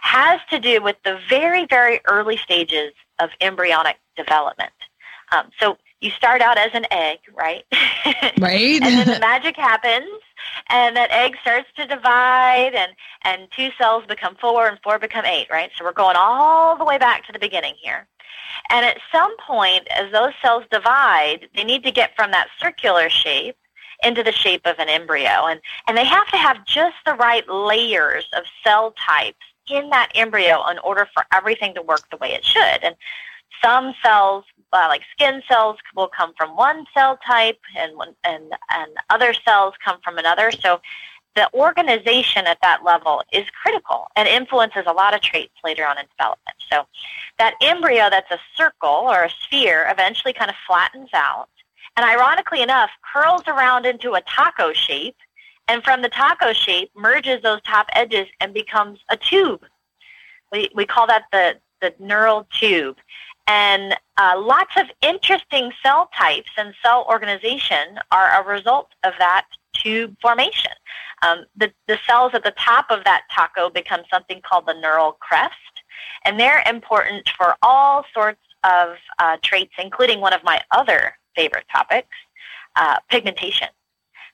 has 0.01 0.39
to 0.49 0.59
do 0.59 0.81
with 0.81 0.95
the 1.03 1.19
very 1.29 1.65
very 1.65 1.99
early 2.07 2.37
stages 2.37 2.93
of 3.19 3.29
embryonic 3.41 3.97
development. 4.15 4.71
Um, 5.31 5.49
so 5.59 5.77
you 6.01 6.11
start 6.11 6.41
out 6.41 6.57
as 6.57 6.71
an 6.73 6.85
egg, 6.91 7.19
right? 7.37 7.65
Right. 8.39 8.81
and 8.81 8.83
then 8.83 9.07
the 9.07 9.19
magic 9.19 9.57
happens 9.57 10.07
and 10.69 10.95
that 10.95 11.11
egg 11.11 11.35
starts 11.41 11.67
to 11.75 11.85
divide 11.85 12.71
and 12.73 12.93
and 13.23 13.47
two 13.51 13.69
cells 13.77 14.05
become 14.07 14.35
four 14.39 14.67
and 14.67 14.79
four 14.83 14.97
become 14.97 15.25
eight 15.25 15.47
right 15.51 15.69
so 15.77 15.83
we're 15.83 15.91
going 15.91 16.15
all 16.17 16.77
the 16.77 16.85
way 16.85 16.97
back 16.97 17.25
to 17.25 17.33
the 17.33 17.39
beginning 17.39 17.73
here 17.81 18.07
and 18.69 18.85
at 18.85 18.97
some 19.11 19.35
point 19.45 19.87
as 19.89 20.11
those 20.11 20.31
cells 20.41 20.63
divide 20.71 21.47
they 21.55 21.63
need 21.63 21.83
to 21.83 21.91
get 21.91 22.15
from 22.15 22.31
that 22.31 22.47
circular 22.59 23.09
shape 23.09 23.57
into 24.03 24.23
the 24.23 24.31
shape 24.31 24.65
of 24.65 24.79
an 24.79 24.87
embryo 24.89 25.45
and 25.47 25.59
and 25.87 25.97
they 25.97 26.05
have 26.05 26.27
to 26.29 26.37
have 26.37 26.65
just 26.65 26.95
the 27.05 27.13
right 27.15 27.47
layers 27.49 28.27
of 28.37 28.43
cell 28.63 28.93
types 29.05 29.45
in 29.69 29.89
that 29.89 30.09
embryo 30.15 30.65
in 30.69 30.79
order 30.79 31.07
for 31.13 31.25
everything 31.33 31.73
to 31.75 31.81
work 31.81 32.09
the 32.09 32.17
way 32.17 32.31
it 32.31 32.45
should 32.45 32.83
and 32.83 32.95
some 33.61 33.93
cells 34.01 34.45
uh, 34.71 34.85
like 34.87 35.01
skin 35.11 35.41
cells 35.47 35.77
will 35.95 36.07
come 36.07 36.33
from 36.37 36.55
one 36.55 36.85
cell 36.93 37.17
type 37.25 37.59
and 37.77 37.93
and 38.23 38.53
and 38.69 38.91
other 39.09 39.33
cells 39.33 39.73
come 39.83 39.99
from 40.03 40.17
another. 40.17 40.51
So 40.51 40.81
the 41.35 41.49
organization 41.53 42.47
at 42.47 42.57
that 42.61 42.83
level 42.83 43.23
is 43.31 43.45
critical 43.61 44.07
and 44.15 44.27
influences 44.27 44.83
a 44.87 44.91
lot 44.91 45.13
of 45.13 45.21
traits 45.21 45.53
later 45.63 45.85
on 45.85 45.97
in 45.97 46.05
development. 46.17 46.57
So 46.71 46.85
that 47.37 47.53
embryo 47.61 48.09
that's 48.09 48.31
a 48.31 48.39
circle 48.55 48.89
or 48.89 49.23
a 49.23 49.29
sphere 49.29 49.87
eventually 49.89 50.33
kind 50.33 50.49
of 50.49 50.55
flattens 50.67 51.09
out. 51.13 51.49
And 51.95 52.05
ironically 52.05 52.61
enough 52.61 52.89
curls 53.13 53.43
around 53.47 53.85
into 53.85 54.13
a 54.13 54.21
taco 54.21 54.73
shape. 54.73 55.17
And 55.67 55.83
from 55.83 56.01
the 56.01 56.09
taco 56.09 56.51
shape 56.51 56.91
merges 56.95 57.41
those 57.43 57.61
top 57.61 57.87
edges 57.93 58.27
and 58.39 58.53
becomes 58.53 58.99
a 59.09 59.17
tube. 59.17 59.63
We, 60.51 60.69
we 60.73 60.85
call 60.85 61.05
that 61.07 61.25
the, 61.31 61.57
the 61.79 61.93
neural 61.99 62.47
tube 62.59 62.97
and 63.49 63.97
uh, 64.17 64.39
lots 64.39 64.77
of 64.77 64.85
interesting 65.01 65.71
cell 65.81 66.09
types 66.15 66.51
and 66.55 66.75
cell 66.83 67.05
organization 67.09 67.99
are 68.11 68.29
a 68.39 68.47
result 68.47 68.89
of 69.03 69.13
that 69.17 69.47
tube 69.73 70.15
formation. 70.21 70.71
Um, 71.27 71.45
the, 71.57 71.73
the 71.87 71.97
cells 72.07 72.31
at 72.35 72.43
the 72.43 72.53
top 72.59 72.85
of 72.91 73.03
that 73.05 73.23
taco 73.33 73.71
become 73.71 74.01
something 74.13 74.41
called 74.47 74.67
the 74.67 74.75
neural 74.75 75.13
crest, 75.13 75.55
and 76.25 76.39
they're 76.39 76.63
important 76.69 77.27
for 77.35 77.55
all 77.63 78.05
sorts 78.13 78.39
of 78.63 78.97
uh, 79.17 79.37
traits, 79.41 79.73
including 79.79 80.21
one 80.21 80.33
of 80.33 80.43
my 80.43 80.61
other 80.69 81.13
favorite 81.35 81.65
topics, 81.71 82.15
uh, 82.75 82.97
pigmentation. 83.09 83.69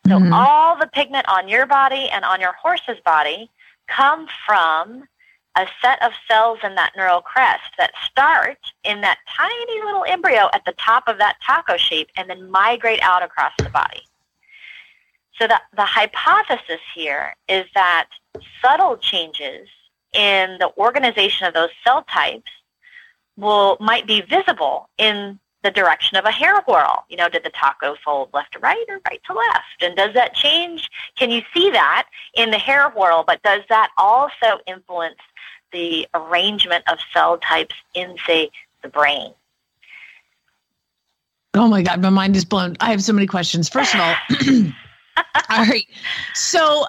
So 0.09 0.19
Mhm. 0.19 0.33
all 0.33 0.75
the 0.75 0.87
pigment 0.87 1.25
on 1.29 1.47
your 1.47 1.65
body 1.65 2.09
and 2.09 2.25
on 2.25 2.41
your 2.41 2.53
horse's 2.53 2.99
body 3.05 3.49
come 3.87 4.27
from 4.45 5.07
a 5.55 5.67
set 5.81 6.01
of 6.03 6.11
cells 6.27 6.59
in 6.63 6.75
that 6.75 6.91
neural 6.97 7.21
crest 7.21 7.71
that 7.77 7.91
start 8.09 8.57
in 8.83 9.01
that 9.01 9.19
tiny 9.35 9.83
little 9.83 10.03
embryo 10.07 10.49
at 10.53 10.65
the 10.65 10.73
top 10.73 11.07
of 11.07 11.17
that 11.17 11.37
taco 11.45 11.77
shape 11.77 12.09
and 12.17 12.29
then 12.29 12.49
migrate 12.49 13.01
out 13.01 13.23
across 13.23 13.53
the 13.59 13.69
body. 13.69 14.01
So 15.39 15.47
the, 15.47 15.59
the 15.75 15.85
hypothesis 15.85 16.81
here 16.93 17.35
is 17.47 17.65
that 17.73 18.07
subtle 18.61 18.97
changes 18.97 19.67
in 20.13 20.57
the 20.59 20.71
organization 20.77 21.47
of 21.47 21.53
those 21.53 21.69
cell 21.83 22.03
types 22.03 22.49
will 23.37 23.77
might 23.81 24.07
be 24.07 24.21
visible 24.21 24.89
in 24.97 25.39
the 25.65 25.71
direction 25.71 26.15
of 26.15 26.25
a 26.25 26.31
hair 26.31 26.61
whirl. 26.67 27.05
You 27.09 27.17
know, 27.17 27.27
did 27.27 27.43
the 27.43 27.49
taco 27.49 27.95
fold 28.05 28.29
left 28.33 28.53
to 28.53 28.59
right 28.59 28.85
or 28.87 29.01
right 29.09 29.19
to 29.25 29.33
left? 29.33 29.81
And 29.81 29.95
does 29.95 30.13
that 30.13 30.35
change? 30.35 30.89
Can 31.17 31.31
you 31.31 31.41
see 31.53 31.71
that 31.71 32.07
in 32.35 32.51
the 32.51 32.57
hair 32.57 32.89
whirl? 32.91 33.23
But 33.25 33.41
does 33.41 33.61
that 33.69 33.89
also 33.97 34.59
influence 34.67 35.17
the 35.71 36.07
arrangement 36.13 36.83
of 36.91 36.99
cell 37.13 37.37
types 37.37 37.75
in, 37.93 38.15
say, 38.25 38.49
the 38.81 38.89
brain. 38.89 39.33
Oh 41.53 41.67
my 41.67 41.81
God, 41.81 42.01
my 42.01 42.09
mind 42.09 42.35
is 42.35 42.45
blown. 42.45 42.75
I 42.79 42.91
have 42.91 43.01
so 43.01 43.13
many 43.13 43.27
questions. 43.27 43.69
First 43.69 43.95
of 43.95 44.01
all, 44.01 44.15
all 45.49 45.65
right. 45.65 45.87
So 46.33 46.85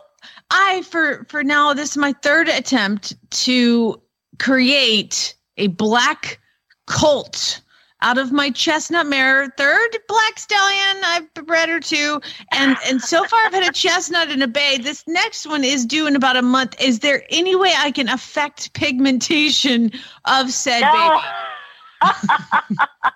I 0.51 0.83
for 0.83 1.25
for 1.29 1.45
now, 1.45 1.73
this 1.73 1.93
is 1.93 1.97
my 1.97 2.13
third 2.23 2.49
attempt 2.49 3.15
to 3.43 4.01
create 4.39 5.35
a 5.57 5.69
black 5.69 6.41
colt 6.87 7.61
out 8.03 8.19
of 8.19 8.33
my 8.33 8.51
chestnut 8.51 9.07
mare, 9.07 9.53
third 9.57 9.97
black 10.09 10.39
stallion 10.39 10.97
I've 11.05 11.33
bred 11.35 11.69
her 11.69 11.81
to, 11.81 12.21
and 12.53 12.77
and 12.87 13.01
so 13.01 13.25
far 13.25 13.41
I've 13.47 13.55
had 13.55 13.69
a 13.69 13.73
chestnut 13.73 14.31
and 14.31 14.43
a 14.43 14.49
bay. 14.49 14.79
This 14.79 15.05
next 15.07 15.47
one 15.47 15.65
is 15.65 15.87
due 15.87 16.07
in 16.07 16.17
about 16.17 16.37
a 16.37 16.43
month. 16.43 16.81
Is 16.81 17.01
there 17.01 17.25
any 17.31 17.57
way 17.57 17.73
I 17.77 17.91
can 17.91 18.09
affect 18.09 18.73
pigmentation 18.75 19.93
of 20.25 20.51
said 20.51 20.81
No. 20.81 21.21
baby? 22.03 22.17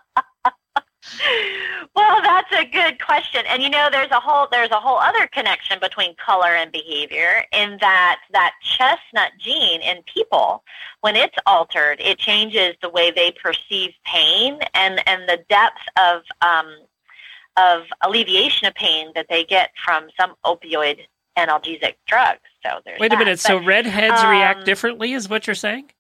well, 1.95 2.23
that's 2.23 2.53
a 2.53 2.65
good 2.65 3.03
question. 3.05 3.43
And 3.49 3.63
you 3.63 3.71
know, 3.71 3.89
there's 3.91 4.11
a 4.11 4.21
whole 4.21 4.47
there's 4.51 4.71
a 4.71 4.81
whole 4.81 4.99
other 4.99 5.27
connection 5.29 5.79
between 5.81 6.15
color 6.17 6.55
and 6.55 6.71
behavior 6.73 7.45
in 7.53 7.79
that 7.81 8.21
that 8.33 8.53
chestnut 8.63 9.33
gene 9.39 9.81
in 9.83 10.03
people, 10.13 10.63
when 11.01 11.17
it's 11.17 11.37
altered, 11.47 12.01
it 12.01 12.19
changes 12.19 12.75
the 12.83 12.89
way 12.89 13.11
they 13.11 13.33
perceive 13.33 13.91
pain 14.05 14.59
and 14.75 15.07
and 15.09 15.29
the 15.29 15.39
depth 15.49 15.81
of 15.99 16.23
um, 16.43 16.67
of 17.57 17.83
alleviation 18.03 18.67
of 18.69 18.75
pain 18.75 19.09
that 19.15 19.27
they 19.29 19.45
get 19.45 19.71
from 19.85 20.09
some 20.19 20.35
opioid 20.45 21.01
analgesic 21.37 21.95
drugs. 22.07 22.41
So 22.65 22.81
there's 22.85 23.01
Wait 23.01 23.07
a 23.13 23.17
that. 23.17 23.19
minute. 23.19 23.41
So 23.41 23.59
But 23.59 23.67
redheads 23.67 24.23
react 24.25 24.61
um, 24.61 24.65
differently, 24.65 25.13
is 25.13 25.29
what 25.29 25.47
you're 25.47 25.55
saying? 25.55 25.91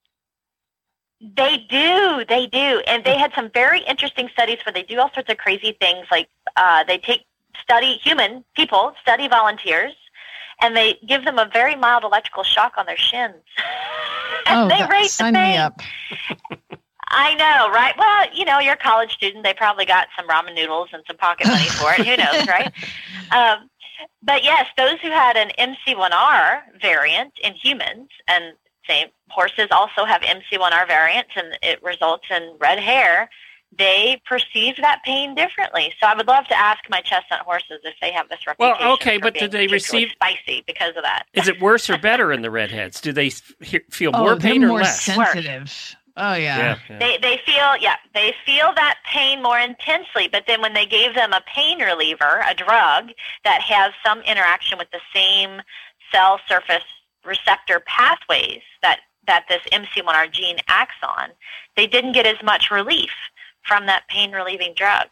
They 1.21 1.59
do, 1.69 2.25
they 2.29 2.47
do, 2.47 2.83
and 2.87 3.05
they 3.05 3.19
had 3.19 3.33
some 3.35 3.51
very 3.53 3.81
interesting 3.83 4.29
studies 4.33 4.59
where 4.65 4.73
they 4.73 4.83
do 4.83 4.99
all 5.01 5.13
sorts 5.13 5.31
of 5.31 5.37
crazy 5.37 5.77
things. 5.79 6.07
Like 6.11 6.29
uh, 6.57 6.85
they 6.85 6.97
take 6.99 7.25
study 7.61 7.95
human 8.03 8.43
people, 8.57 8.95
study 9.03 9.29
volunteers, 9.29 9.93
and 10.63 10.75
they 10.75 10.99
give 11.07 11.25
them 11.27 11.39
a 11.39 11.45
very 11.53 11.77
mild 11.77 12.05
electrical 12.05 12.43
shock 12.43 12.75
on 12.79 12.87
their 12.87 12.97
shins. 12.97 13.35
and 14.47 14.61
Oh, 14.61 14.69
they 14.69 14.79
that- 14.81 14.91
rate 14.91 15.03
the 15.03 15.09
sign 15.09 15.35
me 15.35 15.41
pain. 15.41 15.61
up. 15.61 15.81
I 17.13 17.35
know, 17.35 17.71
right? 17.73 17.93
Well, 17.99 18.27
you 18.33 18.45
know, 18.45 18.61
you're 18.61 18.75
a 18.75 18.77
college 18.77 19.13
student. 19.13 19.43
They 19.45 19.53
probably 19.53 19.85
got 19.85 20.07
some 20.17 20.29
ramen 20.29 20.55
noodles 20.55 20.89
and 20.93 21.03
some 21.07 21.17
pocket 21.17 21.49
money 21.49 21.65
for 21.69 21.93
it. 21.93 22.07
Who 22.07 22.17
knows, 22.17 22.47
right? 22.47 22.73
Um, 23.33 23.69
but 24.23 24.45
yes, 24.45 24.67
those 24.79 25.01
who 25.03 25.11
had 25.11 25.37
an 25.37 25.51
MC1R 25.59 26.81
variant 26.81 27.33
in 27.43 27.55
humans, 27.55 28.09
and 28.29 28.55
same 28.91 29.09
horses 29.29 29.69
also 29.71 30.05
have 30.05 30.21
MC1R 30.23 30.87
variants, 30.89 31.31
and 31.37 31.57
it 31.63 31.83
results 31.83 32.25
in 32.31 32.57
red 32.59 32.79
hair. 32.81 33.31
They 33.79 34.21
perceive 34.29 34.75
that 34.79 34.99
pain 35.05 35.37
differently. 35.37 35.95
So 36.01 36.09
I 36.09 36.15
would 36.17 36.27
love 36.27 36.45
to 36.49 36.59
ask 36.59 36.81
my 36.91 37.01
chestnut 37.03 37.41
horses 37.43 37.79
if 37.85 37.95
they 38.03 38.11
have 38.11 38.29
this 38.29 38.41
Well, 38.59 38.77
okay, 38.95 39.19
for 39.19 39.23
but 39.27 39.35
being 39.35 39.45
did 39.45 39.53
they 39.53 39.69
receive- 39.69 40.11
spicy 40.11 40.65
because 40.67 40.97
of 40.97 41.05
that? 41.05 41.27
Is 41.35 41.47
it 41.47 41.61
worse 41.61 41.89
or 41.89 41.97
better 41.97 42.33
in 42.33 42.43
the 42.43 42.51
redheads? 42.51 43.01
Do 43.01 43.13
they 43.13 43.29
f- 43.29 43.53
he- 43.61 43.79
feel 43.91 44.11
Oh, 44.13 44.19
more 44.25 44.35
they're 44.35 44.51
pain 44.51 44.65
or 44.65 44.69
more 44.69 44.81
less? 44.81 45.01
sensitive. 45.03 45.95
Oh 46.17 46.35
yeah. 46.35 46.59
yeah. 46.59 46.79
yeah. 46.91 46.99
They 46.99 47.19
they 47.19 47.41
feel 47.47 47.77
yeah 47.81 47.95
they 48.13 48.35
feel 48.45 48.73
that 48.75 48.97
pain 49.11 49.41
more 49.41 49.59
intensely. 49.61 50.27
But 50.27 50.45
then 50.49 50.61
when 50.61 50.75
they 50.75 50.85
gave 50.85 51.15
them 51.15 51.33
a 51.33 51.41
pain 51.55 51.79
reliever, 51.81 52.43
a 52.49 52.55
drug 52.55 53.11
that 53.45 53.61
has 53.63 53.93
some 54.05 54.21
interaction 54.23 54.77
with 54.79 54.91
the 54.91 55.01
same 55.15 55.63
cell 56.13 56.41
surface 56.49 56.83
receptor 57.25 57.81
pathways 57.81 58.63
that 58.83 59.01
that 59.27 59.45
this 59.49 59.63
MC1R 59.73 60.33
gene 60.33 60.57
acts 60.67 60.95
on, 61.03 61.31
they 61.77 61.87
didn't 61.87 62.13
get 62.13 62.27
as 62.27 62.43
much 62.43 62.71
relief 62.71 63.11
from 63.63 63.87
that 63.87 64.09
pain 64.09 64.33
relieving 64.33 64.73
drug. 64.75 65.07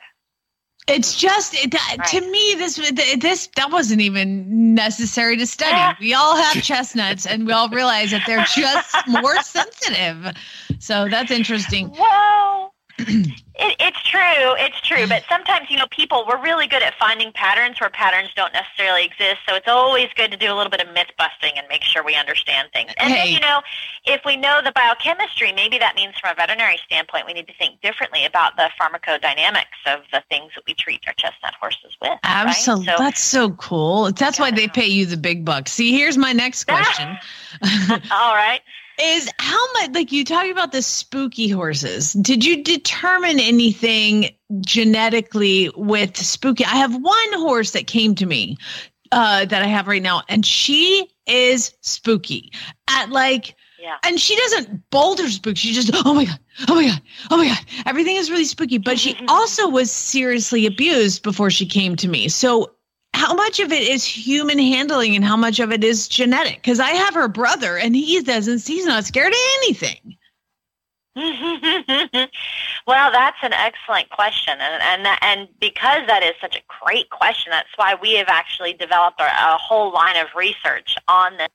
It's 0.89 1.15
just 1.15 1.55
it, 1.55 1.71
that, 1.73 2.07
to 2.09 2.21
me 2.23 2.55
this 2.57 2.77
this 3.21 3.49
that 3.57 3.71
wasn't 3.71 4.01
even 4.01 4.75
necessary 4.75 5.37
to 5.37 5.47
study. 5.47 5.97
We 6.01 6.15
all 6.15 6.35
have 6.37 6.63
chestnuts, 6.63 7.27
and 7.27 7.47
we 7.47 7.53
all 7.53 7.69
realize 7.69 8.11
that 8.13 8.23
they're 8.27 8.45
just 8.45 8.97
more 9.07 9.37
sensitive. 9.43 10.35
So 10.79 11.09
that's 11.11 11.31
interesting. 11.31 11.91
Well, 11.91 12.73
it, 12.99 13.77
it's 13.79 14.03
true. 14.03 14.55
It's 14.59 14.81
true. 14.81 15.07
But 15.07 15.23
sometimes, 15.29 15.71
you 15.71 15.77
know, 15.79 15.87
people, 15.91 16.25
we're 16.29 16.41
really 16.43 16.67
good 16.67 16.83
at 16.83 16.95
finding 16.99 17.33
patterns 17.33 17.81
where 17.81 17.91
patterns 17.91 18.31
don't 18.35 18.53
necessarily 18.53 19.05
exist. 19.05 19.39
So 19.49 19.55
it's 19.55 19.69
always 19.69 20.09
good 20.17 20.31
to 20.31 20.37
do 20.37 20.53
a 20.53 20.55
little 20.55 20.71
bit 20.71 20.81
of 20.81 20.93
myth 20.95 21.09
busting 21.17 21.53
and 21.57 21.67
make 21.69 21.83
sure 21.83 22.03
we 22.05 22.15
understand 22.15 22.69
things. 22.73 22.93
And 22.99 23.13
then, 23.13 23.29
you 23.29 23.41
know, 23.41 23.61
if 24.05 24.21
we 24.25 24.37
know 24.37 24.61
the 24.65 24.73
biochemistry, 24.73 25.53
maybe 25.53 25.79
that 25.79 25.95
means 25.97 26.15
from 26.19 26.33
a 26.33 26.35
veterinary 26.35 26.79
standpoint, 26.85 27.27
we 27.27 27.33
need 27.33 27.47
to 27.47 27.55
think 27.55 27.81
differently 27.81 28.25
about 28.25 28.57
the 28.57 28.71
pharmacodynamics 28.81 29.65
of 29.87 30.01
the 30.13 30.23
things 30.29 30.53
that 30.55 30.65
we 30.67 30.75
treat 30.75 31.01
our 31.07 31.15
chestnut 31.15 31.55
horses 31.61 31.97
with. 32.01 32.11
right? 32.11 32.19
Absolutely, 32.25 32.87
So- 32.87 32.97
that's 32.99 33.21
so 33.23 33.51
cool. 33.53 34.11
That's 34.13 34.39
why 34.39 34.51
they 34.51 34.69
pay 34.69 34.87
you 34.87 35.07
the 35.07 35.17
big 35.17 35.45
bucks. 35.45 35.73
See, 35.73 35.93
here's 35.97 36.17
my 36.19 36.33
next 36.33 36.65
question. 36.69 37.17
all 38.11 38.35
right. 38.35 38.61
Is 39.01 39.31
how 39.39 39.73
much 39.75 39.91
like 39.93 40.13
you 40.13 40.25
talking 40.25 40.51
about 40.53 40.73
the 40.73 40.83
spooky 40.83 41.49
horses. 41.49 42.13
Did 42.13 42.45
you 42.45 42.63
determine 42.65 43.39
anything 43.41 44.31
genetically 44.61 45.71
with 45.77 46.17
spooky? 46.17 46.65
I 46.65 46.77
have 46.77 46.95
one 46.95 47.33
horse 47.35 47.73
that 47.73 47.87
came 47.87 48.15
to 48.17 48.27
me 48.27 48.57
uh 49.11 49.47
that 49.47 49.63
i 49.63 49.67
have 49.67 49.87
right 49.89 50.03
now 50.03 50.23
and 50.29 50.45
she 50.45 51.09
is 51.27 51.75
spooky. 51.81 52.53
At 52.91 53.11
like 53.11 53.55
Yeah. 53.81 53.97
and 54.05 54.21
she 54.21 54.37
doesn't 54.37 54.91
boulder 54.91 55.29
spook. 55.29 55.57
She 55.57 55.73
just 55.73 55.91
oh 55.95 56.13
my 56.15 56.25
god 56.27 56.39
oh 56.69 56.75
my 56.75 56.87
god 56.89 57.03
oh 57.31 57.37
my 57.39 57.49
god. 57.49 57.59
Everything 57.87 58.17
is 58.17 58.31
really 58.31 58.45
spooky 58.45 58.79
but 58.79 58.99
she 58.99 59.17
also 59.29 59.69
was 59.69 59.91
seriously 59.91 60.67
abused 60.67 61.23
before 61.23 61.51
she 61.51 61.67
came 61.67 61.97
to 61.97 62.09
me. 62.09 62.29
So 62.29 62.75
how 63.19 63.35
much 63.35 63.59
of 63.61 63.73
it 63.73 63.83
is 63.83 64.05
human 64.05 64.59
handling 64.59 65.17
and 65.17 65.25
how 65.25 65.37
much 65.37 65.59
of 65.59 65.73
it 65.73 65.83
is 65.83 66.09
genetic? 66.09 66.57
Because 66.57 66.81
i 66.81 66.91
have 66.91 67.15
her 67.15 67.29
brother 67.29 67.77
and 67.77 67.95
he 67.97 68.21
doesn't 68.23 68.67
he's 68.67 68.87
not 68.87 69.05
scared 69.05 69.33
of 69.33 69.39
anything. 69.63 70.17
Well, 72.89 73.13
that's 73.13 73.37
an 73.43 73.53
excellent 73.53 74.09
question, 74.09 74.55
and 74.59 75.05
and 75.05 75.19
and 75.21 75.49
because 75.61 76.07
that 76.07 76.23
is 76.23 76.33
such 76.41 76.57
a 76.57 76.63
great 76.83 77.11
question, 77.11 77.51
that's 77.51 77.69
why 77.77 77.97
we 78.01 78.15
have 78.15 78.29
actually 78.31 78.73
developed 78.73 79.21
a, 79.21 79.27
a 79.27 79.59
whole 79.59 79.93
line 79.93 80.17
of 80.17 80.29
research 80.35 80.97
on 81.07 81.37
this. 81.37 81.49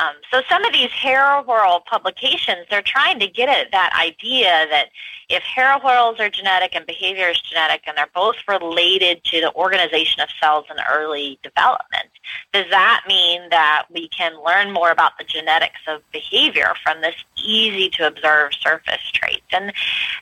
Um, 0.00 0.14
so 0.32 0.40
some 0.48 0.64
of 0.64 0.72
these 0.72 0.90
hair 0.90 1.42
whorl 1.42 1.80
publications, 1.80 2.66
they're 2.70 2.80
trying 2.80 3.20
to 3.20 3.26
get 3.26 3.50
at 3.50 3.70
that 3.72 3.92
idea 4.00 4.66
that 4.70 4.86
if 5.28 5.42
hair 5.42 5.78
whorls 5.78 6.18
are 6.18 6.30
genetic 6.30 6.74
and 6.74 6.86
behavior 6.86 7.28
is 7.28 7.38
genetic, 7.40 7.82
and 7.86 7.96
they're 7.98 8.08
both 8.14 8.36
related 8.48 9.22
to 9.24 9.40
the 9.40 9.54
organization 9.54 10.22
of 10.22 10.28
cells 10.40 10.64
in 10.70 10.76
early 10.90 11.38
development, 11.42 12.08
does 12.52 12.64
that 12.70 13.02
mean 13.06 13.42
that 13.50 13.84
we 13.90 14.08
can 14.08 14.32
learn 14.42 14.72
more 14.72 14.90
about 14.90 15.12
the 15.18 15.24
genetics 15.24 15.80
of 15.86 16.00
behavior 16.12 16.72
from 16.82 17.02
this 17.02 17.16
easy 17.36 17.90
to 17.90 18.06
observe 18.06 18.52
surface 18.54 19.10
traits? 19.12 19.44
And 19.52 19.72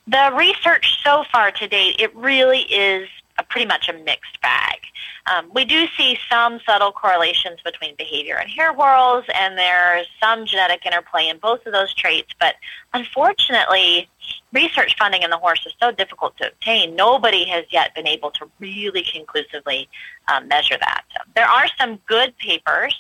the 0.09 0.35
research 0.37 0.99
so 1.05 1.25
far 1.31 1.53
to 1.53 1.69
date, 1.69 2.01
it 2.01 2.15
really 2.17 2.63
is 2.63 3.09
pretty 3.49 3.67
much 3.67 3.89
a 3.89 3.93
mixed 3.93 4.41
bag. 4.41 4.79
Um, 5.27 5.51
we 5.55 5.65
do 5.65 5.87
see 5.97 6.19
some 6.31 6.61
subtle 6.65 6.93
correlations 6.93 7.61
between 7.65 7.95
behavior 7.97 8.37
and 8.37 8.49
hair 8.51 8.73
whorls, 8.73 9.25
and 9.35 9.59
there's 9.59 10.07
some 10.23 10.47
genetic 10.47 10.85
interplay 10.87 11.29
in 11.29 11.39
both 11.39 11.67
of 11.67 11.73
those 11.73 11.93
traits, 11.95 12.33
but 12.39 12.55
unfortunately, 12.95 14.09
research 14.53 14.97
funding 14.99 15.23
in 15.23 15.31
the 15.31 15.37
horse 15.37 15.65
is 15.67 15.73
so 15.81 15.93
difficult 15.93 16.37
to 16.39 16.49
obtain. 16.49 16.97
Nobody 16.97 17.45
has 17.47 17.65
yet 17.71 17.95
been 17.95 18.07
able 18.07 18.31
to 18.33 18.51
really 18.59 19.03
conclusively 19.03 19.89
um, 20.33 20.49
measure 20.49 20.77
that. 20.79 21.03
So 21.15 21.23
there 21.35 21.49
are 21.49 21.67
some 21.79 21.99
good 22.07 22.37
papers 22.39 22.99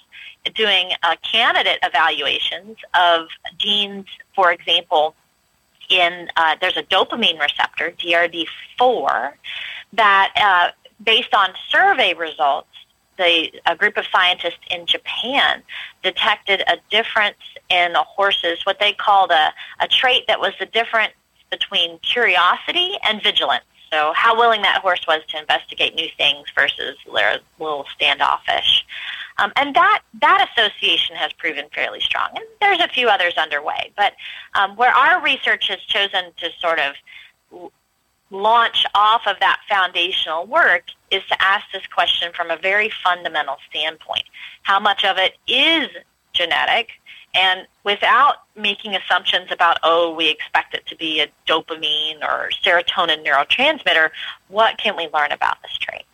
doing 0.54 0.92
uh, 1.02 1.16
candidate 1.22 1.78
evaluations 1.82 2.76
of 2.94 3.28
genes, 3.58 4.06
for 4.34 4.52
example, 4.52 5.14
in 5.90 6.28
uh, 6.36 6.56
there's 6.60 6.76
a 6.76 6.82
dopamine 6.82 7.40
receptor, 7.40 7.92
DRD4, 7.98 9.32
that 9.92 10.32
uh, 10.36 10.70
based 11.02 11.34
on 11.34 11.50
survey 11.68 12.14
results, 12.14 12.68
the, 13.16 13.50
a 13.66 13.76
group 13.76 13.96
of 13.96 14.04
scientists 14.12 14.60
in 14.70 14.86
Japan 14.86 15.62
detected 16.02 16.62
a 16.66 16.76
difference 16.90 17.36
in 17.68 17.94
a 17.96 18.02
horse's, 18.02 18.64
what 18.64 18.78
they 18.78 18.92
called 18.92 19.30
a, 19.30 19.52
a 19.80 19.88
trait 19.88 20.26
that 20.28 20.40
was 20.40 20.52
the 20.58 20.66
difference 20.66 21.12
between 21.50 21.98
curiosity 21.98 22.92
and 23.02 23.22
vigilance. 23.22 23.64
So 23.90 24.12
how 24.14 24.36
willing 24.36 24.62
that 24.62 24.82
horse 24.82 25.04
was 25.08 25.22
to 25.28 25.38
investigate 25.38 25.94
new 25.94 26.08
things 26.16 26.46
versus 26.54 26.96
a 27.06 27.40
little 27.58 27.86
standoffish. 27.94 28.84
Um, 29.38 29.52
and 29.56 29.74
that, 29.74 30.02
that 30.20 30.48
association 30.50 31.16
has 31.16 31.32
proven 31.32 31.66
fairly 31.74 32.00
strong. 32.00 32.28
And 32.34 32.44
there's 32.60 32.80
a 32.80 32.88
few 32.88 33.08
others 33.08 33.34
underway. 33.38 33.92
But 33.96 34.14
um, 34.54 34.76
where 34.76 34.92
our 34.92 35.22
research 35.22 35.68
has 35.68 35.80
chosen 35.80 36.32
to 36.36 36.50
sort 36.60 36.80
of 36.80 37.70
launch 38.30 38.84
off 38.94 39.22
of 39.26 39.36
that 39.40 39.60
foundational 39.68 40.46
work 40.46 40.84
is 41.10 41.22
to 41.26 41.42
ask 41.42 41.64
this 41.72 41.86
question 41.86 42.32
from 42.34 42.50
a 42.50 42.56
very 42.56 42.90
fundamental 43.02 43.56
standpoint. 43.70 44.24
How 44.62 44.78
much 44.78 45.04
of 45.04 45.16
it 45.18 45.34
is 45.46 45.88
genetic 46.34 46.90
and 47.34 47.66
without 47.84 48.36
making 48.56 48.94
assumptions 48.94 49.52
about, 49.52 49.78
oh, 49.82 50.14
we 50.14 50.28
expect 50.28 50.74
it 50.74 50.86
to 50.86 50.96
be 50.96 51.20
a 51.20 51.28
dopamine 51.46 52.22
or 52.22 52.50
serotonin 52.64 53.24
neurotransmitter, 53.24 54.10
what 54.48 54.78
can 54.78 54.96
we 54.96 55.08
learn 55.12 55.32
about 55.32 55.60
this 55.62 55.76
trait? 55.78 56.04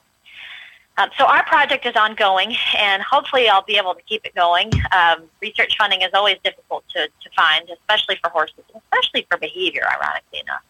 Um, 0.96 1.10
so 1.18 1.24
our 1.24 1.44
project 1.44 1.86
is 1.86 1.96
ongoing, 1.96 2.54
and 2.76 3.02
hopefully 3.02 3.48
I'll 3.48 3.64
be 3.64 3.76
able 3.76 3.94
to 3.94 4.02
keep 4.02 4.24
it 4.24 4.34
going. 4.34 4.70
Um, 4.92 5.24
research 5.40 5.76
funding 5.76 6.02
is 6.02 6.10
always 6.14 6.36
difficult 6.44 6.84
to, 6.90 7.06
to 7.06 7.30
find, 7.34 7.68
especially 7.68 8.16
for 8.22 8.30
horses, 8.30 8.62
especially 8.76 9.26
for 9.28 9.36
behavior, 9.38 9.82
ironically 9.90 10.40
enough. 10.40 10.62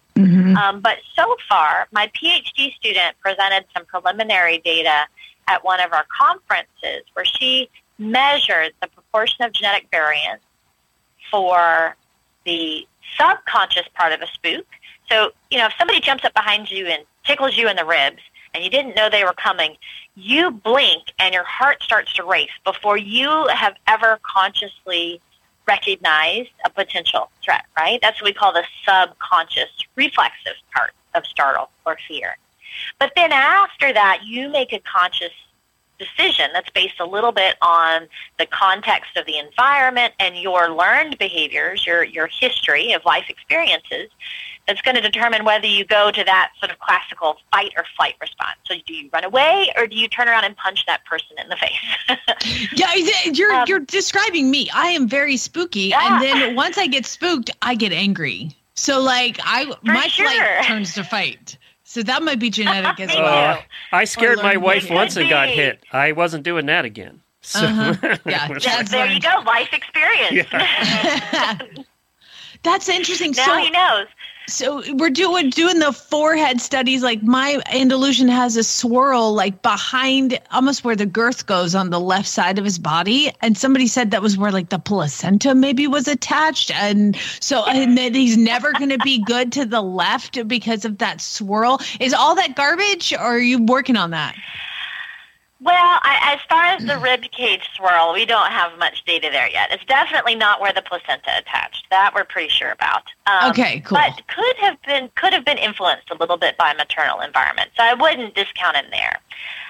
Mm-hmm. 0.55 0.77
Um, 0.77 0.81
but 0.81 0.99
so 1.17 1.37
far, 1.49 1.89
my 1.93 2.09
PhD 2.09 2.73
student 2.75 3.17
presented 3.21 3.65
some 3.75 3.85
preliminary 3.87 4.59
data 4.59 5.07
at 5.49 5.65
one 5.65 5.81
of 5.81 5.93
our 5.93 6.07
conferences 6.17 7.03
where 7.13 7.25
she 7.25 7.69
measured 7.99 8.73
the 8.81 8.89
proportion 8.89 9.45
of 9.45 9.53
genetic 9.53 9.89
variance 9.91 10.43
for 11.31 11.97
the 12.45 12.87
subconscious 13.19 13.87
part 13.95 14.13
of 14.13 14.21
a 14.21 14.27
spook. 14.27 14.67
So, 15.11 15.31
you 15.51 15.59
know, 15.59 15.67
if 15.67 15.75
somebody 15.79 16.01
jumps 16.01 16.25
up 16.25 16.35
behind 16.35 16.71
you 16.71 16.87
and 16.87 17.05
tickles 17.25 17.57
you 17.57 17.69
in 17.69 17.77
the 17.77 17.85
ribs 17.85 18.23
and 18.53 18.65
you 18.65 18.71
didn't 18.71 18.97
know 18.97 19.11
they 19.11 19.25
were 19.25 19.35
coming, 19.35 19.77
you 20.15 20.51
blink 20.51 21.13
and 21.19 21.35
your 21.35 21.45
heart 21.45 21.83
starts 21.83 22.13
to 22.15 22.25
race 22.25 22.51
before 22.65 22.97
you 22.97 23.49
have 23.49 23.75
ever 23.87 24.19
consciously 24.23 25.21
recognized 25.67 26.51
a 26.65 26.71
potential 26.71 27.31
threat, 27.43 27.65
right? 27.77 27.99
That's 28.03 28.21
what 28.21 28.27
we 28.27 28.35
call 28.35 28.53
the 28.53 28.65
subconscious 28.87 29.71
reflexive 29.97 30.55
part 30.75 30.93
of 31.15 31.27
startle 31.27 31.71
or 31.87 31.97
fear. 32.07 32.37
But 32.99 33.13
then 33.17 33.33
after 33.33 33.93
that, 33.93 34.23
you 34.25 34.49
make 34.49 34.73
a 34.73 34.81
conscious 34.81 35.33
decision 35.99 36.51
that's 36.53 36.71
based 36.71 37.01
a 37.01 37.07
little 37.07 37.33
bit 37.33 37.57
on 37.63 38.09
the 38.39 38.47
context 38.47 39.17
of 39.17 39.27
the 39.27 39.39
environment 39.39 40.15
and 40.19 40.37
your 40.37 40.71
learned 40.75 41.19
behaviors, 41.19 41.87
your, 41.87 42.05
your 42.05 42.27
history 42.27 42.93
of 42.93 43.05
life 43.05 43.27
experiences, 43.29 44.11
that's 44.67 44.81
going 44.81 44.95
to 44.95 45.01
determine 45.01 45.45
whether 45.45 45.67
you 45.67 45.85
go 45.85 46.11
to 46.11 46.25
that 46.25 46.53
sort 46.59 46.73
of 46.73 46.79
classical 46.79 47.37
fight 47.53 47.73
or 47.77 47.85
flight 47.97 48.15
response. 48.21 48.57
So 48.65 48.75
do 48.87 48.95
you 48.95 49.11
run 49.13 49.25
away 49.25 49.71
or 49.77 49.87
do 49.87 49.97
you 49.97 50.09
turn 50.09 50.29
around 50.29 50.45
and 50.45 50.57
punch 50.57 50.87
that 50.87 51.05
person 51.05 51.37
in 51.39 51.49
the 51.49 51.57
face? 51.57 52.69
yeah, 52.75 52.95
you're 53.33 53.53
um, 53.53 53.65
you're 53.69 53.81
describing 53.81 54.51
me. 54.51 54.69
I 54.75 54.89
am 54.89 55.09
very 55.09 55.37
spooky, 55.37 55.89
yeah. 55.89 56.15
and 56.15 56.23
then 56.23 56.57
once 56.57 56.79
I 56.79 56.87
get 56.87 57.05
spooked, 57.05 57.51
I 57.63 57.75
get 57.75 57.93
angry. 57.93 58.51
So 58.75 59.01
like 59.01 59.39
I 59.45 59.67
For 59.67 59.93
my 59.93 60.07
sure. 60.07 60.27
flight 60.27 60.65
turns 60.65 60.95
to 60.95 61.05
fight. 61.05 61.59
So 61.95 62.03
that 62.03 62.25
might 62.25 62.41
be 62.41 62.51
genetic 62.51 62.99
as 62.99 63.09
well. 63.17 63.55
Uh, 63.55 63.61
I 63.93 64.03
scared 64.03 64.39
my 64.43 64.57
wife 64.57 64.91
once 64.91 65.15
and 65.17 65.31
got 65.31 65.49
hit. 65.49 65.79
I 65.93 66.11
wasn't 66.11 66.43
doing 66.43 66.67
that 66.67 66.85
again. 66.85 67.21
So 67.41 67.61
uh-huh. 67.61 68.17
yeah, 68.27 68.83
there 68.91 69.07
you 69.07 69.21
go, 69.21 69.43
life 69.47 69.73
experience. 69.73 70.49
Yeah. 70.51 71.59
That's 72.65 72.89
interesting. 72.89 73.31
Now 73.37 73.45
so, 73.45 73.57
he 73.59 73.71
knows. 73.71 74.07
So 74.47 74.83
we're 74.93 75.11
doing 75.11 75.49
doing 75.49 75.79
the 75.79 75.93
forehead 75.93 76.61
studies. 76.61 77.03
Like 77.03 77.23
my 77.23 77.63
Andalusian 77.73 78.29
has 78.29 78.57
a 78.57 78.65
swirl 78.65 79.33
like 79.33 79.63
behind 79.63 80.39
almost 80.53 80.85
where 80.85 80.97
the 80.97 81.07
girth 81.07 81.47
goes 81.47 81.75
on 81.75 81.89
the 81.89 82.01
left 82.01 82.29
side 82.29 82.59
of 82.59 82.65
his 82.65 82.79
body. 82.79 83.33
And 83.41 83.57
somebody 83.57 83.87
said 83.87 84.11
that 84.11 84.21
was 84.21 84.37
where 84.37 84.53
like 84.53 84.69
the 84.69 84.79
placenta 84.79 85.55
maybe 85.55 85.87
was 85.87 86.09
attached. 86.09 86.71
And 86.73 87.17
so 87.41 87.65
and 87.65 87.97
that 87.97 88.15
he's 88.15 88.37
never 88.37 88.73
gonna 88.73 88.99
be 88.99 89.19
good 89.27 89.53
to 89.53 89.65
the 89.65 89.83
left 89.83 90.47
because 90.47 90.85
of 90.85 90.99
that 90.99 91.23
swirl. 91.23 91.81
Is 91.99 92.13
all 92.13 92.35
that 92.35 92.55
garbage 92.55 93.15
or 93.15 93.21
are 93.21 93.39
you 93.39 93.63
working 93.63 93.97
on 93.97 94.11
that? 94.11 94.35
Well, 95.61 95.99
I, 96.03 96.35
as 96.35 96.41
far 96.49 96.65
as 96.65 96.85
the 96.85 96.99
rib 96.99 97.23
cage 97.31 97.69
swirl, 97.75 98.13
we 98.13 98.27
don't 98.27 98.51
have 98.51 98.77
much 98.79 99.05
data 99.05 99.29
there 99.31 99.49
yet. 99.49 99.71
It's 99.71 99.85
definitely 99.85 100.35
not 100.35 100.61
where 100.61 100.73
the 100.73 100.83
placenta 100.83 101.31
attached. 101.39 101.87
That 101.91 102.13
we're 102.15 102.25
pretty 102.25 102.49
sure 102.49 102.73
about. 102.73 103.05
Um, 103.27 103.51
okay, 103.51 103.81
cool. 103.81 103.97
But 103.97 104.21
could 104.27 104.57
have 104.57 104.77
been 104.83 105.11
could 105.15 105.33
have 105.33 105.45
been 105.45 105.59
influenced 105.59 106.11
a 106.11 106.17
little 106.17 106.37
bit 106.37 106.59
by 106.59 106.75
maternal 106.75 107.21
environment. 107.21 107.71
So 107.77 107.85
I 107.85 107.95
wouldn't 107.95 108.35
discount 108.35 108.77
it 108.77 108.87
there. 108.91 109.21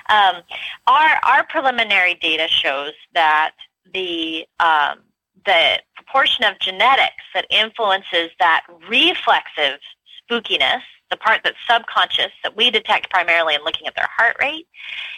Um, 0.09 0.43
our 0.87 1.21
our 1.23 1.45
preliminary 1.45 2.15
data 2.15 2.49
shows 2.49 2.93
that 3.13 3.53
the 3.93 4.47
um, 4.61 5.01
the 5.45 5.81
proportion 5.95 6.45
of 6.45 6.59
genetics 6.61 7.25
that 7.35 7.47
influences 7.51 8.31
that 8.39 8.65
reflexive 8.89 9.81
spookiness 10.29 10.83
the 11.15 11.19
part 11.19 11.43
that's 11.45 11.57
subconscious 11.69 12.33
that 12.43 12.57
we 12.57 12.71
detect 12.71 13.09
primarily 13.09 13.55
in 13.55 13.63
looking 13.63 13.87
at 13.87 13.95
their 13.95 14.09
heart 14.17 14.37
rate, 14.41 14.67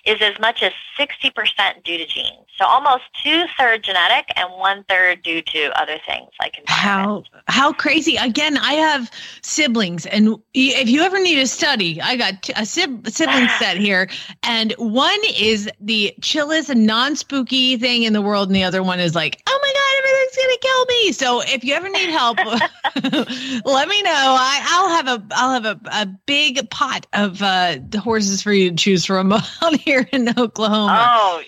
is 0.04 0.20
as 0.20 0.38
much 0.38 0.62
as 0.62 0.72
60% 0.98 1.82
due 1.84 1.96
to 1.98 2.06
genes. 2.06 2.46
So 2.58 2.66
almost 2.66 3.04
two-thirds 3.22 3.86
genetic 3.86 4.26
and 4.36 4.50
one-third 4.52 5.22
due 5.22 5.42
to 5.42 5.80
other 5.80 5.98
things 6.06 6.28
like 6.38 6.54
How, 6.66 7.24
how 7.48 7.72
crazy. 7.72 8.16
Again, 8.16 8.58
I 8.58 8.74
have 8.74 9.10
siblings, 9.42 10.06
and 10.06 10.36
if 10.54 10.88
you 10.88 11.02
ever 11.02 11.18
need 11.20 11.38
a 11.38 11.46
study, 11.46 12.00
I 12.00 12.16
got 12.16 12.48
a 12.56 12.66
sibling 12.66 13.04
set 13.58 13.78
here, 13.78 14.08
and 14.42 14.72
one 14.78 15.18
is 15.38 15.68
the 15.80 16.14
chillest 16.20 16.68
and 16.68 16.86
non-spooky 16.86 17.78
thing 17.78 18.02
in 18.02 18.12
the 18.12 18.22
world, 18.22 18.48
and 18.48 18.56
the 18.56 18.64
other 18.64 18.82
one 18.82 19.00
is 19.00 19.14
like, 19.14 19.42
oh 19.46 19.58
my 19.62 19.72
God, 19.72 19.86
everything's 19.98 20.36
going 20.36 20.50
to 20.50 20.58
kill 20.62 20.84
me. 20.86 21.12
So 21.12 21.54
if 21.54 21.64
you 21.64 21.74
ever 21.74 21.88
need 21.88 22.10
help, 22.10 22.38
let 23.64 23.88
me 23.88 24.02
know. 24.02 24.36
I, 24.38 24.60
I'll 24.68 24.88
have 24.88 25.08
a, 25.08 25.26
I'll 25.32 25.52
have 25.52 25.64
a 25.64 25.85
a 25.90 26.06
big 26.26 26.68
pot 26.70 27.06
of 27.12 27.42
uh, 27.42 27.78
horses 27.96 28.42
for 28.42 28.52
you 28.52 28.70
to 28.70 28.76
choose 28.76 29.04
from 29.04 29.32
out 29.62 29.76
here 29.80 30.08
in 30.12 30.28
Oklahoma. 30.38 31.06
Oh, 31.08 31.42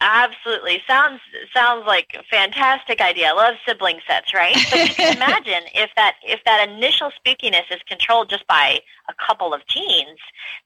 absolutely! 0.00 0.82
Sounds 0.86 1.20
sounds 1.54 1.86
like 1.86 2.16
a 2.18 2.22
fantastic 2.24 3.00
idea. 3.00 3.28
I 3.28 3.32
love 3.32 3.54
sibling 3.66 4.00
sets, 4.06 4.34
right? 4.34 4.56
But 4.70 4.88
you 4.88 4.94
can 4.94 5.16
imagine 5.16 5.62
if 5.74 5.90
that 5.96 6.16
if 6.22 6.42
that 6.44 6.68
initial 6.68 7.10
spookiness 7.10 7.70
is 7.70 7.80
controlled 7.86 8.30
just 8.30 8.46
by 8.46 8.80
a 9.08 9.14
couple 9.14 9.54
of 9.54 9.66
genes, 9.66 10.18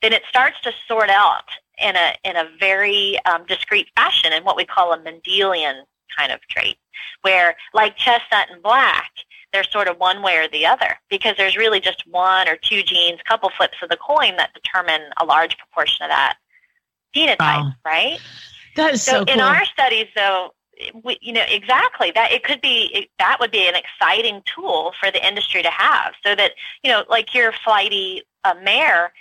then 0.03 0.13
it 0.13 0.23
starts 0.29 0.61
to 0.63 0.73
sort 0.87 1.11
out 1.11 1.49
in 1.79 1.97
a 1.97 2.15
in 2.25 2.37
a 2.37 2.49
very 2.59 3.19
um, 3.25 3.45
discrete 3.47 3.89
fashion 3.97 4.33
in 4.33 4.45
what 4.45 4.57
we 4.57 4.65
call 4.65 4.93
a 4.93 4.99
Mendelian 4.99 5.83
kind 6.17 6.33
of 6.33 6.41
trait, 6.49 6.77
where 7.23 7.57
like 7.73 7.97
chestnut 7.97 8.49
and 8.51 8.63
black 8.63 9.11
they're 9.53 9.65
sort 9.65 9.89
of 9.89 9.99
one 9.99 10.23
way 10.23 10.37
or 10.37 10.49
the 10.49 10.67
other 10.67 10.99
because 11.11 11.37
there's 11.37 11.57
really 11.57 11.81
just 11.81 12.05
one 12.07 12.49
or 12.49 12.57
two 12.57 12.83
genes, 12.83 13.21
couple 13.27 13.51
flips 13.57 13.77
of 13.83 13.89
the 13.89 13.97
coin 13.97 14.37
that 14.37 14.53
determine 14.55 15.03
a 15.21 15.25
large 15.25 15.57
proportion 15.59 16.05
of 16.05 16.11
that 16.11 16.37
phenotype, 17.15 17.39
wow. 17.39 17.73
right? 17.85 18.19
That 18.77 18.95
is 18.95 19.03
so, 19.03 19.13
so 19.13 19.25
cool. 19.25 19.35
in 19.35 19.41
our 19.41 19.65
studies, 19.65 20.07
though, 20.15 20.51
we, 21.05 21.19
you 21.21 21.33
know 21.33 21.45
exactly 21.49 22.11
that 22.13 22.33
it 22.33 22.43
could 22.43 22.61
be 22.61 22.91
it, 22.95 23.11
that 23.19 23.37
would 23.39 23.51
be 23.51 23.69
an 23.69 23.75
exciting 23.75 24.43
tool 24.53 24.93
for 24.99 25.11
the 25.11 25.25
industry 25.25 25.63
to 25.63 25.71
have, 25.71 26.15
so 26.25 26.35
that 26.35 26.53
you 26.83 26.91
know, 26.91 27.05
like 27.09 27.35
your 27.35 27.53
flighty 27.53 28.23
uh, 28.45 28.55
mare, 28.63 29.13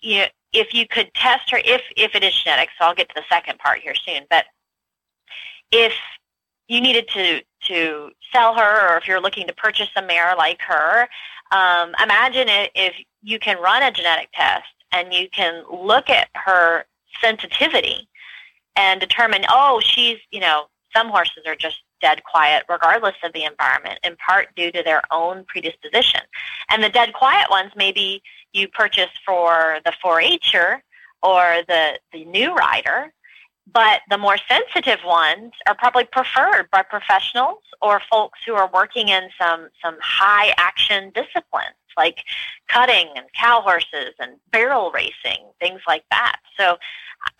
you 0.00 0.20
know, 0.20 0.26
if 0.52 0.72
you 0.72 0.86
could 0.86 1.12
test 1.14 1.50
her, 1.50 1.58
if 1.64 1.82
if 1.96 2.14
it 2.14 2.22
is 2.22 2.34
genetic, 2.42 2.70
so 2.78 2.86
I'll 2.86 2.94
get 2.94 3.08
to 3.08 3.14
the 3.16 3.24
second 3.28 3.58
part 3.58 3.80
here 3.80 3.94
soon, 3.94 4.22
but 4.30 4.44
if 5.72 5.92
you 6.68 6.80
needed 6.80 7.08
to 7.08 7.40
to 7.64 8.10
sell 8.32 8.54
her 8.54 8.88
or 8.88 8.96
if 8.96 9.06
you're 9.08 9.20
looking 9.20 9.46
to 9.46 9.54
purchase 9.54 9.88
a 9.96 10.02
mare 10.02 10.34
like 10.36 10.60
her, 10.62 11.08
um, 11.52 11.94
imagine 12.02 12.46
if 12.48 12.94
you 13.22 13.38
can 13.38 13.58
run 13.58 13.82
a 13.82 13.90
genetic 13.90 14.28
test 14.34 14.66
and 14.92 15.12
you 15.12 15.28
can 15.30 15.64
look 15.70 16.10
at 16.10 16.28
her 16.34 16.84
sensitivity 17.20 18.08
and 18.76 19.00
determine, 19.00 19.44
oh, 19.48 19.80
she's, 19.80 20.18
you 20.30 20.40
know, 20.40 20.66
some 20.94 21.08
horses 21.08 21.42
are 21.46 21.56
just 21.56 21.76
dead 22.00 22.22
quiet 22.24 22.64
regardless 22.68 23.14
of 23.22 23.32
the 23.32 23.44
environment, 23.44 23.98
in 24.04 24.16
part 24.16 24.48
due 24.54 24.70
to 24.70 24.82
their 24.82 25.02
own 25.10 25.44
predisposition. 25.48 26.20
And 26.70 26.82
the 26.82 26.88
dead 26.88 27.12
quiet 27.12 27.50
ones 27.50 27.72
maybe 27.76 28.22
you 28.52 28.68
purchase 28.68 29.10
for 29.24 29.78
the 29.84 29.92
4-H'er 30.04 30.82
or 31.22 31.62
the, 31.66 31.98
the 32.12 32.24
new 32.26 32.54
rider 32.54 33.12
but 33.72 34.02
the 34.10 34.18
more 34.18 34.36
sensitive 34.48 35.00
ones 35.04 35.52
are 35.66 35.74
probably 35.74 36.04
preferred 36.04 36.68
by 36.70 36.82
professionals 36.82 37.62
or 37.80 38.00
folks 38.10 38.40
who 38.46 38.54
are 38.54 38.70
working 38.72 39.08
in 39.08 39.28
some, 39.40 39.68
some 39.82 39.96
high 40.00 40.54
action 40.58 41.10
disciplines 41.14 41.76
like 41.96 42.24
cutting 42.68 43.08
and 43.16 43.26
cow 43.38 43.60
horses 43.60 44.14
and 44.18 44.32
barrel 44.50 44.90
racing, 44.92 45.44
things 45.60 45.80
like 45.86 46.04
that. 46.10 46.36
So 46.56 46.76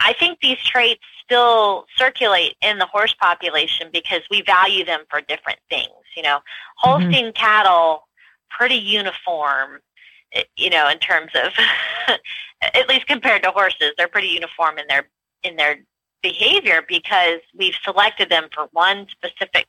I 0.01 0.13
think 0.15 0.41
these 0.41 0.59
traits 0.59 1.03
still 1.25 1.87
circulate 1.97 2.55
in 2.63 2.79
the 2.79 2.87
horse 2.87 3.15
population 3.15 3.89
because 3.93 4.23
we 4.31 4.43
value 4.43 4.85
them 4.85 5.01
for 5.11 5.21
different 5.21 5.59
things. 5.69 5.89
You 6.17 6.23
know, 6.23 6.41
Holstein 6.77 7.13
mm-hmm. 7.13 7.31
cattle, 7.33 8.07
pretty 8.51 8.77
uniform, 8.77 9.81
eh, 10.33 10.45
you 10.57 10.71
know, 10.71 10.89
in 10.89 10.99
terms 10.99 11.33
of, 11.35 11.53
at 12.63 12.89
least 12.89 13.07
compared 13.07 13.43
to 13.43 13.51
horses, 13.51 13.93
they're 13.97 14.09
pretty 14.09 14.29
uniform 14.29 14.79
in 14.79 14.87
their 14.89 15.09
in 15.43 15.57
their 15.57 15.79
behavior 16.25 16.83
because 16.89 17.41
we've 17.57 17.75
selected 17.85 18.31
them 18.31 18.49
for 18.53 18.67
one 18.73 19.07
specific 19.11 19.67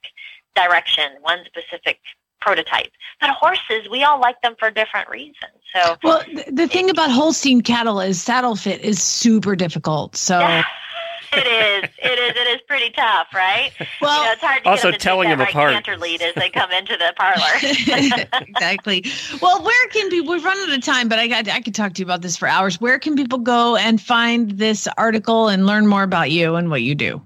direction, 0.56 1.04
one 1.22 1.40
specific 1.46 2.00
prototype. 2.46 2.92
But 3.20 3.32
horses, 3.32 3.90
we 3.90 4.04
all 4.04 4.20
like 4.20 4.40
them 4.42 4.56
for 4.60 4.70
different 4.70 5.10
reasons. 5.10 5.52
So, 5.74 5.98
well, 6.04 6.24
the, 6.28 6.52
the 6.52 6.68
thing 6.68 6.90
about 6.90 7.10
Holstein 7.10 7.62
cattle 7.62 8.00
is 8.00 8.22
saddle 8.22 8.56
fit 8.56 8.82
is 8.82 9.02
super 9.02 9.56
difficult. 9.56 10.16
So. 10.16 10.40
Yeah. 10.40 10.64
it 11.34 11.48
is. 11.48 11.90
It 11.98 12.20
is. 12.20 12.32
It 12.36 12.48
is 12.56 12.62
pretty 12.68 12.92
tough, 12.92 13.28
right? 13.34 13.72
Well, 14.00 14.20
you 14.20 14.26
know, 14.26 14.32
it's 14.34 14.42
hard 14.42 14.64
to 14.64 14.70
also 14.70 14.84
get 14.84 14.92
them 14.92 15.00
to 15.00 15.04
telling 15.04 15.30
them 15.30 15.40
that 15.40 15.50
apart. 15.50 15.74
right 15.74 15.84
canter 15.84 15.98
lead 15.98 16.22
as 16.22 16.36
they 16.36 16.50
come 16.50 16.72
into 16.72 16.96
the 16.96 17.14
parlor. 17.18 18.42
exactly. 18.48 19.04
Well, 19.42 19.64
where 19.64 19.88
can 19.90 20.10
people? 20.10 20.34
We've 20.34 20.46
run 20.46 20.58
out 20.60 20.78
of 20.78 20.84
time, 20.84 21.10
but 21.10 21.18
I 21.18 21.28
got 21.28 21.50
I 21.50 21.62
could 21.62 21.76
talk 21.76 21.94
to 21.94 22.00
you 22.00 22.06
about 22.06 22.22
this 22.22 22.38
for 22.38 22.48
hours. 22.48 22.80
Where 22.80 23.00
can 23.00 23.16
people 23.16 23.40
go 23.40 23.76
and 23.76 24.00
find 24.00 24.52
this 24.52 24.88
article 24.98 25.50
and 25.50 25.66
learn 25.66 25.88
more 25.88 26.04
about 26.04 26.32
you 26.32 26.56
and 26.56 26.70
what 26.70 26.84
you 26.84 26.94
do? 26.96 27.22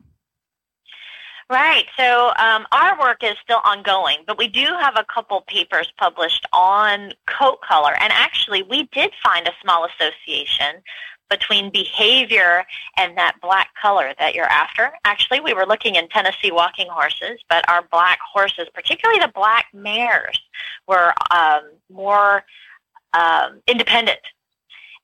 Right. 1.50 1.86
So 1.97 2.32
um, 2.38 2.68
our 2.72 3.00
work 3.00 3.24
is 3.24 3.36
still 3.43 3.60
ongoing, 3.64 4.18
but 4.28 4.38
we 4.38 4.47
do 4.47 4.66
have 4.80 4.95
a 4.97 5.04
couple 5.12 5.41
papers 5.47 5.91
published 5.97 6.45
on 6.54 7.14
coat 7.26 7.60
color. 7.62 7.93
And 8.00 8.14
actually, 8.14 8.62
we 8.62 8.84
did 8.91 9.12
find 9.24 9.47
a 9.47 9.52
small 9.62 9.86
association 9.86 10.84
between 11.28 11.72
behavior 11.72 12.66
and 12.97 13.18
that 13.18 13.36
black 13.41 13.70
color 13.82 14.14
that 14.20 14.36
you're 14.36 14.45
after. 14.45 14.91
Actually, 15.06 15.39
we 15.39 15.54
were 15.56 15.66
looking 15.66 15.95
in 15.95 16.08
Tennessee 16.10 16.52
walking 16.52 16.88
horses, 16.88 17.39
but 17.50 17.68
our 17.68 17.84
black 17.91 18.20
horses, 18.32 18.68
particularly 18.74 19.20
the 19.20 19.32
black 19.34 19.68
mares, 19.74 20.39
were 20.88 21.14
um, 21.32 21.62
more 21.91 22.43
um, 23.14 23.62
independent. 23.68 24.20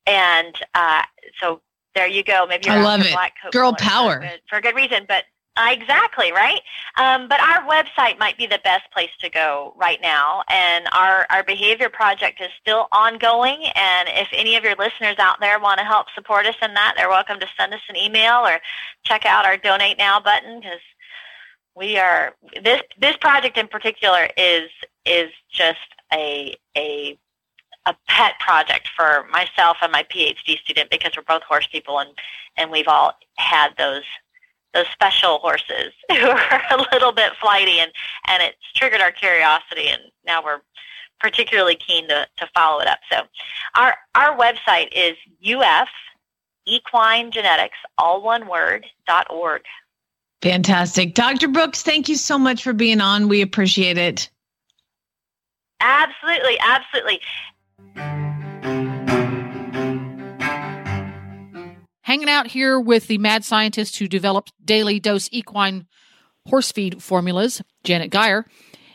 And 0.05 0.55
uh, 0.75 1.01
so 1.39 1.61
there 1.95 2.07
you 2.07 2.23
go. 2.23 2.45
Maybe 2.47 2.65
you're 2.67 2.75
I 2.75 2.81
love 2.83 3.01
it. 3.01 3.11
black 3.11 3.33
coat 3.41 3.51
Girl 3.51 3.73
color 3.73 3.77
for 3.77 3.83
power. 3.83 4.19
good- 4.19 4.41
for 4.47 4.57
a 4.57 4.61
good 4.61 4.75
reason, 4.75 5.05
but 5.07 5.23
uh, 5.57 5.69
exactly 5.71 6.31
right. 6.33 6.61
Um, 6.97 7.29
but 7.29 7.39
our 7.39 7.65
website 7.65 8.19
might 8.19 8.37
be 8.37 8.45
the 8.45 8.59
best 8.63 8.91
place 8.91 9.09
to 9.21 9.29
go 9.29 9.73
right 9.77 9.99
now, 10.01 10.43
and 10.49 10.85
our 10.93 11.25
our 11.29 11.43
behavior 11.43 11.89
project 11.89 12.41
is 12.41 12.49
still 12.59 12.87
ongoing. 12.91 13.63
And 13.75 14.09
if 14.09 14.27
any 14.33 14.57
of 14.57 14.63
your 14.63 14.75
listeners 14.75 15.15
out 15.17 15.39
there 15.39 15.59
want 15.59 15.79
to 15.79 15.85
help 15.85 16.07
support 16.13 16.45
us 16.45 16.55
in 16.61 16.73
that, 16.73 16.95
they're 16.97 17.09
welcome 17.09 17.39
to 17.39 17.47
send 17.57 17.73
us 17.73 17.81
an 17.87 17.95
email 17.95 18.45
or 18.45 18.59
check 19.03 19.25
out 19.25 19.45
our 19.45 19.55
donate 19.55 19.97
now 19.97 20.19
button 20.19 20.59
because 20.59 20.81
we 21.75 21.97
are 21.97 22.33
this 22.61 22.81
this 22.99 23.15
project 23.17 23.57
in 23.57 23.67
particular 23.67 24.27
is 24.37 24.69
is 25.05 25.29
just 25.49 25.79
a 26.13 26.55
a 26.77 27.17
a 27.85 27.95
pet 28.07 28.33
project 28.39 28.89
for 28.95 29.27
myself 29.31 29.77
and 29.81 29.91
my 29.91 30.03
PhD 30.03 30.57
student 30.57 30.89
because 30.89 31.11
we're 31.15 31.23
both 31.23 31.43
horse 31.43 31.67
people 31.67 31.99
and 31.99 32.09
and 32.57 32.71
we've 32.71 32.87
all 32.87 33.13
had 33.37 33.69
those 33.77 34.03
those 34.75 34.85
special 34.93 35.39
horses 35.39 35.91
who 36.09 36.27
are 36.27 36.61
a 36.71 36.85
little 36.91 37.11
bit 37.11 37.31
flighty 37.41 37.79
and 37.79 37.91
and 38.27 38.43
it's 38.43 38.57
triggered 38.75 39.01
our 39.01 39.11
curiosity 39.11 39.87
and 39.87 40.01
now 40.25 40.43
we're 40.43 40.61
particularly 41.19 41.75
keen 41.75 42.07
to, 42.09 42.27
to 42.37 42.47
follow 42.53 42.79
it 42.81 42.87
up. 42.87 42.99
So 43.11 43.21
our 43.75 43.95
our 44.13 44.37
website 44.37 44.89
is 44.91 45.15
uf 45.43 45.89
equine 46.67 47.31
genetics 47.31 47.77
all 47.97 48.21
one 48.21 48.47
word 48.47 48.85
dot 49.07 49.27
org. 49.31 49.63
Fantastic. 50.41 51.15
Dr. 51.15 51.47
Brooks, 51.47 51.81
thank 51.81 52.07
you 52.07 52.15
so 52.15 52.37
much 52.37 52.61
for 52.61 52.73
being 52.73 53.01
on. 53.01 53.29
We 53.29 53.41
appreciate 53.41 53.97
it. 53.97 54.29
Absolutely, 55.79 56.57
absolutely. 56.59 57.21
Hanging 62.15 62.29
out 62.29 62.47
here 62.47 62.79
with 62.79 63.07
the 63.07 63.17
mad 63.17 63.43
scientist 63.43 63.99
who 63.99 64.07
developed 64.07 64.53
daily 64.63 65.01
dose 65.01 65.27
equine 65.33 65.85
horse 66.47 66.71
feed 66.71 67.03
formulas, 67.03 67.61
Janet 67.83 68.09
Geyer. 68.09 68.45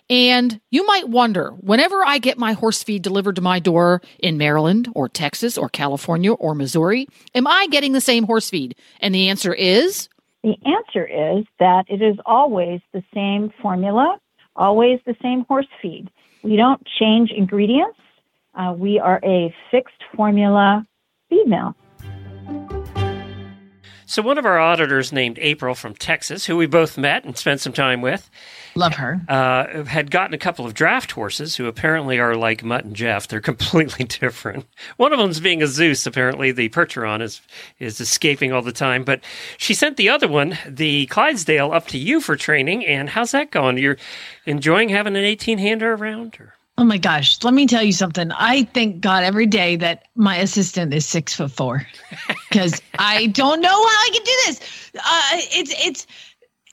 And 0.09 0.59
you 0.71 0.87
might 0.87 1.07
wonder 1.07 1.51
whenever 1.61 2.03
I 2.03 2.17
get 2.17 2.39
my 2.39 2.55
horse 2.55 2.83
feed 2.83 3.03
delivered 3.03 3.37
to 3.37 3.43
my 3.43 3.59
door 3.59 4.01
in 4.21 4.39
Maryland 4.39 4.91
or 4.95 5.07
Texas 5.07 5.59
or 5.59 5.69
California 5.69 6.33
or 6.33 6.55
Missouri, 6.55 7.09
am 7.35 7.47
I 7.47 7.67
getting 7.71 7.93
the 7.93 8.01
same 8.01 8.25
horse 8.25 8.49
feed? 8.49 8.75
And 9.01 9.15
the 9.15 9.29
answer 9.29 9.53
is 9.53 10.09
The 10.43 10.57
answer 10.65 11.05
is 11.05 11.45
that 11.59 11.85
it 11.89 12.01
is 12.01 12.17
always 12.25 12.81
the 12.95 13.05
same 13.13 13.53
formula, 13.61 14.19
always 14.57 14.99
the 15.05 15.17
same 15.21 15.45
horse 15.45 15.69
feed. 15.83 16.11
We 16.43 16.57
don't 16.57 16.81
change 16.99 17.33
ingredients. 17.37 17.99
Uh, 18.55 18.73
we 18.75 18.99
are 18.99 19.21
a 19.23 19.55
fixed 19.71 20.03
formula 20.17 20.87
feed 21.29 21.47
mill. 21.47 21.77
So, 24.11 24.23
one 24.23 24.39
of 24.39 24.45
our 24.45 24.59
auditors 24.59 25.13
named 25.13 25.39
April 25.41 25.73
from 25.77 25.95
Texas, 25.95 26.45
who 26.45 26.57
we 26.57 26.67
both 26.67 26.99
met 26.99 27.25
and 27.25 27.39
spent 27.39 27.61
some 27.61 27.73
time 27.73 28.01
with, 28.01 28.29
Love 28.75 28.95
her. 28.95 29.21
uh, 29.29 29.85
had 29.85 30.11
gotten 30.11 30.35
a 30.35 30.39
couple 30.39 30.67
of 30.67 30.75
draft 30.75 31.13
horses 31.13 31.55
who 31.55 31.67
apparently 31.67 32.19
are 32.19 32.35
like 32.35 32.65
Mutt 32.65 32.85
and 32.85 32.97
Jeff. 32.97 33.29
They're 33.29 33.41
completely 33.53 34.07
different. 34.07 34.67
One 34.97 35.13
of 35.13 35.21
them's 35.21 35.39
being 35.39 35.63
a 35.63 35.69
Zeus. 35.69 36.07
Apparently, 36.07 36.51
the 36.51 36.71
Percheron 36.71 37.23
is 37.23 37.41
is 37.79 38.01
escaping 38.01 38.53
all 38.53 38.63
the 38.63 38.73
time. 38.73 39.05
But 39.05 39.21
she 39.59 39.75
sent 39.75 39.97
the 39.97 40.09
other 40.09 40.27
one, 40.27 40.59
the 40.67 41.07
Clydesdale, 41.07 41.71
up 41.71 41.87
to 41.87 41.97
you 41.99 42.21
for 42.21 42.35
training. 42.35 42.85
And 42.85 43.11
how's 43.11 43.31
that 43.31 43.53
going? 43.53 43.79
You're 43.79 43.97
enjoying 44.45 44.89
having 44.89 45.15
an 45.15 45.23
18 45.23 45.59
hander 45.59 45.95
around? 45.95 46.37
Or? 46.41 46.55
Oh 46.81 46.85
my 46.85 46.97
gosh. 46.97 47.45
Let 47.45 47.53
me 47.53 47.67
tell 47.67 47.83
you 47.83 47.93
something. 47.93 48.33
I 48.33 48.65
thank 48.73 49.03
God 49.03 49.23
every 49.23 49.45
day 49.45 49.77
that 49.77 50.05
my 50.15 50.37
assistant 50.39 50.95
is 50.95 51.05
six 51.05 51.35
foot 51.35 51.51
four 51.51 51.87
because 52.49 52.81
I 52.99 53.27
don't 53.27 53.61
know 53.61 53.69
how 53.69 53.77
I 53.77 54.11
can 54.15 54.23
do 54.23 54.33
this. 54.47 54.91
Uh, 54.95 55.31
it's, 55.53 55.75
it's, 55.87 56.07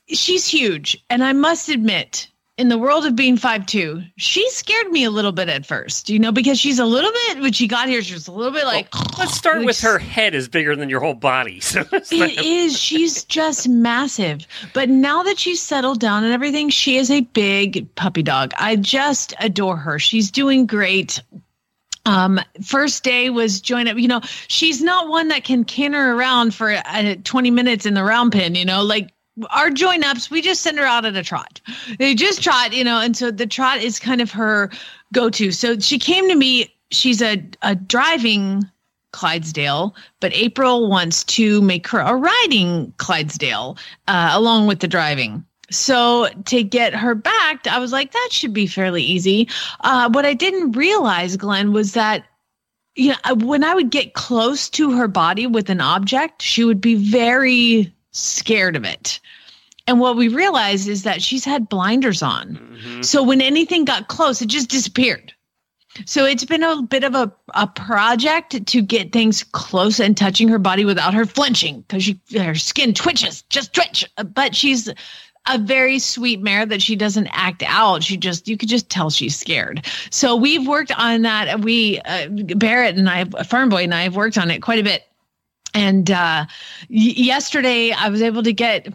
she's 0.08 0.46
huge. 0.46 0.96
And 1.10 1.22
I 1.22 1.34
must 1.34 1.68
admit, 1.68 2.26
in 2.58 2.68
the 2.68 2.76
world 2.76 3.06
of 3.06 3.14
being 3.14 3.36
five 3.36 3.64
two, 3.66 4.02
she 4.16 4.50
scared 4.50 4.88
me 4.88 5.04
a 5.04 5.10
little 5.10 5.30
bit 5.30 5.48
at 5.48 5.64
first, 5.64 6.10
you 6.10 6.18
know, 6.18 6.32
because 6.32 6.58
she's 6.58 6.80
a 6.80 6.84
little 6.84 7.12
bit, 7.12 7.40
when 7.40 7.52
she 7.52 7.68
got 7.68 7.88
here, 7.88 8.02
she 8.02 8.14
was 8.14 8.26
a 8.26 8.32
little 8.32 8.52
bit 8.52 8.64
like, 8.64 8.88
Let's 9.16 9.36
start 9.36 9.64
with 9.64 9.80
her 9.80 9.98
head 9.98 10.34
is 10.34 10.48
bigger 10.48 10.74
than 10.74 10.90
your 10.90 11.00
whole 11.00 11.14
body. 11.14 11.60
So 11.68 11.84
It 11.92 12.44
is. 12.44 12.78
She's 12.78 13.24
just 13.24 13.68
massive. 13.68 14.46
But 14.72 14.88
now 14.88 15.22
that 15.22 15.38
she's 15.38 15.62
settled 15.62 16.00
down 16.00 16.24
and 16.24 16.32
everything, 16.32 16.70
she 16.70 16.96
is 16.96 17.10
a 17.10 17.20
big 17.20 17.94
puppy 17.94 18.22
dog. 18.22 18.52
I 18.58 18.74
just 18.76 19.34
adore 19.38 19.76
her. 19.76 19.98
She's 19.98 20.30
doing 20.30 20.66
great. 20.66 21.22
Um, 22.06 22.40
first 22.64 23.04
day 23.04 23.28
was 23.28 23.60
join 23.60 23.86
up. 23.86 23.98
You 23.98 24.08
know, 24.08 24.22
she's 24.48 24.82
not 24.82 25.08
one 25.08 25.28
that 25.28 25.44
can 25.44 25.64
canter 25.64 26.14
around 26.14 26.54
for 26.54 26.72
uh, 26.72 27.16
20 27.22 27.50
minutes 27.50 27.84
in 27.86 27.94
the 27.94 28.02
round 28.02 28.32
pen, 28.32 28.54
you 28.54 28.64
know, 28.64 28.82
like 28.82 29.10
our 29.50 29.70
join 29.70 30.04
ups, 30.04 30.30
we 30.30 30.42
just 30.42 30.62
send 30.62 30.78
her 30.78 30.84
out 30.84 31.04
at 31.04 31.16
a 31.16 31.22
trot. 31.22 31.60
They 31.98 32.14
just 32.14 32.42
trot, 32.42 32.72
you 32.72 32.84
know, 32.84 33.00
and 33.00 33.16
so 33.16 33.30
the 33.30 33.46
trot 33.46 33.78
is 33.78 33.98
kind 33.98 34.20
of 34.20 34.30
her 34.32 34.70
go 35.12 35.30
to. 35.30 35.50
So 35.52 35.78
she 35.78 35.98
came 35.98 36.28
to 36.28 36.34
me. 36.34 36.74
She's 36.90 37.20
a, 37.20 37.44
a 37.62 37.74
driving 37.74 38.64
Clydesdale, 39.12 39.94
but 40.20 40.32
April 40.34 40.88
wants 40.88 41.24
to 41.24 41.60
make 41.62 41.86
her 41.88 42.00
a 42.00 42.14
riding 42.14 42.92
Clydesdale 42.98 43.76
uh, 44.06 44.30
along 44.32 44.66
with 44.66 44.80
the 44.80 44.88
driving. 44.88 45.44
So 45.70 46.28
to 46.46 46.62
get 46.62 46.94
her 46.94 47.14
back, 47.14 47.66
I 47.66 47.78
was 47.78 47.92
like, 47.92 48.12
that 48.12 48.28
should 48.30 48.54
be 48.54 48.66
fairly 48.66 49.02
easy. 49.02 49.48
Uh, 49.80 50.10
what 50.10 50.24
I 50.24 50.34
didn't 50.34 50.72
realize, 50.72 51.36
Glenn, 51.36 51.72
was 51.72 51.92
that 51.92 52.24
you 52.94 53.10
know 53.12 53.34
when 53.36 53.62
I 53.64 53.74
would 53.74 53.90
get 53.90 54.14
close 54.14 54.68
to 54.70 54.92
her 54.92 55.08
body 55.08 55.46
with 55.46 55.70
an 55.70 55.80
object, 55.80 56.42
she 56.42 56.64
would 56.64 56.80
be 56.80 56.94
very 56.94 57.92
scared 58.18 58.76
of 58.76 58.84
it. 58.84 59.20
And 59.86 60.00
what 60.00 60.16
we 60.16 60.28
realized 60.28 60.86
is 60.88 61.02
that 61.04 61.22
she's 61.22 61.44
had 61.44 61.68
blinders 61.68 62.22
on. 62.22 62.56
Mhm. 62.84 63.04
So 63.04 63.22
when 63.22 63.40
anything 63.40 63.84
got 63.84 64.08
close, 64.08 64.42
it 64.42 64.46
just 64.48 64.68
disappeared. 64.68 65.32
So 66.04 66.26
it's 66.26 66.44
been 66.44 66.62
a 66.62 66.82
bit 66.82 67.02
of 67.04 67.14
a, 67.14 67.32
a 67.54 67.66
project 67.66 68.66
to 68.66 68.82
get 68.82 69.12
things 69.12 69.42
close 69.42 69.98
and 69.98 70.16
touching 70.16 70.48
her 70.48 70.58
body 70.58 70.84
without 70.84 71.14
her 71.14 71.24
flinching 71.24 71.80
because 71.80 72.04
she 72.04 72.20
her 72.36 72.54
skin 72.54 72.94
twitches, 72.94 73.42
just 73.48 73.72
twitch. 73.72 74.04
But 74.34 74.54
she's 74.54 74.88
a 75.50 75.58
very 75.58 75.98
sweet 75.98 76.40
mare 76.42 76.66
that 76.66 76.82
she 76.82 76.94
doesn't 76.94 77.28
act 77.32 77.62
out. 77.66 78.04
She 78.04 78.16
just 78.18 78.46
you 78.46 78.56
could 78.56 78.68
just 78.68 78.90
tell 78.90 79.08
she's 79.10 79.36
scared. 79.36 79.86
So 80.10 80.36
we've 80.36 80.68
worked 80.68 80.92
on 80.92 81.22
that. 81.22 81.60
We 81.60 81.98
uh, 82.00 82.28
Barrett 82.28 82.96
and 82.96 83.08
I, 83.08 83.24
Fernboy 83.24 83.84
and 83.84 83.94
I 83.94 84.02
have 84.02 84.14
worked 84.14 84.36
on 84.38 84.50
it 84.50 84.60
quite 84.60 84.78
a 84.78 84.84
bit. 84.84 85.07
And 85.74 86.10
uh, 86.10 86.46
y- 86.88 87.14
yesterday 87.16 87.92
I 87.92 88.08
was 88.08 88.22
able 88.22 88.42
to 88.42 88.52
get 88.52 88.88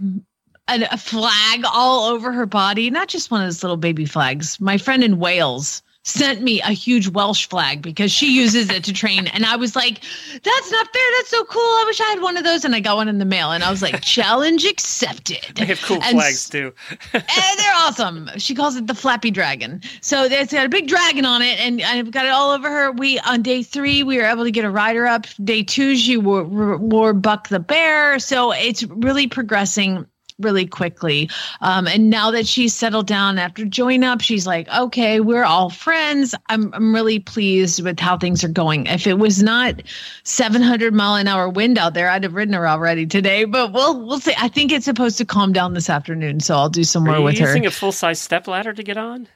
a, 0.67 0.88
a 0.91 0.97
flag 0.97 1.63
all 1.71 2.09
over 2.09 2.32
her 2.32 2.45
body, 2.45 2.89
not 2.89 3.07
just 3.07 3.32
one 3.32 3.41
of 3.41 3.47
those 3.47 3.63
little 3.63 3.78
baby 3.78 4.05
flags. 4.05 4.59
My 4.59 4.78
friend 4.78 5.03
in 5.03 5.19
Wales 5.19 5.82
sent 6.03 6.41
me 6.41 6.61
a 6.61 6.71
huge 6.71 7.07
Welsh 7.07 7.47
flag 7.47 7.81
because 7.81 8.11
she 8.11 8.35
uses 8.35 8.69
it 8.69 8.83
to 8.83 8.93
train. 8.93 9.27
And 9.27 9.45
I 9.45 9.55
was 9.55 9.75
like, 9.75 10.01
that's 10.31 10.71
not 10.71 10.93
fair. 10.93 11.03
That's 11.17 11.29
so 11.29 11.43
cool. 11.45 11.61
I 11.61 11.83
wish 11.87 12.01
I 12.01 12.05
had 12.05 12.21
one 12.21 12.37
of 12.37 12.43
those. 12.43 12.65
And 12.65 12.75
I 12.75 12.79
got 12.81 12.97
one 12.97 13.07
in 13.07 13.19
the 13.19 13.25
mail. 13.25 13.51
And 13.51 13.63
I 13.63 13.71
was 13.71 13.81
like, 13.81 14.01
challenge 14.03 14.65
accepted. 14.65 15.55
They 15.55 15.65
have 15.65 15.81
cool 15.81 16.01
And 16.03 16.17
flags 16.17 16.49
too. 16.49 16.73
and 17.13 17.23
they're 17.57 17.75
awesome. 17.75 18.29
She 18.37 18.53
calls 18.53 18.75
it 18.75 18.87
the 18.87 18.95
Flappy 18.95 19.31
Dragon. 19.31 19.81
So 20.01 20.25
it's 20.25 20.51
got 20.51 20.65
a 20.65 20.69
big 20.69 20.87
dragon 20.87 21.25
on 21.25 21.41
it, 21.41 21.59
and 21.59 21.81
I've 21.81 22.11
got 22.11 22.25
it 22.25 22.29
all 22.29 22.51
over 22.51 22.69
her. 22.69 22.91
We 22.91 23.19
on 23.19 23.41
day 23.41 23.63
three 23.63 24.03
we 24.03 24.17
were 24.17 24.25
able 24.25 24.43
to 24.43 24.51
get 24.51 24.65
a 24.65 24.69
rider 24.69 25.05
up. 25.05 25.25
Day 25.43 25.63
two 25.63 25.95
she 25.95 26.17
wore, 26.17 26.43
wore 26.43 27.13
Buck 27.13 27.49
the 27.49 27.59
Bear. 27.59 28.19
So 28.19 28.51
it's 28.51 28.83
really 28.83 29.27
progressing. 29.27 30.05
Really 30.39 30.65
quickly. 30.65 31.29
Um, 31.61 31.88
and 31.88 32.09
now 32.09 32.31
that 32.31 32.47
she's 32.47 32.75
settled 32.75 33.07
down 33.07 33.38
after 33.38 33.65
join 33.65 34.03
up, 34.03 34.21
she's 34.21 34.47
like, 34.47 34.67
okay, 34.69 35.19
we're 35.19 35.43
all 35.43 35.69
friends. 35.69 36.36
I'm, 36.49 36.73
I'm 36.73 36.93
really 36.93 37.19
pleased 37.19 37.84
with 37.84 37.99
how 37.99 38.17
things 38.17 38.43
are 38.43 38.49
going. 38.49 38.88
If 38.88 39.07
it 39.07 39.19
was 39.19 39.41
not 39.41 39.81
700 40.23 40.93
mile 40.93 41.15
an 41.15 41.27
hour 41.27 41.49
wind 41.49 41.77
out 41.77 41.93
there, 41.93 42.09
I'd 42.09 42.23
have 42.23 42.34
ridden 42.34 42.53
her 42.53 42.67
already 42.67 43.05
today, 43.05 43.45
but 43.45 43.71
we'll, 43.73 44.05
we'll 44.05 44.19
see. 44.19 44.34
I 44.38 44.47
think 44.47 44.71
it's 44.71 44.86
supposed 44.86 45.17
to 45.19 45.25
calm 45.25 45.53
down 45.53 45.73
this 45.73 45.89
afternoon. 45.89 46.39
So 46.39 46.55
I'll 46.55 46.69
do 46.69 46.84
some 46.84 47.03
more 47.03 47.21
with 47.21 47.38
her. 47.39 47.47
using 47.47 47.65
a 47.65 47.71
full 47.71 47.91
size 47.91 48.19
step 48.19 48.47
ladder 48.47 48.73
to 48.73 48.84
get 48.84 48.97
on? 48.97 49.27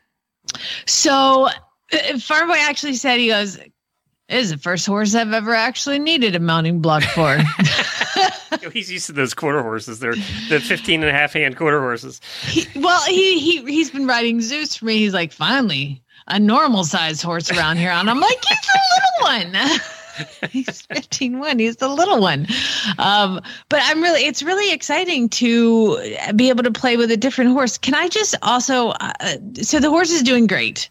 So 0.85 1.47
uh, 1.47 1.51
Farboy 1.91 2.57
actually 2.57 2.95
said, 2.95 3.19
he 3.19 3.27
goes, 3.27 3.57
is 4.29 4.49
the 4.51 4.57
first 4.57 4.85
horse 4.85 5.15
I've 5.15 5.33
ever 5.33 5.53
actually 5.53 5.99
needed 5.99 6.35
a 6.35 6.39
mounting 6.39 6.81
block 6.81 7.03
for. 7.03 7.37
He's 8.73 8.91
used 8.91 9.07
to 9.07 9.13
those 9.13 9.33
quarter 9.33 9.61
horses. 9.61 9.99
They're 9.99 10.15
the 10.49 10.59
15 10.59 11.01
and 11.01 11.09
a 11.09 11.13
half 11.13 11.33
hand 11.33 11.55
quarter 11.57 11.79
horses. 11.79 12.21
He, 12.43 12.67
well, 12.79 13.01
he 13.05 13.39
he 13.39 13.63
he's 13.63 13.89
been 13.89 14.07
riding 14.07 14.41
Zeus 14.41 14.75
for 14.75 14.85
me. 14.85 14.97
He's 14.97 15.13
like, 15.13 15.31
finally, 15.31 16.01
a 16.27 16.39
normal 16.39 16.83
sized 16.83 17.21
horse 17.21 17.51
around 17.51 17.77
here, 17.77 17.91
and 17.91 18.09
I'm 18.09 18.19
like, 18.19 18.43
he's 18.45 18.59
the 18.61 18.79
little 18.95 19.53
one. 19.53 19.79
he's 20.51 20.81
15 20.81 21.39
one. 21.39 21.59
He's 21.59 21.77
the 21.77 21.87
little 21.87 22.21
one. 22.21 22.47
Um, 22.97 23.41
but 23.69 23.81
I'm 23.83 24.01
really, 24.01 24.21
it's 24.21 24.43
really 24.43 24.73
exciting 24.73 25.29
to 25.29 26.17
be 26.35 26.49
able 26.49 26.63
to 26.63 26.71
play 26.71 26.97
with 26.97 27.11
a 27.11 27.17
different 27.17 27.51
horse. 27.51 27.77
Can 27.77 27.93
I 27.93 28.07
just 28.07 28.35
also, 28.41 28.89
uh, 28.89 29.37
so 29.61 29.79
the 29.79 29.89
horse 29.89 30.11
is 30.11 30.23
doing 30.23 30.47
great. 30.47 30.89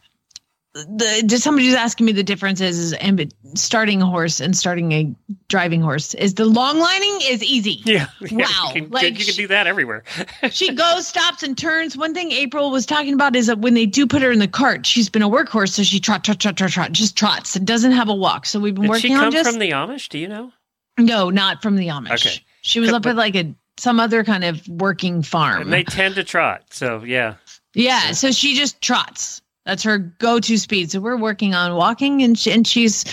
The 0.85 1.23
just 1.25 1.43
somebody 1.43 1.67
was 1.67 1.75
asking 1.75 2.07
me 2.07 2.13
the 2.13 2.23
differences 2.23 2.79
is 2.79 2.93
and 2.93 3.33
starting 3.55 4.03
a 4.03 4.07
horse 4.07 4.41
and 4.41 4.57
starting 4.57 4.93
a 4.93 5.15
driving 5.49 5.81
horse 5.81 6.13
is 6.15 6.35
the 6.35 6.45
long 6.45 6.79
lining 6.79 7.19
is 7.25 7.43
easy. 7.43 7.81
Yeah. 7.85 8.07
Wow. 8.31 8.73
You 8.75 8.83
can, 8.83 8.91
Like, 8.91 9.19
you 9.19 9.25
can 9.25 9.35
do 9.35 9.47
that 9.49 9.67
everywhere. 9.67 10.05
she 10.51 10.75
goes, 10.75 11.07
stops, 11.07 11.43
and 11.43 11.57
turns. 11.57 11.97
One 11.97 12.13
thing 12.13 12.31
April 12.31 12.71
was 12.71 12.85
talking 12.85 13.15
about 13.15 13.35
is 13.37 13.47
that 13.47 13.61
when 13.61 13.75
they 13.75 13.87
do 13.87 14.07
put 14.07 14.21
her 14.21 14.31
in 14.31 14.39
the 14.39 14.49
cart, 14.49 14.85
she's 14.85 15.09
been 15.09 15.23
a 15.23 15.31
workhorse, 15.31 15.71
so 15.71 15.83
she 15.83 15.99
trot, 15.99 16.25
trot, 16.25 16.41
trot, 16.41 16.57
trot, 16.57 16.71
trot, 16.71 16.93
just 16.93 17.17
trots 17.17 17.57
and 17.57 17.67
doesn't 17.67 17.93
have 17.93 18.09
a 18.09 18.15
walk. 18.15 18.45
So 18.45 18.61
we've 18.61 18.75
been 18.75 18.87
working 18.87 19.17
on 19.17 19.33
just. 19.33 19.45
Did 19.53 19.59
working 19.61 19.71
she 19.71 19.73
come 19.73 19.79
on 19.79 19.87
just 19.87 19.87
from 19.87 19.89
the 19.89 19.95
Amish? 19.95 20.09
Do 20.11 20.19
you 20.19 20.29
know? 20.29 20.53
no, 20.99 21.31
not 21.31 21.63
from 21.63 21.77
the 21.77 21.89
Amish. 21.89 22.27
Okay. 22.27 22.45
She 22.63 22.81
was 22.81 22.93
up 22.93 23.07
at 23.07 23.17
like 23.17 23.37
a 23.37 23.55
some 23.79 24.01
other 24.01 24.25
kind 24.25 24.45
of 24.45 24.67
working 24.69 25.23
farm. 25.23 25.63
And 25.63 25.73
they 25.73 25.85
tend 25.85 26.15
to 26.17 26.25
trot. 26.25 26.63
So, 26.71 27.03
yeah. 27.05 27.35
yeah, 27.75 28.13
so 28.13 28.33
she 28.33 28.57
just 28.57 28.81
trots. 28.81 29.43
That's 29.67 29.83
her 29.83 29.99
go-to 29.99 30.59
speed. 30.59 30.93
So 30.93 31.01
we're 31.01 31.17
working 31.17 31.53
on 31.53 31.75
walking, 31.75 32.23
and 32.23 32.39
she, 32.39 32.53
and 32.53 32.65
she's 32.65 33.05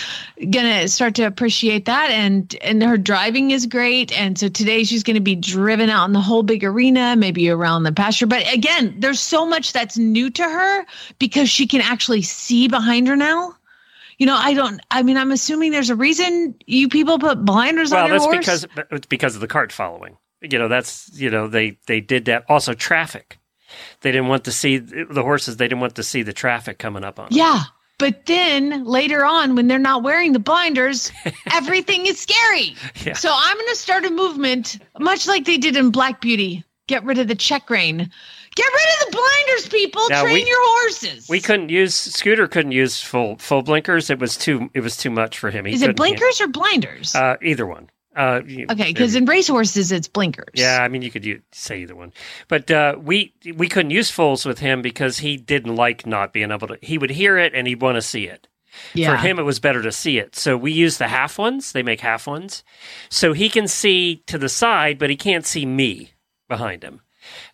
gonna 0.50 0.86
start 0.86 1.16
to 1.16 1.24
appreciate 1.24 1.84
that. 1.86 2.10
And 2.10 2.56
and 2.62 2.80
her 2.80 2.96
driving 2.96 3.50
is 3.50 3.66
great. 3.66 4.16
And 4.16 4.38
so 4.38 4.48
today 4.48 4.84
she's 4.84 5.02
gonna 5.02 5.20
be 5.20 5.34
driven 5.34 5.90
out 5.90 6.04
in 6.04 6.12
the 6.12 6.20
whole 6.20 6.44
big 6.44 6.62
arena, 6.62 7.16
maybe 7.16 7.50
around 7.50 7.82
the 7.82 7.92
pasture. 7.92 8.26
But 8.26 8.50
again, 8.54 8.94
there's 8.98 9.18
so 9.18 9.44
much 9.44 9.72
that's 9.72 9.98
new 9.98 10.30
to 10.30 10.44
her 10.44 10.86
because 11.18 11.50
she 11.50 11.66
can 11.66 11.80
actually 11.80 12.22
see 12.22 12.68
behind 12.68 13.08
her 13.08 13.16
now. 13.16 13.56
You 14.18 14.26
know, 14.26 14.36
I 14.36 14.54
don't. 14.54 14.80
I 14.92 15.02
mean, 15.02 15.16
I'm 15.16 15.32
assuming 15.32 15.72
there's 15.72 15.90
a 15.90 15.96
reason 15.96 16.54
you 16.66 16.88
people 16.88 17.18
put 17.18 17.44
blinders 17.44 17.90
Well, 17.90 18.04
on 18.04 18.10
your 18.10 18.20
that's 18.20 18.28
because 18.28 18.66
it's 18.92 19.06
because 19.06 19.34
of 19.34 19.40
the 19.40 19.48
cart 19.48 19.72
following. 19.72 20.16
You 20.40 20.56
know, 20.56 20.68
that's 20.68 21.10
you 21.18 21.30
know 21.30 21.48
they 21.48 21.78
they 21.88 22.00
did 22.00 22.26
that. 22.26 22.44
Also, 22.48 22.74
traffic. 22.74 23.38
They 24.00 24.12
didn't 24.12 24.28
want 24.28 24.44
to 24.44 24.52
see 24.52 24.78
the 24.78 25.22
horses. 25.22 25.56
They 25.56 25.66
didn't 25.68 25.80
want 25.80 25.94
to 25.96 26.02
see 26.02 26.22
the 26.22 26.32
traffic 26.32 26.78
coming 26.78 27.04
up 27.04 27.18
on. 27.18 27.26
them. 27.28 27.38
Yeah. 27.38 27.62
But 27.98 28.26
then 28.26 28.84
later 28.84 29.24
on, 29.24 29.54
when 29.54 29.68
they're 29.68 29.78
not 29.78 30.02
wearing 30.02 30.32
the 30.32 30.40
blinders, 30.40 31.12
everything 31.52 32.06
is 32.06 32.18
scary. 32.20 32.74
Yeah. 33.04 33.12
So 33.14 33.30
I'm 33.32 33.56
going 33.56 33.68
to 33.68 33.76
start 33.76 34.04
a 34.04 34.10
movement, 34.10 34.78
much 34.98 35.26
like 35.28 35.44
they 35.44 35.58
did 35.58 35.76
in 35.76 35.90
Black 35.90 36.20
Beauty. 36.20 36.64
Get 36.88 37.04
rid 37.04 37.18
of 37.18 37.28
the 37.28 37.34
check 37.36 37.70
rein. 37.70 38.10
Get 38.56 38.66
rid 38.72 39.06
of 39.06 39.06
the 39.06 39.16
blinders, 39.16 39.68
people. 39.68 40.02
Now, 40.10 40.22
Train 40.22 40.34
we- 40.34 40.46
your 40.46 40.58
horses. 40.60 41.28
We 41.28 41.40
couldn't 41.40 41.70
use 41.70 41.94
Scooter. 41.94 42.46
Couldn't 42.46 42.72
use 42.72 43.00
full 43.00 43.36
full 43.38 43.62
blinkers. 43.62 44.10
It 44.10 44.18
was 44.18 44.36
too. 44.36 44.68
It 44.74 44.80
was 44.80 44.96
too 44.96 45.10
much 45.10 45.38
for 45.38 45.50
him. 45.50 45.64
He 45.64 45.72
Is 45.74 45.82
it 45.82 45.96
blinkers 45.96 46.40
or 46.40 46.48
blinders? 46.48 47.14
Uh, 47.14 47.36
either 47.42 47.66
one. 47.66 47.90
Uh, 48.16 48.40
okay, 48.70 48.92
because 48.92 49.14
in 49.14 49.24
race 49.24 49.48
horses, 49.48 49.90
it's 49.92 50.08
blinkers. 50.08 50.52
Yeah, 50.54 50.78
I 50.82 50.88
mean, 50.88 51.02
you 51.02 51.10
could 51.10 51.24
u- 51.24 51.42
say 51.52 51.80
either 51.82 51.96
one, 51.96 52.12
but 52.48 52.70
uh, 52.70 52.96
we 53.00 53.34
we 53.56 53.68
couldn't 53.68 53.90
use 53.90 54.10
fulls 54.10 54.44
with 54.46 54.58
him 54.60 54.82
because 54.82 55.18
he 55.18 55.36
didn't 55.36 55.74
like 55.74 56.06
not 56.06 56.32
being 56.32 56.50
able 56.52 56.68
to. 56.68 56.78
He 56.80 56.98
would 56.98 57.10
hear 57.10 57.38
it 57.38 57.54
and 57.54 57.66
he'd 57.66 57.82
want 57.82 57.96
to 57.96 58.02
see 58.02 58.26
it. 58.26 58.46
yeah. 58.94 59.10
For 59.10 59.16
him, 59.16 59.38
it 59.38 59.42
was 59.42 59.58
better 59.60 59.82
to 59.82 59.92
see 59.92 60.18
it. 60.18 60.36
So 60.36 60.56
we 60.56 60.72
use 60.72 60.98
the 60.98 61.08
half 61.08 61.38
ones. 61.38 61.72
They 61.72 61.82
make 61.82 62.00
half 62.00 62.26
ones, 62.26 62.62
so 63.08 63.32
he 63.32 63.48
can 63.48 63.66
see 63.68 64.22
to 64.26 64.38
the 64.38 64.48
side, 64.48 64.98
but 64.98 65.10
he 65.10 65.16
can't 65.16 65.44
see 65.46 65.66
me 65.66 66.12
behind 66.48 66.82
him. 66.82 67.00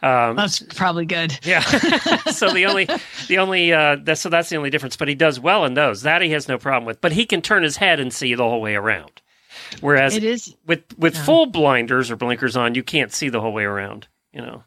Um, 0.03 0.35
That's 0.35 0.61
probably 0.75 1.07
good. 1.07 1.39
yeah. 1.45 1.61
so 2.33 2.53
the 2.53 2.67
only 2.67 2.89
the 3.29 3.39
only 3.39 3.73
uh, 3.73 3.97
that's 4.03 4.21
so 4.21 4.29
that's 4.29 4.49
the 4.49 4.57
only 4.57 4.69
difference. 4.71 4.97
But 4.97 5.09
he 5.09 5.15
does 5.15 5.39
well 5.39 5.65
in 5.65 5.75
those. 5.75 6.03
That 6.03 6.23
he 6.23 6.31
has 6.31 6.49
no 6.49 6.59
problem 6.59 6.87
with. 6.87 7.01
But 7.01 7.13
he 7.13 7.25
can 7.25 7.41
turn 7.41 7.63
his 7.63 7.77
head 7.77 8.01
and 8.01 8.13
see 8.13 8.35
the 8.35 8.43
whole 8.43 8.61
way 8.61 8.75
around. 8.75 9.20
Whereas 9.81 10.17
It 10.17 10.25
is. 10.25 10.55
with 10.67 10.83
with 10.99 11.15
Yeah. 11.15 11.25
full 11.25 11.47
blinders 11.47 12.11
or 12.11 12.17
blinkers 12.17 12.57
on, 12.57 12.75
you 12.75 12.83
can't 12.83 13.13
see 13.13 13.29
the 13.29 13.41
whole 13.41 13.53
way 13.53 13.65
around. 13.65 14.07
You 14.33 14.43
know. 14.43 14.65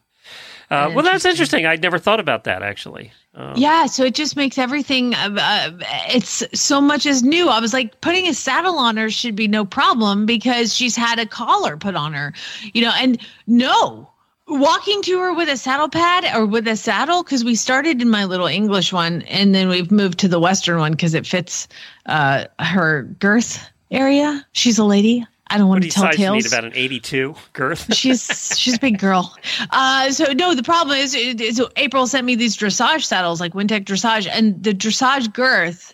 Uh, 0.71 0.89
well, 0.93 1.03
that's 1.03 1.25
Interesting. 1.25 1.65
I'd 1.65 1.81
never 1.83 1.99
thought 1.99 2.19
about 2.19 2.45
that 2.45 2.63
actually. 2.63 3.11
Um, 3.35 3.53
Yeah, 3.55 3.85
so 3.85 4.03
it 4.03 4.15
just 4.15 4.35
makes 4.35 4.57
everything. 4.57 5.13
Uh, 5.13 5.35
uh, 5.39 5.71
it's 6.09 6.43
so 6.59 6.79
much 6.81 7.05
is 7.05 7.21
new. 7.23 7.49
I 7.49 7.59
was 7.59 7.73
like, 7.73 7.99
putting 8.01 8.27
a 8.27 8.33
saddle 8.33 8.77
on 8.79 8.97
her 8.97 9.09
should 9.09 9.35
be 9.35 9.47
no 9.47 9.65
problem 9.65 10.25
because 10.25 10.73
she's 10.73 10.95
had 10.95 11.19
a 11.19 11.25
collar 11.25 11.77
put 11.77 11.95
on 11.95 12.13
her, 12.13 12.33
you 12.73 12.81
know. 12.83 12.91
And 12.95 13.19
no, 13.45 14.09
walking 14.47 15.01
to 15.03 15.19
her 15.19 15.33
with 15.33 15.49
a 15.49 15.57
saddle 15.57 15.89
pad 15.89 16.25
or 16.35 16.45
with 16.45 16.67
a 16.67 16.75
saddle 16.75 17.23
because 17.23 17.43
we 17.43 17.55
started 17.55 18.01
in 18.01 18.09
my 18.09 18.25
little 18.25 18.47
English 18.47 18.91
one 18.93 19.21
and 19.23 19.53
then 19.53 19.67
we've 19.69 19.91
moved 19.91 20.19
to 20.19 20.27
the 20.27 20.39
Western 20.39 20.79
one 20.79 20.91
because 20.91 21.13
it 21.13 21.25
fits 21.27 21.67
uh, 22.07 22.45
her 22.59 23.03
girth 23.19 23.67
area. 23.93 24.45
She's 24.51 24.77
a 24.77 24.83
lady. 24.83 25.25
I 25.47 25.57
don't 25.57 25.67
want 25.67 25.83
do 25.83 25.89
to 25.89 25.93
tell 25.93 26.03
size 26.05 26.17
you 26.17 26.31
need 26.31 26.41
tales 26.41 26.53
about 26.53 26.65
an 26.65 26.71
eighty-two 26.73 27.35
girth? 27.53 27.93
she's 27.95 28.57
she's 28.57 28.75
a 28.75 28.79
big 28.79 28.97
girl. 28.97 29.35
Uh, 29.69 30.09
so 30.11 30.31
no, 30.33 30.55
the 30.55 30.63
problem 30.63 30.97
is, 30.97 31.13
is 31.13 31.61
April 31.75 32.07
sent 32.07 32.25
me 32.25 32.35
these 32.35 32.57
dressage 32.57 33.03
saddles, 33.03 33.39
like 33.39 33.53
Wintec 33.53 33.85
dressage, 33.85 34.27
and 34.31 34.63
the 34.63 34.73
dressage 34.73 35.31
girth. 35.33 35.93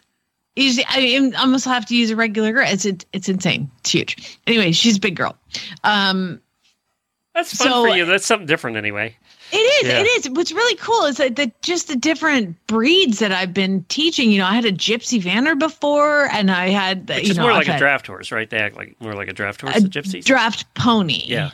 Is 0.55 0.81
I 0.89 1.31
I 1.35 1.41
almost 1.41 1.65
have 1.65 1.85
to 1.87 1.95
use 1.95 2.09
a 2.09 2.15
regular 2.15 2.51
girth. 2.51 2.71
It's 2.71 2.85
it, 2.85 3.05
it's 3.13 3.29
insane. 3.29 3.69
It's 3.79 3.91
huge. 3.91 4.39
Anyway, 4.47 4.71
she's 4.71 4.97
a 4.97 4.99
big 4.99 5.15
girl. 5.15 5.37
Um, 5.83 6.41
That's 7.33 7.55
fun 7.55 7.67
So- 7.67 7.85
for 7.85 7.95
you. 7.95 8.05
That's 8.05 8.25
something 8.25 8.47
different 8.47 8.75
anyway. 8.77 9.15
It 9.51 9.57
is. 9.57 9.87
Yeah. 9.89 9.99
It 9.99 10.03
is. 10.05 10.29
What's 10.31 10.51
really 10.51 10.75
cool 10.75 11.05
is 11.05 11.17
that 11.17 11.35
the 11.35 11.51
just 11.61 11.87
the 11.87 11.95
different 11.95 12.55
breeds 12.67 13.19
that 13.19 13.31
I've 13.31 13.53
been 13.53 13.83
teaching. 13.89 14.31
You 14.31 14.39
know, 14.39 14.45
I 14.45 14.53
had 14.53 14.65
a 14.65 14.71
Gypsy 14.71 15.21
Vanner 15.21 15.57
before, 15.57 16.25
and 16.31 16.49
I 16.51 16.69
had 16.69 17.07
Which 17.09 17.25
you 17.25 17.31
is 17.31 17.37
know 17.37 17.43
more 17.43 17.51
I've 17.51 17.57
like 17.59 17.67
a 17.67 17.71
had 17.73 17.79
draft 17.79 18.07
horse, 18.07 18.31
right? 18.31 18.49
They 18.49 18.57
act 18.57 18.75
like 18.75 18.95
more 19.01 19.13
like 19.13 19.27
a 19.27 19.33
draft 19.33 19.61
horse. 19.61 19.75
a 19.77 19.81
the 19.81 19.89
gypsies. 19.89 20.23
draft 20.25 20.71
pony. 20.75 21.23
Yeah. 21.25 21.51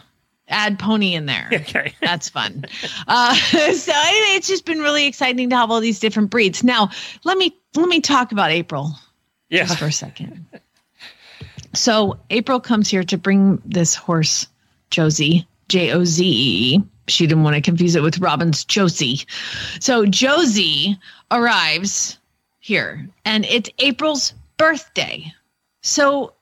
Add 0.47 0.77
pony 0.77 1.15
in 1.15 1.25
there. 1.25 1.49
Okay. 1.53 1.93
That's 2.01 2.29
fun. 2.29 2.65
Uh, 3.07 3.33
so 3.35 3.91
anyway, 3.95 4.35
it's 4.37 4.47
just 4.47 4.65
been 4.65 4.79
really 4.79 5.07
exciting 5.07 5.49
to 5.49 5.55
have 5.55 5.71
all 5.71 5.79
these 5.79 5.99
different 5.99 6.29
breeds. 6.29 6.63
Now, 6.63 6.91
let 7.23 7.37
me 7.37 7.55
let 7.75 7.87
me 7.89 7.99
talk 8.01 8.31
about 8.31 8.51
April 8.51 8.91
Yeah. 9.49 9.65
just 9.65 9.79
for 9.79 9.85
a 9.85 9.91
second. 9.91 10.45
So 11.73 12.17
April 12.29 12.59
comes 12.59 12.89
here 12.89 13.03
to 13.03 13.17
bring 13.17 13.61
this 13.65 13.95
horse, 13.95 14.47
Josie, 14.91 15.45
J 15.68 15.91
O 15.91 16.03
Z 16.03 16.24
E. 16.26 16.84
She 17.07 17.28
didn't 17.28 17.43
want 17.43 17.55
to 17.55 17.61
confuse 17.61 17.95
it 17.95 18.01
with 18.01 18.20
Robin's 18.20 18.66
Josie. 18.66 19.22
So 19.80 20.05
Josie 20.05 20.97
arrives 21.30 22.18
here, 22.59 23.07
and 23.26 23.45
it's 23.45 23.70
April's 23.80 24.34
birthday. 24.57 25.32
So 25.82 26.34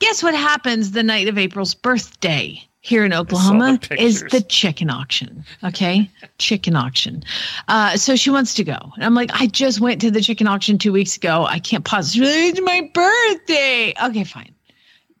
guess 0.00 0.22
what 0.22 0.34
happens 0.34 0.90
the 0.90 1.02
night 1.02 1.28
of 1.28 1.38
April's 1.38 1.74
birthday 1.74 2.66
here 2.86 3.04
in 3.04 3.12
Oklahoma 3.12 3.78
the 3.88 4.00
is 4.00 4.22
the 4.30 4.40
chicken 4.40 4.90
auction. 4.90 5.44
Okay, 5.64 6.10
chicken 6.38 6.76
auction. 6.76 7.22
Uh, 7.68 7.96
so 7.96 8.14
she 8.14 8.30
wants 8.30 8.54
to 8.54 8.64
go, 8.64 8.78
and 8.94 9.04
I'm 9.04 9.14
like, 9.14 9.30
I 9.34 9.48
just 9.48 9.80
went 9.80 10.00
to 10.02 10.10
the 10.10 10.20
chicken 10.20 10.46
auction 10.46 10.78
two 10.78 10.92
weeks 10.92 11.16
ago. 11.16 11.46
I 11.48 11.58
can't 11.58 11.84
pause. 11.84 12.16
It's 12.16 12.60
my 12.60 12.88
birthday. 12.94 13.92
Okay, 14.04 14.24
fine, 14.24 14.54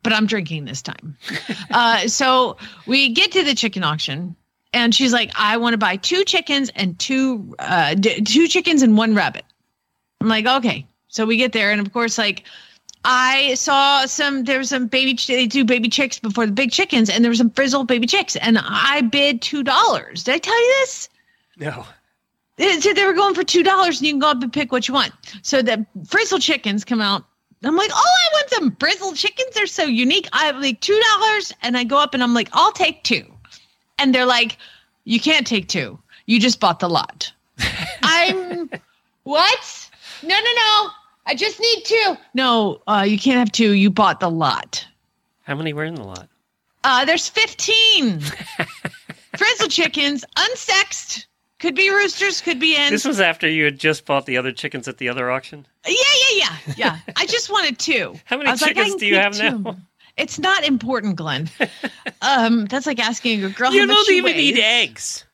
but 0.06 0.12
I'm 0.16 0.26
drinking 0.26 0.64
this 0.64 0.82
time. 0.82 1.16
uh, 1.70 2.06
so 2.08 2.56
we 2.86 3.08
get 3.12 3.32
to 3.32 3.42
the 3.44 3.54
chicken 3.54 3.82
auction. 3.84 4.36
And 4.72 4.94
she's 4.94 5.12
like, 5.12 5.30
I 5.38 5.56
want 5.56 5.72
to 5.74 5.78
buy 5.78 5.96
two 5.96 6.22
chickens 6.24 6.70
and 6.74 6.98
two, 6.98 7.54
uh, 7.58 7.94
d- 7.94 8.20
two 8.22 8.46
chickens 8.46 8.82
and 8.82 8.96
one 8.96 9.14
rabbit. 9.14 9.44
I'm 10.20 10.28
like, 10.28 10.46
okay. 10.46 10.86
So 11.08 11.24
we 11.24 11.36
get 11.38 11.52
there, 11.52 11.70
and 11.72 11.80
of 11.80 11.92
course, 11.94 12.18
like 12.18 12.44
I 13.04 13.54
saw 13.54 14.04
some. 14.06 14.44
There 14.44 14.58
was 14.58 14.68
some 14.68 14.86
baby. 14.86 15.14
ch- 15.14 15.28
They 15.28 15.46
do 15.46 15.64
baby 15.64 15.88
chicks 15.88 16.18
before 16.18 16.44
the 16.44 16.52
big 16.52 16.72
chickens, 16.72 17.08
and 17.08 17.24
there 17.24 17.30
was 17.30 17.38
some 17.38 17.50
frizzle 17.50 17.84
baby 17.84 18.06
chicks, 18.06 18.36
and 18.36 18.58
I 18.60 19.00
bid 19.02 19.40
two 19.40 19.62
dollars. 19.62 20.24
Did 20.24 20.34
I 20.34 20.38
tell 20.38 20.58
you 20.60 20.74
this? 20.80 21.08
No. 21.58 21.86
They 22.56 22.80
said 22.80 22.96
they 22.96 23.04
were 23.06 23.14
going 23.14 23.34
for 23.34 23.44
two 23.44 23.62
dollars, 23.62 23.98
and 24.00 24.06
you 24.06 24.12
can 24.12 24.20
go 24.20 24.28
up 24.30 24.42
and 24.42 24.52
pick 24.52 24.72
what 24.72 24.88
you 24.88 24.94
want. 24.94 25.12
So 25.42 25.62
the 25.62 25.86
frizzle 26.06 26.38
chickens 26.38 26.84
come 26.84 27.00
out. 27.00 27.24
I'm 27.64 27.76
like, 27.76 27.90
oh, 27.92 27.96
I 27.96 28.28
want 28.34 28.50
some 28.50 28.76
frizzle 28.76 29.12
chickens. 29.14 29.54
They're 29.54 29.66
so 29.66 29.84
unique. 29.84 30.28
I 30.32 30.44
have 30.46 30.56
like 30.56 30.80
two 30.80 31.00
dollars, 31.12 31.52
and 31.62 31.76
I 31.76 31.84
go 31.84 31.98
up 31.98 32.14
and 32.14 32.22
I'm 32.22 32.34
like, 32.34 32.48
I'll 32.52 32.72
take 32.72 33.02
two. 33.02 33.24
And 33.98 34.14
they're 34.14 34.26
like, 34.26 34.58
You 35.04 35.18
can't 35.20 35.46
take 35.46 35.68
two. 35.68 35.98
You 36.26 36.38
just 36.40 36.60
bought 36.60 36.80
the 36.80 36.88
lot. 36.88 37.32
I'm 38.02 38.70
what? 39.22 39.90
No, 40.22 40.34
no, 40.34 40.50
no. 40.54 40.90
I 41.26 41.34
just 41.34 41.58
need 41.58 41.84
two. 41.84 42.16
No, 42.34 42.80
uh, 42.86 43.04
you 43.06 43.18
can't 43.18 43.38
have 43.38 43.50
two. 43.50 43.72
You 43.72 43.90
bought 43.90 44.20
the 44.20 44.30
lot. 44.30 44.86
How 45.42 45.54
many 45.54 45.72
were 45.72 45.84
in 45.84 45.94
the 45.96 46.04
lot? 46.04 46.28
Uh, 46.84 47.04
there's 47.04 47.28
15 47.28 48.20
frizzle 49.36 49.68
chickens, 49.68 50.24
unsexed. 50.36 51.26
Could 51.58 51.74
be 51.74 51.88
roosters, 51.90 52.42
could 52.42 52.60
be 52.60 52.74
hens. 52.74 52.90
This 52.90 53.04
was 53.06 53.18
after 53.20 53.48
you 53.48 53.64
had 53.64 53.78
just 53.78 54.04
bought 54.04 54.26
the 54.26 54.36
other 54.36 54.52
chickens 54.52 54.88
at 54.88 54.98
the 54.98 55.08
other 55.08 55.30
auction. 55.30 55.66
Yeah, 55.86 55.94
yeah, 55.94 56.36
yeah, 56.66 56.74
yeah. 56.76 56.98
I 57.16 57.24
just 57.26 57.50
wanted 57.50 57.78
two. 57.78 58.14
How 58.26 58.36
many 58.36 58.50
was 58.50 58.60
like, 58.60 58.74
chickens 58.76 58.96
do 58.96 59.06
you 59.06 59.16
have 59.16 59.38
now? 59.38 59.76
It's 60.18 60.38
not 60.38 60.64
important, 60.64 61.16
Glenn. 61.16 61.48
um, 62.22 62.66
that's 62.66 62.86
like 62.86 62.98
asking 62.98 63.44
a 63.44 63.48
girl. 63.48 63.72
You 63.72 63.86
don't 63.86 64.10
even 64.10 64.24
weighs. 64.34 64.56
eat 64.56 64.58
eggs. 64.62 65.24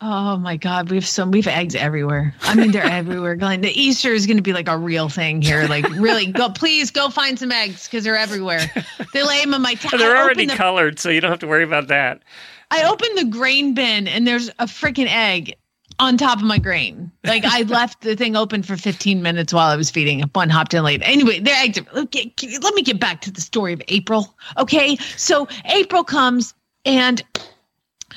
Oh 0.00 0.36
my 0.36 0.56
God, 0.56 0.90
we 0.90 0.96
have 0.96 1.06
some. 1.06 1.30
We 1.30 1.40
have 1.40 1.46
eggs 1.46 1.74
everywhere. 1.74 2.34
I 2.42 2.54
mean, 2.54 2.72
they're 2.72 2.84
everywhere. 2.90 3.36
Glenn, 3.36 3.60
the 3.62 3.70
Easter 3.70 4.12
is 4.12 4.26
going 4.26 4.36
to 4.36 4.42
be 4.42 4.52
like 4.52 4.68
a 4.68 4.76
real 4.76 5.08
thing 5.08 5.40
here. 5.40 5.66
Like, 5.66 5.88
really, 5.90 6.26
go 6.26 6.50
please 6.50 6.90
go 6.90 7.08
find 7.08 7.38
some 7.38 7.50
eggs 7.50 7.88
because 7.88 8.04
they're 8.04 8.16
everywhere. 8.16 8.70
They 9.12 9.22
lay 9.22 9.40
them 9.40 9.54
in 9.54 9.62
my. 9.62 9.74
Ta- 9.74 9.96
They're 9.96 10.16
already 10.16 10.46
the- 10.46 10.56
colored, 10.56 10.98
so 10.98 11.08
you 11.10 11.20
don't 11.20 11.30
have 11.30 11.40
to 11.40 11.46
worry 11.46 11.64
about 11.64 11.88
that. 11.88 12.22
I 12.70 12.84
opened 12.84 13.18
the 13.18 13.24
grain 13.24 13.74
bin 13.74 14.08
and 14.08 14.26
there's 14.26 14.48
a 14.58 14.66
freaking 14.66 15.08
egg 15.08 15.56
on 15.98 16.16
top 16.16 16.38
of 16.38 16.44
my 16.44 16.58
grain. 16.58 17.10
Like 17.24 17.44
I 17.44 17.62
left 17.68 18.02
the 18.02 18.16
thing 18.16 18.36
open 18.36 18.62
for 18.62 18.76
15 18.76 19.22
minutes 19.22 19.52
while 19.52 19.70
I 19.70 19.76
was 19.76 19.90
feeding. 19.90 20.20
One 20.32 20.50
hopped 20.50 20.74
in 20.74 20.82
late. 20.82 21.02
Anyway, 21.04 21.40
the 21.40 21.52
eggs. 21.52 21.80
let 21.92 22.74
me 22.74 22.82
get 22.82 23.00
back 23.00 23.20
to 23.22 23.30
the 23.30 23.40
story 23.40 23.72
of 23.72 23.82
April. 23.88 24.34
Okay, 24.58 24.96
so 25.16 25.48
April 25.66 26.04
comes 26.04 26.54
and 26.84 27.22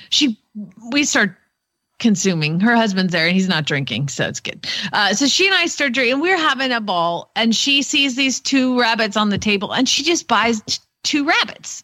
she 0.10 0.40
we 0.92 1.04
start 1.04 1.36
consuming. 2.00 2.60
Her 2.60 2.76
husband's 2.76 3.12
there 3.12 3.28
and 3.28 3.36
he's 3.36 3.48
not 3.48 3.66
drinking, 3.66 4.10
so 4.10 4.28
it's 4.28 4.40
good. 4.40 4.68
Uh, 4.94 5.14
so 5.14 5.28
she 5.28 5.48
and 5.48 5.56
I 5.56 5.66
start 5.66 5.94
drinking. 5.94 6.20
We're 6.20 6.38
having 6.38 6.72
a 6.72 6.82
ball, 6.82 7.32
and 7.36 7.56
she 7.56 7.82
sees 7.82 8.16
these 8.16 8.40
two 8.40 8.80
rabbits 8.80 9.18
on 9.18 9.30
the 9.30 9.38
table, 9.38 9.72
and 9.72 9.88
she 9.88 10.04
just 10.04 10.28
buys 10.28 10.62
t- 10.62 10.80
two 11.04 11.26
rabbits. 11.26 11.84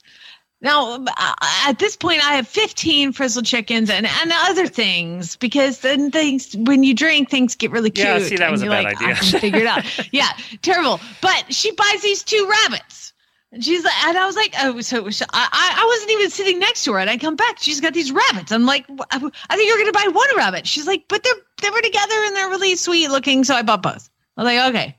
Now, 0.63 0.95
uh, 1.05 1.33
at 1.67 1.77
this 1.77 1.97
point, 1.97 2.25
I 2.25 2.35
have 2.35 2.47
15 2.47 3.11
frizzle 3.11 3.43
chickens 3.43 3.89
and, 3.89 4.07
and 4.07 4.31
other 4.33 4.65
things 4.65 5.35
because 5.35 5.79
then 5.79 6.09
things, 6.09 6.55
when 6.57 6.83
you 6.83 6.93
drink, 6.95 7.29
things 7.29 7.53
get 7.55 7.71
really 7.71 7.91
cute. 7.91 8.07
Yeah, 8.07 8.19
see, 8.19 8.37
that 8.37 8.49
was 8.49 8.61
a 8.61 8.67
bad 8.67 8.85
like, 8.85 8.95
idea. 8.95 9.09
I 9.09 9.13
can 9.17 9.39
figure 9.39 9.59
it 9.59 9.67
out. 9.67 9.83
yeah, 10.13 10.29
terrible. 10.61 11.01
But 11.21 11.53
she 11.53 11.71
buys 11.71 12.01
these 12.01 12.23
two 12.23 12.49
rabbits. 12.49 13.11
And 13.51 13.63
she's 13.63 13.83
like, 13.83 14.05
and 14.05 14.17
I 14.17 14.25
was 14.25 14.35
like, 14.35 14.55
oh, 14.61 14.79
so, 14.81 15.09
so 15.09 15.25
I, 15.31 15.75
I 15.77 15.85
wasn't 15.85 16.11
even 16.11 16.29
sitting 16.31 16.57
next 16.57 16.85
to 16.85 16.93
her, 16.93 16.99
and 16.99 17.07
I 17.07 17.17
come 17.17 17.35
back, 17.35 17.59
she's 17.59 17.79
got 17.79 17.93
these 17.93 18.11
rabbits. 18.11 18.51
I'm 18.51 18.65
like, 18.65 18.85
I 19.11 19.19
think 19.19 19.69
you're 19.69 19.77
gonna 19.77 19.91
buy 19.91 20.07
one 20.11 20.27
rabbit. 20.35 20.65
She's 20.65 20.87
like, 20.87 21.03
but 21.07 21.21
they're 21.23 21.33
they 21.61 21.69
were 21.69 21.81
together 21.81 22.15
and 22.25 22.35
they're 22.35 22.49
really 22.49 22.75
sweet 22.75 23.09
looking, 23.09 23.43
so 23.43 23.53
I 23.53 23.61
bought 23.61 23.83
both. 23.83 24.09
I 24.37 24.43
was 24.43 24.53
like, 24.53 24.69
okay. 24.69 24.97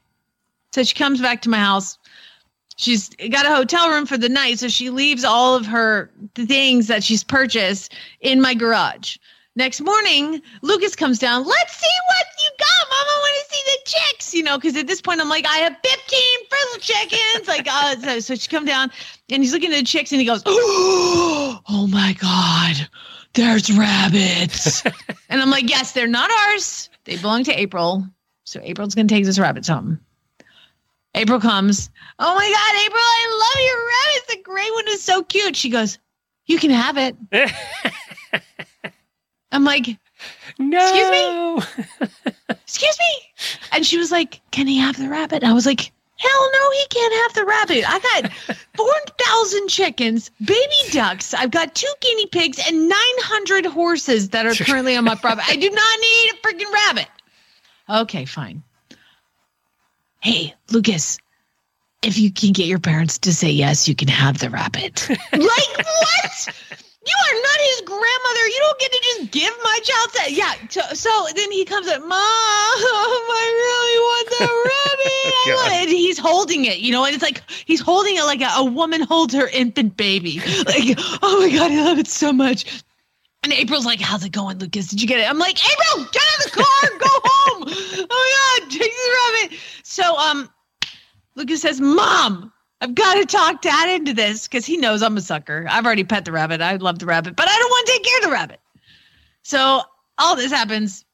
So 0.73 0.83
she 0.83 0.95
comes 0.95 1.21
back 1.21 1.43
to 1.43 1.49
my 1.49 1.59
house. 1.59 1.99
She's 2.77 3.11
got 3.31 3.47
a 3.47 3.55
hotel 3.55 3.89
room 3.91 4.07
for 4.07 4.19
the 4.19 4.29
night, 4.29 4.59
so 4.59 4.69
she 4.69 4.91
leaves 4.91 5.25
all 5.25 5.55
of 5.55 5.67
her 5.67 6.11
things 6.35 6.89
that 6.89 7.05
she's 7.05 7.23
purchased 7.23 7.95
in 8.21 8.41
my 8.41 8.55
garage. 8.55 9.17
Next 9.57 9.81
morning, 9.81 10.43
Lucas 10.63 10.97
comes 10.97 11.21
down. 11.21 11.47
Let's 11.47 11.77
see 11.77 11.87
what 12.09 12.27
you 12.43 12.51
got, 12.59 12.91
Mama. 12.91 13.11
I 13.11 13.19
want 13.21 13.49
to 13.49 13.55
see 13.55 13.63
the 13.67 13.91
chicks, 13.91 14.35
you 14.35 14.43
know, 14.43 14.59
because 14.59 14.77
at 14.77 14.89
this 14.89 15.01
point 15.01 15.21
I'm 15.21 15.29
like, 15.29 15.47
I 15.47 15.59
have 15.59 15.77
15 15.85 16.21
frizzle 16.49 16.81
chickens. 16.81 17.47
Like, 17.47 17.69
uh, 17.71 17.97
so, 18.01 18.19
so 18.19 18.35
she 18.35 18.49
come 18.49 18.65
down 18.65 18.91
and 19.31 19.45
he's 19.45 19.53
looking 19.53 19.71
at 19.73 19.77
the 19.77 19.85
chicks 19.85 20.11
and 20.11 20.21
he 20.21 20.27
goes, 20.27 20.43
Oh 20.45 21.89
my 21.89 22.15
God, 22.15 22.89
there's 23.35 23.71
rabbits. 23.71 24.85
and 25.29 25.41
I'm 25.41 25.51
like, 25.51 25.71
Yes, 25.71 25.93
they're 25.93 26.09
not 26.09 26.33
ours. 26.49 26.91
They 27.05 27.17
belong 27.17 27.45
to 27.45 27.53
April. 27.53 28.05
So 28.43 28.59
April's 28.61 28.97
gonna 28.97 29.07
take 29.07 29.25
this 29.25 29.39
rabbits 29.39 29.69
home. 29.69 30.01
April 31.15 31.41
comes. 31.41 31.91
Oh 32.19 32.35
my 32.35 32.51
God, 32.51 32.75
April, 32.87 33.03
I 33.03 33.27
love 33.41 33.61
your 33.65 33.79
rabbit. 33.87 34.29
The 34.29 34.43
gray 34.43 34.71
one 34.71 34.89
is 34.89 35.03
so 35.03 35.23
cute. 35.23 35.57
She 35.57 35.71
goes, 35.71 35.99
You 36.47 36.59
can 36.59 36.71
have 36.71 36.97
it. 36.99 37.17
I'm 39.53 39.65
like, 39.65 39.97
no. 40.59 40.79
Excuse 40.79 41.11
me? 41.11 42.07
Excuse 42.49 42.99
me 42.99 43.55
and 43.75 43.85
she 43.85 43.99
was 43.99 44.11
like 44.11 44.41
can 44.51 44.67
he 44.67 44.79
have 44.79 44.97
the 44.97 45.09
rabbit 45.09 45.43
and 45.43 45.51
i 45.51 45.55
was 45.55 45.67
like 45.67 45.93
hell 46.17 46.51
no 46.53 46.71
he 46.71 46.87
can't 46.89 47.15
have 47.15 47.35
the 47.35 47.45
rabbit 47.45 47.85
i 47.89 48.21
got 48.23 48.33
4000 48.77 49.69
chickens 49.69 50.31
baby 50.45 50.91
ducks 50.93 51.35
i've 51.35 51.51
got 51.51 51.75
two 51.75 51.93
guinea 52.01 52.27
pigs 52.27 52.61
and 52.67 52.89
900 52.89 53.67
horses 53.67 54.31
that 54.31 54.47
are 54.47 54.55
currently 54.65 54.97
on 54.97 55.05
my 55.05 55.15
property 55.15 55.47
i 55.49 55.57
do 55.57 55.69
not 55.69 56.01
need 56.01 56.31
a 56.31 56.37
freaking 56.37 56.73
rabbit 56.73 57.09
okay 57.91 58.25
fine 58.25 58.63
hey 60.25 60.55
lucas 60.71 61.19
if 62.03 62.19
you 62.19 62.33
can 62.33 62.53
get 62.53 62.67
your 62.67 62.81
parents 62.81 63.19
to 63.19 63.33
say 63.33 63.51
yes 63.51 63.87
you 63.89 63.95
can 63.95 64.09
have 64.09 64.39
the 64.39 64.51
rabbit 64.51 65.09
like 65.33 65.77
what 65.79 66.49
you 67.07 67.13
are 67.13 67.43
not 67.43 67.61
his 67.61 67.81
grandmother. 67.83 68.49
You 68.49 68.59
don't 68.61 68.81
get 68.81 68.93
to 68.93 69.01
just 69.03 69.31
give 69.31 69.53
my 69.63 69.79
child 69.83 70.11
that. 70.15 70.33
Yeah. 70.33 70.55
So, 70.71 70.81
so 70.95 71.27
then 71.37 71.53
he 71.53 71.65
comes 71.67 71.87
up, 71.87 72.01
Mom, 72.01 72.11
I 72.11 73.47
really 73.61 73.99
want 74.01 74.29
the 74.31 74.45
rabbit. 74.71 75.35
I 75.35 75.55
want 75.55 75.73
it." 75.75 75.83
And 75.83 75.91
he's 75.91 76.19
holding 76.19 76.65
it, 76.65 76.79
you 76.79 76.93
know, 76.93 77.05
and 77.05 77.15
it's 77.15 77.23
like 77.23 77.43
he's 77.67 77.81
holding 77.81 78.17
it 78.17 78.25
like 78.25 78.41
a, 78.41 78.49
a 78.57 78.65
woman 78.65 79.03
holds 79.03 79.35
her 79.35 79.49
infant 79.49 79.97
baby. 79.97 80.41
Like, 80.65 80.97
oh 81.23 81.41
my 81.41 81.55
God, 81.55 81.73
I 81.73 81.85
love 81.85 81.99
it 81.99 82.07
so 82.07 82.33
much. 82.33 82.83
And 83.43 83.53
April's 83.53 83.85
like, 83.85 84.01
How's 84.01 84.25
it 84.25 84.33
going, 84.33 84.59
Lucas? 84.59 84.89
Did 84.89 85.03
you 85.03 85.07
get 85.07 85.21
it? 85.21 85.29
I'm 85.29 85.39
like, 85.39 85.59
April, 85.59 86.07
get 86.11 86.23
out 86.23 86.47
of 86.47 86.53
the 86.53 86.63
car, 86.63 86.99
go 86.99 87.09
home. 87.25 87.54
Oh 87.77 88.61
my 88.61 88.61
God, 88.61 88.71
the 88.71 89.49
rabbit. 89.49 89.61
So, 89.83 90.17
um, 90.17 90.49
Lucas 91.35 91.63
says, 91.63 91.81
Mom, 91.81 92.53
I've 92.81 92.95
got 92.95 93.15
to 93.15 93.27
talk 93.27 93.63
dad 93.63 93.89
into 93.89 94.13
this 94.13 94.47
because 94.47 94.67
he 94.67 94.77
knows 94.77 95.03
I'm 95.03 95.17
a 95.17 95.21
sucker. 95.21 95.67
I've 95.69 95.87
already 95.87 96.05
pet 96.05 96.25
the 96.25 96.33
rabbit. 96.33 96.61
I 96.61 96.77
love 96.77 96.99
the 96.99 97.07
rabbit, 97.07 97.37
but 97.37 97.49
I 97.49 97.57
don't 97.57 97.71
want 97.71 97.87
to 97.87 97.93
take 97.93 98.05
care 98.05 98.19
of 98.19 98.25
the 98.25 98.31
rabbit. 98.31 98.61
So 99.43 99.83
all 100.19 100.37
this 100.37 100.53
happens. 100.53 101.05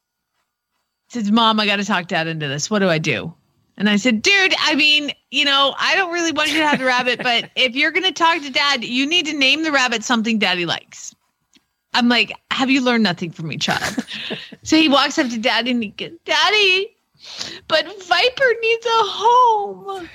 He 1.13 1.21
says, 1.21 1.31
Mom, 1.31 1.59
I 1.61 1.67
got 1.67 1.77
to 1.77 1.85
talk 1.85 2.07
dad 2.07 2.27
into 2.27 2.49
this. 2.49 2.71
What 2.71 2.81
do 2.81 2.89
I 2.89 2.99
do? 2.99 3.35
And 3.77 3.89
I 3.89 3.97
said, 3.97 4.21
Dude, 4.21 4.55
I 4.59 4.75
mean, 4.75 5.13
you 5.31 5.45
know, 5.45 5.75
I 5.79 5.97
don't 5.97 6.13
really 6.13 6.33
want 6.33 6.51
you 6.51 6.59
to 6.59 6.67
have 6.67 6.79
the 6.79 6.85
rabbit, 6.85 7.23
but 7.23 7.51
if 7.57 7.75
you're 7.75 7.93
going 7.93 8.05
to 8.05 8.13
talk 8.13 8.43
to 8.43 8.51
dad, 8.51 8.85
you 8.85 9.07
need 9.07 9.27
to 9.27 9.37
name 9.37 9.63
the 9.63 9.73
rabbit 9.73 10.05
something 10.05 10.39
daddy 10.39 10.67
likes. 10.67 11.15
I'm 11.95 12.09
like, 12.09 12.33
Have 12.51 12.71
you 12.71 12.83
learned 12.83 13.05
nothing 13.05 13.31
from 13.31 13.49
me, 13.49 13.57
child? 13.59 13.97
so 14.63 14.77
he 14.77 14.89
walks 14.89 15.19
up 15.19 15.29
to 15.31 15.39
daddy 15.39 15.71
and 15.73 15.83
he 15.83 15.91
goes, 15.91 16.13
Daddy, 16.25 16.97
but 17.69 17.85
Viper 17.85 18.55
needs 18.63 18.87
a 18.87 18.91
home. 19.05 20.09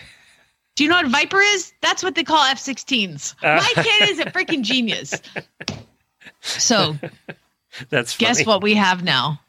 Do 0.76 0.84
you 0.84 0.90
know 0.90 0.98
what 0.98 1.08
Viper 1.08 1.40
is? 1.40 1.72
That's 1.82 2.04
what 2.04 2.16
they 2.16 2.24
call 2.24 2.44
F 2.44 2.58
16s. 2.60 3.36
Uh. 3.42 3.56
My 3.56 3.84
kid 3.84 4.10
is 4.10 4.20
a 4.20 4.26
freaking 4.26 4.62
genius. 4.62 5.14
So, 6.42 6.96
That's 7.90 8.14
funny. 8.14 8.28
guess 8.28 8.46
what 8.46 8.62
we 8.62 8.76
have 8.76 9.04
now? 9.04 9.40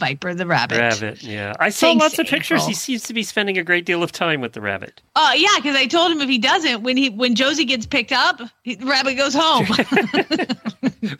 Viper 0.00 0.34
the 0.34 0.46
rabbit. 0.46 0.78
Rabbit, 0.78 1.22
yeah. 1.22 1.54
I 1.60 1.70
saw 1.70 1.86
Thanks, 1.86 2.02
lots 2.02 2.18
of 2.18 2.26
pictures. 2.26 2.58
April. 2.62 2.68
He 2.68 2.74
seems 2.74 3.02
to 3.04 3.14
be 3.14 3.22
spending 3.22 3.58
a 3.58 3.62
great 3.62 3.84
deal 3.86 4.02
of 4.02 4.10
time 4.12 4.40
with 4.40 4.52
the 4.52 4.60
rabbit. 4.60 5.00
Oh 5.14 5.32
yeah, 5.36 5.48
because 5.56 5.76
I 5.76 5.86
told 5.86 6.10
him 6.12 6.20
if 6.20 6.28
he 6.28 6.38
doesn't, 6.38 6.82
when 6.82 6.96
he 6.96 7.10
when 7.10 7.34
Josie 7.34 7.64
gets 7.64 7.86
picked 7.86 8.12
up, 8.12 8.40
he, 8.62 8.74
the 8.74 8.86
rabbit 8.86 9.14
goes 9.16 9.34
home. 9.34 9.66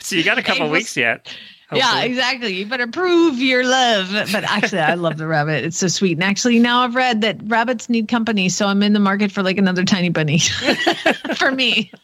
So 0.01 0.16
you 0.16 0.25
got 0.25 0.39
a 0.39 0.43
couple 0.43 0.68
weeks 0.70 0.97
yet. 0.97 1.35
yeah, 1.72 2.03
exactly. 2.03 2.55
You 2.55 2.66
better 2.66 2.87
prove 2.87 3.39
your 3.39 3.64
love. 3.64 4.11
But 4.33 4.45
actually, 4.45 4.81
I 4.81 4.95
love 4.95 5.18
the 5.18 5.27
rabbit. 5.27 5.64
It's 5.64 5.77
so 5.77 5.89
sweet. 5.89 6.12
And 6.12 6.25
actually, 6.25 6.59
now 6.59 6.81
I've 6.81 6.95
read 6.95 7.20
that 7.20 7.37
rabbits 7.45 7.89
need 7.91 8.09
company, 8.09 8.49
so 8.49 8.66
I'm 8.66 8.83
in 8.83 8.93
the 8.95 9.01
market 9.01 9.31
for 9.31 9.43
like 9.43 9.59
another 9.59 9.85
tiny 9.85 10.09
bunny 10.09 10.39
for 11.37 11.51
me. 11.51 11.91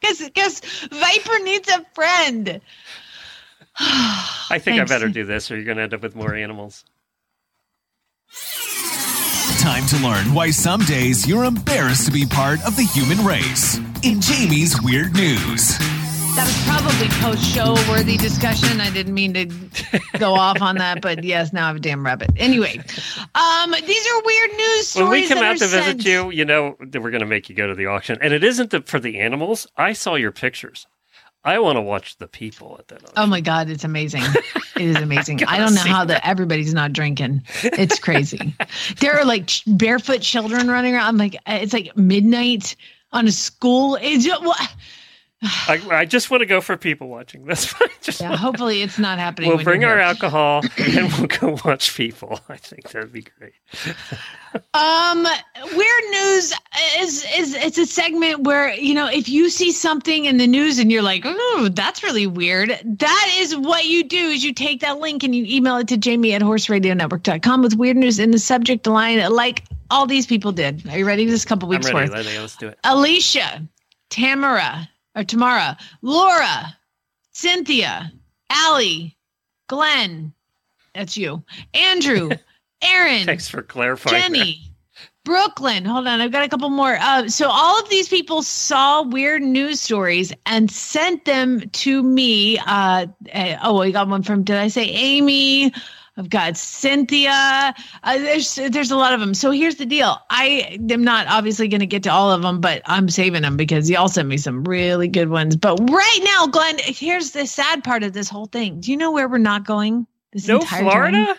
Because 0.00 0.18
because 0.28 0.60
Viper 0.90 1.38
needs 1.44 1.68
a 1.68 1.84
friend. 1.94 2.60
I 3.78 4.58
think 4.58 4.80
I 4.80 4.84
better 4.84 5.08
do 5.08 5.24
this, 5.24 5.50
or 5.50 5.56
you're 5.56 5.64
going 5.64 5.78
to 5.78 5.82
end 5.84 5.94
up 5.94 6.02
with 6.02 6.14
more 6.14 6.34
animals. 6.34 6.84
Time 9.58 9.86
to 9.86 9.96
learn 9.98 10.34
why 10.34 10.50
some 10.50 10.80
days 10.80 11.26
you're 11.26 11.44
embarrassed 11.44 12.06
to 12.06 12.12
be 12.12 12.26
part 12.26 12.60
of 12.66 12.76
the 12.76 12.82
human 12.82 13.24
race. 13.24 13.78
In 14.02 14.20
Jamie's 14.20 14.80
Weird 14.82 15.14
News. 15.14 15.78
That 16.34 16.46
was 16.46 16.64
probably 16.64 17.08
post 17.20 17.44
show 17.44 17.74
worthy 17.92 18.16
discussion. 18.16 18.80
I 18.80 18.90
didn't 18.90 19.12
mean 19.12 19.34
to 19.34 19.46
go 20.18 20.32
off 20.34 20.62
on 20.62 20.76
that, 20.78 21.02
but 21.02 21.22
yes, 21.22 21.52
now 21.52 21.64
I 21.64 21.66
have 21.68 21.76
a 21.76 21.80
damn 21.80 22.04
rabbit. 22.04 22.30
Anyway, 22.36 22.78
um, 23.34 23.74
these 23.86 24.06
are 24.06 24.22
weird 24.24 24.50
news 24.52 24.88
stories. 24.88 25.10
When 25.10 25.10
we 25.10 25.28
come 25.28 25.38
that 25.40 25.44
out 25.44 25.56
are 25.56 25.58
to 25.58 25.66
visit 25.66 26.04
you, 26.06 26.30
you 26.30 26.46
know 26.46 26.76
that 26.80 27.02
we're 27.02 27.10
going 27.10 27.20
to 27.20 27.26
make 27.26 27.50
you 27.50 27.54
go 27.54 27.66
to 27.66 27.74
the 27.74 27.86
auction. 27.86 28.16
And 28.22 28.32
it 28.32 28.42
isn't 28.42 28.70
the, 28.70 28.80
for 28.80 28.98
the 28.98 29.20
animals. 29.20 29.66
I 29.76 29.92
saw 29.92 30.14
your 30.14 30.32
pictures. 30.32 30.86
I 31.44 31.58
want 31.58 31.76
to 31.76 31.80
watch 31.80 32.16
the 32.18 32.28
people 32.28 32.76
at 32.78 32.88
that 32.88 33.02
auction. 33.02 33.14
Oh 33.16 33.26
my 33.26 33.40
god, 33.40 33.68
it's 33.68 33.84
amazing! 33.84 34.22
It 34.76 34.82
is 34.82 34.96
amazing. 35.02 35.42
I 35.44 35.58
don't 35.58 35.74
know 35.74 35.80
how 35.80 36.04
that 36.04 36.26
everybody's 36.26 36.72
not 36.72 36.92
drinking. 36.92 37.42
It's 37.64 37.98
crazy. 37.98 38.54
there 39.00 39.18
are 39.18 39.24
like 39.24 39.50
barefoot 39.66 40.20
children 40.20 40.68
running 40.68 40.94
around. 40.94 41.06
I'm 41.06 41.16
like, 41.16 41.36
it's 41.46 41.72
like 41.72 41.96
midnight 41.96 42.76
on 43.12 43.26
a 43.26 43.32
school. 43.32 43.98
It's 44.00 44.24
just, 44.24 44.42
what? 44.42 44.74
I, 45.42 45.80
I 45.90 46.04
just 46.04 46.30
want 46.30 46.42
to 46.42 46.46
go 46.46 46.60
for 46.60 46.76
people 46.76 47.08
watching. 47.08 47.44
That's 47.44 47.64
fine. 47.66 47.88
Just 48.00 48.20
Yeah, 48.20 48.36
hopefully 48.36 48.82
it's 48.82 48.98
not 48.98 49.18
happening. 49.18 49.48
we'll 49.48 49.56
when 49.56 49.64
bring 49.64 49.80
you're 49.82 49.90
our 49.90 49.96
here. 49.96 50.06
alcohol 50.06 50.62
and 50.78 51.12
we'll 51.12 51.26
go 51.26 51.58
watch 51.64 51.96
people. 51.96 52.38
I 52.48 52.56
think 52.56 52.90
that'd 52.90 53.12
be 53.12 53.22
great. 53.38 53.54
Um, 54.74 55.22
weird 55.22 56.04
news 56.10 56.52
is 56.98 57.24
is 57.38 57.54
it's 57.54 57.78
a 57.78 57.86
segment 57.86 58.40
where 58.44 58.74
you 58.74 58.92
know 58.92 59.06
if 59.08 59.26
you 59.26 59.48
see 59.48 59.72
something 59.72 60.26
in 60.26 60.36
the 60.36 60.46
news 60.46 60.78
and 60.78 60.92
you're 60.92 61.00
like, 61.00 61.22
oh, 61.24 61.70
that's 61.72 62.02
really 62.02 62.26
weird. 62.26 62.68
That 62.84 63.34
is 63.38 63.56
what 63.56 63.86
you 63.86 64.04
do 64.04 64.18
is 64.28 64.44
you 64.44 64.52
take 64.52 64.80
that 64.82 64.98
link 64.98 65.24
and 65.24 65.34
you 65.34 65.46
email 65.48 65.76
it 65.78 65.88
to 65.88 65.96
Jamie 65.96 66.34
at 66.34 66.42
horseradionetwork.com 66.42 67.62
with 67.62 67.76
weird 67.76 67.96
news 67.96 68.18
in 68.18 68.30
the 68.30 68.38
subject 68.38 68.86
line, 68.86 69.20
like 69.32 69.64
all 69.90 70.04
these 70.06 70.26
people 70.26 70.52
did. 70.52 70.86
Are 70.90 70.98
you 70.98 71.06
ready? 71.06 71.24
This 71.24 71.46
couple 71.46 71.66
I'm 71.66 71.70
weeks 71.70 71.86
ready. 71.90 72.10
worth. 72.10 72.26
Let's, 72.26 72.38
let's 72.38 72.56
do 72.56 72.68
it. 72.68 72.78
Alicia, 72.84 73.66
Tamara, 74.10 74.86
or 75.14 75.24
Tamara, 75.24 75.76
Laura, 76.02 76.76
Cynthia, 77.32 78.12
Allie, 78.50 79.16
Glenn. 79.68 80.32
That's 80.94 81.16
you. 81.16 81.42
Andrew, 81.74 82.30
Aaron, 82.82 83.26
Thanks 83.26 83.48
for 83.48 83.62
clarifying. 83.62 84.20
that. 84.20 84.28
Jenny, 84.28 84.72
Brooklyn. 85.24 85.84
Hold 85.84 86.06
on, 86.08 86.20
I've 86.20 86.32
got 86.32 86.44
a 86.44 86.48
couple 86.48 86.68
more. 86.68 86.96
Uh, 87.00 87.28
so 87.28 87.48
all 87.48 87.80
of 87.80 87.88
these 87.88 88.08
people 88.08 88.42
saw 88.42 89.02
weird 89.02 89.42
news 89.42 89.80
stories 89.80 90.32
and 90.46 90.70
sent 90.70 91.24
them 91.24 91.68
to 91.70 92.02
me. 92.02 92.58
Uh, 92.58 93.06
uh, 93.32 93.56
oh, 93.62 93.80
I 93.80 93.90
got 93.92 94.08
one 94.08 94.22
from. 94.22 94.42
Did 94.42 94.56
I 94.56 94.68
say 94.68 94.84
Amy? 94.84 95.72
I've 96.16 96.28
got 96.28 96.58
Cynthia. 96.58 97.74
Uh, 98.02 98.18
there's 98.18 98.54
there's 98.56 98.90
a 98.90 98.96
lot 98.96 99.14
of 99.14 99.20
them. 99.20 99.32
So 99.32 99.50
here's 99.50 99.76
the 99.76 99.86
deal. 99.86 100.18
I 100.28 100.78
am 100.90 101.02
not 101.02 101.26
obviously 101.26 101.68
going 101.68 101.80
to 101.80 101.86
get 101.86 102.02
to 102.02 102.10
all 102.10 102.30
of 102.30 102.42
them, 102.42 102.60
but 102.60 102.82
I'm 102.84 103.08
saving 103.08 103.42
them 103.42 103.56
because 103.56 103.88
y'all 103.88 104.08
sent 104.08 104.28
me 104.28 104.36
some 104.36 104.62
really 104.64 105.08
good 105.08 105.30
ones. 105.30 105.56
But 105.56 105.78
right 105.90 106.20
now, 106.22 106.46
Glenn, 106.48 106.76
here's 106.80 107.30
the 107.30 107.46
sad 107.46 107.82
part 107.82 108.02
of 108.02 108.12
this 108.12 108.28
whole 108.28 108.46
thing. 108.46 108.80
Do 108.80 108.90
you 108.90 108.96
know 108.98 109.10
where 109.10 109.26
we're 109.26 109.38
not 109.38 109.64
going? 109.64 110.06
This 110.32 110.46
No 110.46 110.60
entire 110.60 110.82
Florida? 110.82 111.26
time? 111.26 111.36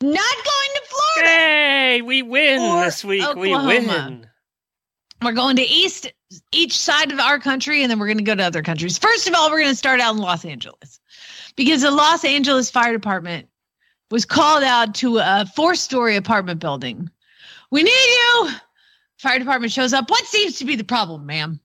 Not 0.00 0.12
going 0.12 0.70
to 0.74 0.82
Florida. 0.88 1.28
Hey, 1.32 2.02
we 2.02 2.22
win 2.22 2.60
Or 2.60 2.84
this 2.84 3.04
week. 3.04 3.34
We 3.36 3.54
win. 3.54 4.26
We're 5.22 5.32
going 5.32 5.56
to 5.56 5.62
east 5.62 6.12
each 6.52 6.76
side 6.78 7.10
of 7.12 7.18
our 7.18 7.38
country, 7.38 7.82
and 7.82 7.90
then 7.90 7.98
we're 7.98 8.06
going 8.06 8.18
to 8.18 8.24
go 8.24 8.34
to 8.34 8.42
other 8.42 8.62
countries. 8.62 8.98
First 8.98 9.28
of 9.28 9.34
all, 9.34 9.50
we're 9.50 9.60
going 9.60 9.70
to 9.72 9.76
start 9.76 10.00
out 10.00 10.14
in 10.14 10.20
Los 10.20 10.44
Angeles 10.44 11.00
because 11.56 11.82
the 11.82 11.90
Los 11.90 12.24
Angeles 12.24 12.70
Fire 12.70 12.92
Department 12.92 13.48
was 14.10 14.24
called 14.24 14.62
out 14.62 14.94
to 14.96 15.18
a 15.18 15.46
four-story 15.54 16.16
apartment 16.16 16.60
building. 16.60 17.10
We 17.70 17.82
need 17.82 17.90
you. 17.90 18.50
Fire 19.18 19.38
department 19.38 19.72
shows 19.72 19.92
up. 19.92 20.10
What 20.10 20.24
seems 20.24 20.58
to 20.58 20.64
be 20.64 20.76
the 20.76 20.84
problem, 20.84 21.26
ma'am? 21.26 21.60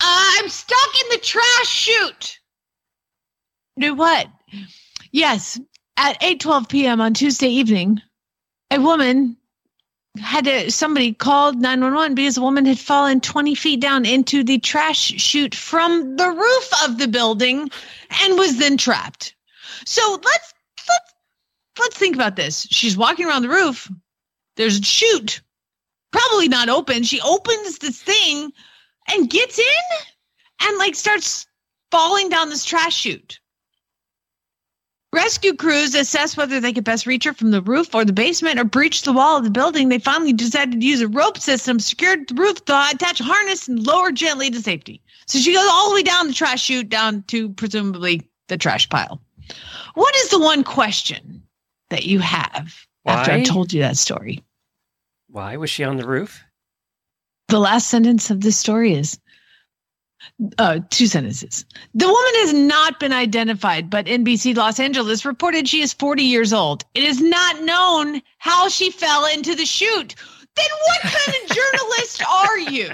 I'm 0.00 0.48
stuck 0.48 1.02
in 1.02 1.08
the 1.10 1.18
trash 1.18 1.68
chute. 1.68 2.38
Do 3.78 3.94
what? 3.94 4.28
Yes, 5.12 5.60
at 5.96 6.20
8:12 6.20 6.68
p.m. 6.68 7.00
on 7.00 7.14
Tuesday 7.14 7.48
evening, 7.48 8.00
a 8.70 8.80
woman 8.80 9.36
had 10.18 10.44
to 10.44 10.70
somebody 10.70 11.12
called 11.12 11.56
911 11.60 12.14
because 12.14 12.36
a 12.36 12.42
woman 12.42 12.64
had 12.64 12.78
fallen 12.78 13.20
20 13.20 13.54
feet 13.54 13.80
down 13.80 14.04
into 14.04 14.42
the 14.42 14.58
trash 14.58 14.98
chute 14.98 15.54
from 15.54 16.16
the 16.16 16.28
roof 16.28 16.84
of 16.84 16.98
the 16.98 17.08
building 17.08 17.70
and 18.22 18.38
was 18.38 18.58
then 18.58 18.76
trapped. 18.76 19.34
So 19.86 20.18
let's 20.24 20.54
let's 21.78 21.96
think 21.96 22.14
about 22.14 22.36
this. 22.36 22.66
She's 22.70 22.96
walking 22.96 23.26
around 23.26 23.42
the 23.42 23.48
roof. 23.48 23.90
There's 24.56 24.78
a 24.78 24.82
chute, 24.82 25.40
probably 26.12 26.48
not 26.48 26.68
open. 26.68 27.02
She 27.02 27.20
opens 27.20 27.78
this 27.78 28.00
thing 28.02 28.52
and 29.08 29.30
gets 29.30 29.58
in 29.58 29.98
and 30.62 30.78
like 30.78 30.94
starts 30.94 31.46
falling 31.90 32.28
down 32.28 32.50
this 32.50 32.64
trash 32.64 32.96
chute. 32.96 33.40
Rescue 35.12 35.56
crews 35.56 35.96
assess 35.96 36.36
whether 36.36 36.60
they 36.60 36.72
could 36.72 36.84
best 36.84 37.04
reach 37.04 37.24
her 37.24 37.32
from 37.32 37.50
the 37.50 37.62
roof 37.62 37.94
or 37.96 38.04
the 38.04 38.12
basement 38.12 38.60
or 38.60 38.64
breach 38.64 39.02
the 39.02 39.12
wall 39.12 39.38
of 39.38 39.42
the 39.42 39.50
building. 39.50 39.88
They 39.88 39.98
finally 39.98 40.32
decided 40.32 40.80
to 40.80 40.86
use 40.86 41.00
a 41.00 41.08
rope 41.08 41.38
system, 41.38 41.80
secured 41.80 42.28
the 42.28 42.34
roof, 42.34 42.58
attach 42.62 43.20
a 43.20 43.24
harness, 43.24 43.66
and 43.66 43.84
lower 43.84 44.12
gently 44.12 44.50
to 44.50 44.62
safety. 44.62 45.02
So 45.26 45.40
she 45.40 45.52
goes 45.52 45.66
all 45.68 45.88
the 45.88 45.96
way 45.96 46.02
down 46.04 46.28
the 46.28 46.32
trash 46.32 46.62
chute, 46.62 46.88
down 46.88 47.24
to 47.24 47.48
presumably 47.50 48.22
the 48.46 48.56
trash 48.56 48.88
pile. 48.88 49.20
What 49.94 50.14
is 50.14 50.28
the 50.28 50.38
one 50.38 50.62
question 50.62 51.42
that 51.90 52.06
you 52.06 52.18
have 52.20 52.74
after 53.06 53.32
Why? 53.32 53.38
I 53.38 53.42
told 53.42 53.72
you 53.72 53.80
that 53.82 53.96
story? 53.96 54.42
Why 55.28 55.56
was 55.56 55.70
she 55.70 55.84
on 55.84 55.96
the 55.96 56.06
roof? 56.06 56.42
The 57.48 57.60
last 57.60 57.88
sentence 57.88 58.30
of 58.30 58.40
this 58.40 58.56
story 58.56 58.94
is 58.94 59.18
uh, 60.58 60.80
two 60.90 61.06
sentences. 61.06 61.64
The 61.94 62.06
woman 62.06 62.32
has 62.36 62.52
not 62.52 63.00
been 63.00 63.12
identified, 63.12 63.90
but 63.90 64.06
NBC 64.06 64.56
Los 64.56 64.78
Angeles 64.78 65.24
reported 65.24 65.68
she 65.68 65.82
is 65.82 65.92
40 65.92 66.22
years 66.22 66.52
old. 66.52 66.84
It 66.94 67.02
is 67.02 67.20
not 67.20 67.62
known 67.62 68.22
how 68.38 68.68
she 68.68 68.90
fell 68.90 69.26
into 69.26 69.54
the 69.54 69.66
chute. 69.66 70.14
Then 70.56 70.66
what 70.86 71.00
kind 71.02 71.36
of 71.36 71.56
journalist 71.56 72.22
are 72.26 72.58
you? 72.58 72.90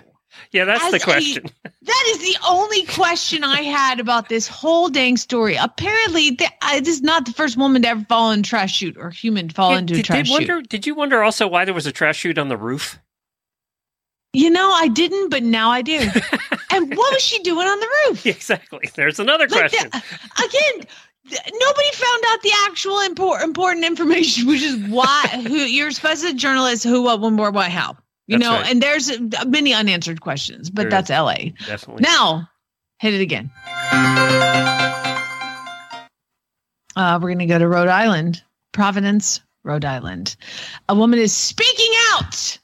Yeah, 0.57 0.65
that's 0.65 0.85
As 0.85 0.91
the 0.93 0.97
a- 0.97 1.01
question. 1.01 1.45
That 1.87 2.05
is 2.09 2.19
the 2.19 2.37
only 2.49 2.83
question 2.87 3.45
I 3.45 3.61
had 3.63 4.01
about 4.01 4.29
this 4.29 4.49
whole 4.49 4.89
dang 4.89 5.17
story. 5.17 5.55
Apparently, 5.55 6.35
th- 6.35 6.51
uh, 6.63 6.81
this 6.81 6.89
is 6.89 7.03
not 7.03 7.27
the 7.27 7.33
first 7.33 7.57
woman 7.57 7.83
to 7.83 7.89
ever 7.89 8.05
fall 8.09 8.33
in 8.33 8.41
a 8.41 8.43
trash 8.43 8.75
chute 8.75 8.97
or 8.99 9.11
human 9.11 9.47
to 9.49 9.55
fall 9.55 9.71
Yeah, 9.71 9.79
into 9.79 9.95
a 10.01 10.03
trash 10.03 10.19
did, 10.19 10.27
chute. 10.27 10.49
wonder, 10.49 10.63
did 10.63 10.85
you 10.87 10.97
wonder 10.97 11.23
also 11.23 11.47
why 11.47 11.65
there 11.65 11.75
was 11.75 11.87
a 11.87 11.93
trash 11.93 12.19
chute 12.19 12.39
on 12.39 12.49
the 12.49 12.57
roof? 12.57 12.99
You 14.33 14.51
know, 14.51 14.69
I 14.73 14.89
didn't, 14.89 15.29
but 15.31 15.45
now 15.45 15.71
I 15.71 15.83
do. 15.83 15.99
and 16.73 16.91
what 16.97 17.13
was 17.13 17.23
she 17.23 17.39
doing 17.45 17.67
on 17.69 17.79
the 17.79 17.89
roof? 18.09 18.27
Exactly. 18.37 18.89
There's 18.97 19.21
another 19.21 19.47
Like 19.47 19.71
question. 19.71 19.89
the- 19.91 20.03
again, 20.45 20.87
nobody 21.61 21.93
found 21.93 22.23
out 22.29 22.43
the 22.43 22.53
actual 22.67 22.97
impor- 22.99 23.45
important 23.45 23.85
information, 23.85 24.49
which 24.49 24.63
is 24.63 24.77
why 24.89 25.23
who 25.47 25.55
you're 25.55 25.93
supposed 25.93 26.23
to 26.27 26.35
journalist 26.35 26.83
who, 26.83 27.03
what, 27.03 27.21
when, 27.21 27.37
where, 27.37 27.53
why, 27.53 27.69
how. 27.69 27.97
You 28.27 28.39
That's 28.39 28.51
know, 28.51 28.57
right. 28.57 28.71
and 28.71 28.83
there's 28.83 29.11
uh, 29.11 29.45
many 29.47 29.73
unanswered 29.73 30.21
questions, 30.21 30.69
but 30.69 30.83
There 30.83 30.91
that's 30.91 31.11
is. 31.11 31.17
LA. 31.17 31.35
Definitely. 31.67 32.03
Now, 32.03 32.49
hit 32.99 33.15
it 33.15 33.21
again. 33.21 33.51
Uh, 36.97 37.19
we're 37.21 37.29
going 37.29 37.39
to 37.39 37.47
go 37.47 37.59
to 37.59 37.69
Rhode 37.69 37.89
Island, 37.89 38.43
Providence, 38.73 39.41
Rhode 39.65 39.85
Island. 39.85 40.37
A 40.89 40.95
woman 40.95 41.19
is 41.19 41.33
speaking 41.33 41.93
out 42.13 42.59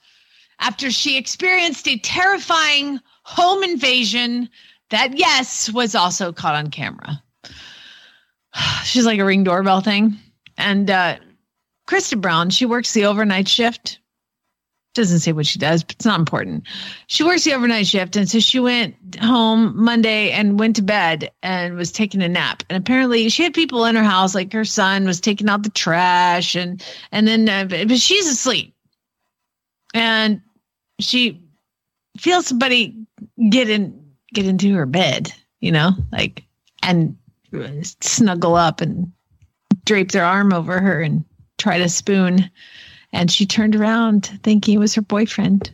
after 0.61 0.91
she 0.91 1.17
experienced 1.19 1.87
a 1.87 1.99
terrifying 1.99 2.99
home 3.25 3.63
invasion 3.63 4.49
that, 4.91 5.17
yes, 5.19 5.71
was 5.71 5.95
also 5.95 6.33
caught 6.33 6.55
on 6.55 6.71
camera. 6.71 7.23
She's 8.85 9.07
like 9.07 9.19
a 9.21 9.25
ring 9.25 9.45
doorbell 9.45 9.81
thing. 9.81 10.17
And 10.59 10.91
uh, 10.91 11.17
Krista 11.89 12.21
Brown, 12.21 12.51
she 12.51 12.67
works 12.67 12.93
the 12.95 13.05
overnight 13.05 13.49
shift. 13.49 13.99
Doesn't 14.95 15.20
say 15.20 15.32
what 15.32 15.47
she 15.47 15.59
does, 15.59 15.82
but 15.82 15.95
it's 15.95 16.05
not 16.05 16.18
important. 16.18 16.64
She 17.07 17.24
works 17.24 17.45
the 17.45 17.55
overnight 17.55 17.86
shift. 17.86 18.14
And 18.14 18.28
so 18.28 18.40
she 18.40 18.61
went 18.61 18.95
home 19.20 19.72
Monday 19.74 20.30
and 20.32 20.59
went 20.59 20.76
to 20.76 20.82
bed 20.82 21.30
and 21.43 21.76
was 21.76 21.90
taking 21.90 22.20
a 22.20 22.28
nap. 22.28 22.62
And 22.68 22.76
apparently 22.76 23.30
she 23.30 23.43
had 23.43 23.55
people 23.55 23.86
in 23.86 23.97
her 23.97 24.05
house, 24.05 24.34
like 24.34 24.53
her 24.53 24.66
son 24.66 25.07
was 25.07 25.18
taking 25.20 25.49
out 25.49 25.62
the 25.62 25.70
trash 25.70 26.55
and, 26.55 26.84
and 27.11 27.26
then, 27.26 27.49
uh, 27.49 27.64
but 27.68 27.99
she's 27.99 28.28
asleep. 28.28 28.74
And 29.95 30.43
she 31.01 31.43
feels 32.18 32.47
somebody 32.47 32.95
get 33.49 33.70
in, 33.70 33.99
get 34.34 34.47
into 34.47 34.74
her 34.74 34.86
bed, 34.86 35.32
you 35.61 35.72
know, 35.72 35.93
like, 36.12 36.45
and 36.82 37.16
snuggle 38.01 38.57
up 38.57 38.82
and 38.82 39.11
drape 39.86 40.12
their 40.12 40.24
arm 40.24 40.53
over 40.53 40.80
her 40.80 41.01
and 41.01 41.24
try 41.59 41.78
to 41.78 41.88
spoon. 41.88 42.51
And 43.13 43.31
she 43.31 43.47
turned 43.47 43.77
around 43.77 44.27
thinking 44.43 44.75
it 44.75 44.79
was 44.79 44.95
her 44.95 45.03
boyfriend. 45.03 45.73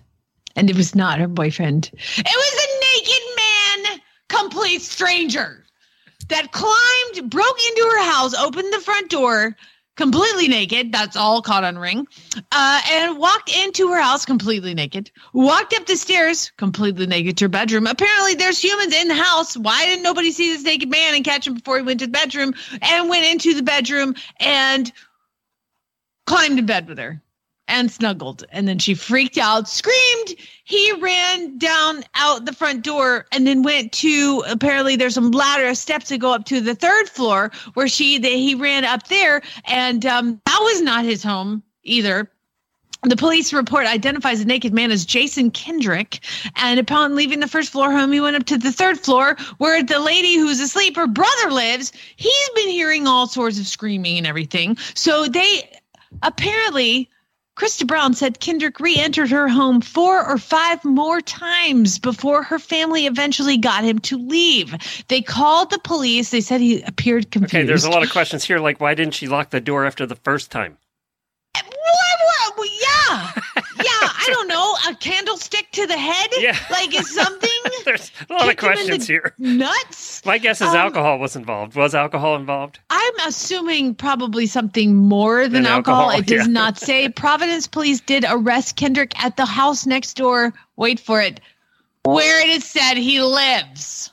And 0.57 0.69
it 0.69 0.77
was 0.77 0.95
not 0.95 1.21
her 1.21 1.29
boyfriend. 1.29 1.91
It 1.93 2.27
was 2.27 2.55
a 2.55 2.69
naked 2.99 3.23
man, 3.37 4.01
complete 4.29 4.83
stranger, 4.83 5.65
that 6.29 6.53
climbed, 6.53 7.31
broke 7.31 7.59
into 7.71 7.89
her 7.93 8.05
house, 8.11 8.35
opened 8.35 8.73
the 8.73 8.81
front 8.81 9.09
door, 9.09 9.57
completely 9.97 10.49
naked. 10.49 10.93
That's 10.93 11.17
all 11.17 11.41
caught 11.41 11.65
on 11.65 11.79
ring. 11.79 12.07
Uh, 12.51 12.81
and 12.91 13.19
walked 13.19 13.55
into 13.57 13.89
her 13.93 14.01
house 14.01 14.25
completely 14.25 14.75
naked. 14.75 15.11
Walked 15.33 15.75
up 15.75 15.87
the 15.87 15.97
stairs 15.97 16.51
completely 16.57 17.07
naked 17.07 17.37
to 17.39 17.45
her 17.45 17.49
bedroom. 17.49 17.87
Apparently, 17.87 18.35
there's 18.35 18.63
humans 18.63 18.95
in 18.95 19.09
the 19.09 19.15
house. 19.15 19.57
Why 19.57 19.85
didn't 19.87 20.03
nobody 20.03 20.33
see 20.33 20.53
this 20.53 20.65
naked 20.65 20.91
man 20.91 21.15
and 21.15 21.25
catch 21.25 21.47
him 21.47 21.55
before 21.55 21.77
he 21.77 21.83
went 21.83 22.01
to 22.01 22.07
the 22.07 22.13
bedroom? 22.13 22.55
And 22.83 23.09
went 23.09 23.27
into 23.27 23.55
the 23.55 23.63
bedroom 23.63 24.15
and 24.39 24.91
climbed 26.27 26.59
in 26.59 26.67
bed 26.67 26.89
with 26.89 26.99
her 26.99 27.23
and 27.69 27.93
snuggled. 27.93 28.45
And 28.51 28.67
then 28.67 28.79
she 28.79 28.95
freaked 28.95 29.39
out, 29.39 29.69
screamed. 29.69 30.35
He 30.65 30.93
ran 31.01 31.59
down 31.59 32.03
out 32.15 32.45
the 32.47 32.53
front 32.53 32.83
door 32.83 33.27
and 33.31 33.47
then 33.47 33.63
went 33.63 33.93
to 33.93 34.43
apparently 34.49 34.97
there's 34.97 35.15
some 35.15 35.31
ladder 35.31 35.75
steps 35.75 36.07
to 36.09 36.19
go 36.19 36.33
up 36.33 36.45
to 36.47 36.61
the 36.61 36.75
third 36.75 37.09
floor 37.09 37.53
where 37.75 37.89
she 37.89 38.19
that 38.19 38.33
he 38.33 38.55
ran 38.55 38.85
up 38.85 39.09
there 39.09 39.43
and 39.67 40.05
um 40.07 40.41
that 40.47 40.59
was 40.61 40.81
not 40.83 41.05
his 41.05 41.23
home 41.23 41.63
either. 41.85 42.31
the 43.05 43.17
police 43.17 43.53
report 43.53 43.87
identifies 43.87 44.41
the 44.41 44.45
naked 44.45 44.73
man 44.75 44.91
as 44.91 45.07
Jason 45.07 45.51
Kendrick. 45.53 46.19
And 46.57 46.81
upon 46.81 47.15
leaving 47.15 47.41
the 47.41 47.47
first 47.47 47.71
floor 47.71 47.93
home, 47.93 48.11
he 48.13 48.21
went 48.21 48.37
up 48.37 48.45
to 48.47 48.59
the 48.59 48.73
third 48.73 48.99
floor 48.99 49.37
where 49.59 49.83
the 49.83 50.01
lady 50.01 50.35
who's 50.37 50.59
asleep, 50.61 50.97
her 50.97 51.07
brother 51.07 51.51
lives. 51.51 51.93
He's 52.17 52.49
been 52.57 52.69
hearing 52.69 53.07
all 53.07 53.27
sorts 53.29 53.59
of 53.59 53.67
screaming 53.69 54.19
and 54.19 54.27
everything. 54.27 54.77
So 54.95 55.27
they 55.27 55.71
apparently, 56.23 57.09
Krista 57.59 57.85
Brown 57.85 58.15
said 58.15 58.39
Kendrick 58.39 58.79
re 58.79 58.95
entered 58.97 59.31
her 59.31 59.49
home 59.49 59.81
four 59.81 60.25
or 60.25 60.39
five 60.39 60.85
more 60.85 61.21
times 61.21 61.99
before 61.99 62.45
her 62.45 62.61
family 62.61 63.07
eventually 63.07 63.57
got 63.57 63.83
him 63.83 63.99
to 63.99 64.17
leave. 64.17 64.77
They 65.09 65.23
called 65.23 65.71
the 65.71 65.81
police. 65.81 66.31
They 66.31 66.41
said 66.41 66.61
he 66.61 66.83
appeared 66.83 67.33
confused. 67.33 67.55
Okay, 67.57 67.67
there's 67.67 67.83
a 67.83 67.91
lot 67.91 68.05
of 68.05 68.11
questions 68.11 68.45
here. 68.45 68.61
Like, 68.61 68.81
why 68.81 68.95
didn't 68.95 69.15
she 69.15 69.27
lock 69.27 69.51
the 69.51 69.61
door 69.61 69.85
after 69.85 70.07
the 70.07 70.15
first 70.15 70.53
time? 70.53 70.79
Yeah. 73.79 73.85
I 73.91 74.25
don't 74.29 74.49
know. 74.49 74.75
A 74.91 74.95
candlestick 74.97 75.71
to 75.73 75.87
the 75.87 75.97
head. 75.97 76.31
Yeah. 76.39 76.57
like 76.71 76.93
is 76.99 77.15
something. 77.15 77.49
There's 77.85 78.11
a 78.29 78.33
lot 78.33 78.43
of 78.43 78.49
kicked 78.49 78.63
him 78.63 78.71
in 78.71 78.75
questions 78.77 79.07
here. 79.07 79.35
Nuts. 79.39 80.25
My 80.27 80.37
guess 80.39 80.61
is 80.61 80.69
Um, 80.69 80.77
alcohol 80.77 81.19
was 81.21 81.37
involved. 81.37 81.77
Was 81.77 81.95
alcohol 81.95 82.35
involved? 82.37 82.81
I'm 82.91 83.13
assuming 83.27 83.95
probably 83.95 84.47
something 84.47 84.97
more 84.97 85.43
than 85.45 85.53
Than 85.63 85.67
alcohol. 85.67 86.11
alcohol, 86.11 86.21
It 86.21 86.27
does 86.27 86.47
yeah. 86.49 86.53
not 86.53 86.77
say. 86.79 87.09
Providence 87.25 87.67
police 87.69 88.01
did 88.01 88.25
arrest 88.29 88.75
Kendrick 88.77 89.13
at 89.25 89.37
the 89.37 89.47
house 89.47 89.87
next 89.87 90.15
door. 90.17 90.53
Wait 90.77 90.99
for 90.99 91.21
it, 91.23 91.41
where 92.05 92.41
it 92.43 92.49
is 92.49 92.65
said 92.65 92.95
he 92.97 93.23
lives. 93.23 94.13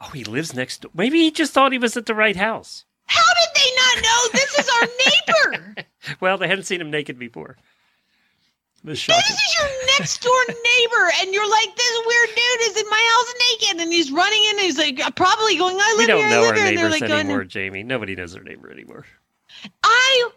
Oh, 0.00 0.10
he 0.10 0.22
lives 0.24 0.54
next 0.54 0.82
door. 0.82 0.92
Maybe 0.94 1.18
he 1.22 1.30
just 1.32 1.52
thought 1.52 1.72
he 1.72 1.78
was 1.78 1.96
at 1.96 2.06
the 2.06 2.14
right 2.14 2.36
house. 2.36 2.84
How 3.06 3.20
did 3.20 3.62
they 3.62 3.70
not 3.76 4.02
know 4.04 4.28
this 4.32 4.58
is 4.58 4.68
our 4.70 4.88
neighbor? 5.56 5.74
Well, 6.20 6.38
they 6.38 6.48
hadn't 6.48 6.64
seen 6.64 6.80
him 6.80 6.90
naked 6.90 7.18
before. 7.18 7.56
It 8.84 8.88
was 8.90 9.06
this 9.06 9.30
is 9.30 9.56
your 9.60 9.70
next 9.98 10.22
door 10.22 10.32
neighbor, 10.48 11.12
and 11.20 11.32
you're 11.32 11.48
like, 11.48 11.76
this 11.76 12.02
weird 12.04 12.28
dude 12.30 12.60
is 12.62 12.76
in 12.82 12.90
my 12.90 13.10
house 13.14 13.34
naked, 13.50 13.80
and 13.80 13.92
he's 13.92 14.10
running 14.10 14.42
in. 14.50 14.50
And 14.50 14.60
he's 14.60 14.78
like, 14.78 14.98
uh, 14.98 15.10
probably 15.12 15.56
going, 15.56 15.76
I 15.78 15.94
live 15.98 16.06
here, 16.06 16.16
don't 16.16 16.24
I 16.24 16.30
know 16.30 16.40
live 16.40 16.50
our 16.50 16.56
here. 16.56 16.64
Neighbors 16.74 16.90
like, 16.90 17.00
going, 17.00 17.20
anymore, 17.20 17.44
Jamie. 17.44 17.84
Nobody 17.84 18.16
knows 18.16 18.32
their 18.32 18.42
neighbor 18.42 18.70
anymore. 18.72 19.04
I 19.84 20.30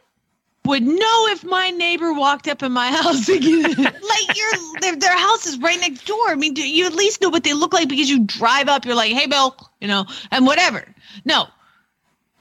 would 0.65 0.83
know 0.83 1.27
if 1.29 1.43
my 1.43 1.71
neighbor 1.71 2.13
walked 2.13 2.47
up 2.47 2.61
in 2.61 2.71
my 2.71 2.91
house 2.91 3.27
again. 3.29 3.63
like 3.63 4.37
your 4.37 4.51
their, 4.81 4.95
their 4.95 5.17
house 5.17 5.47
is 5.47 5.57
right 5.59 5.79
next 5.79 6.05
door. 6.05 6.27
I 6.27 6.35
mean, 6.35 6.53
do 6.53 6.67
you 6.67 6.85
at 6.85 6.93
least 6.93 7.21
know 7.21 7.29
what 7.29 7.43
they 7.43 7.53
look 7.53 7.73
like 7.73 7.89
because 7.89 8.09
you 8.09 8.25
drive 8.25 8.67
up. 8.67 8.85
You're 8.85 8.95
like, 8.95 9.13
hey, 9.13 9.25
Bill, 9.27 9.55
you 9.81 9.87
know, 9.87 10.05
and 10.31 10.45
whatever. 10.45 10.83
No, 11.23 11.47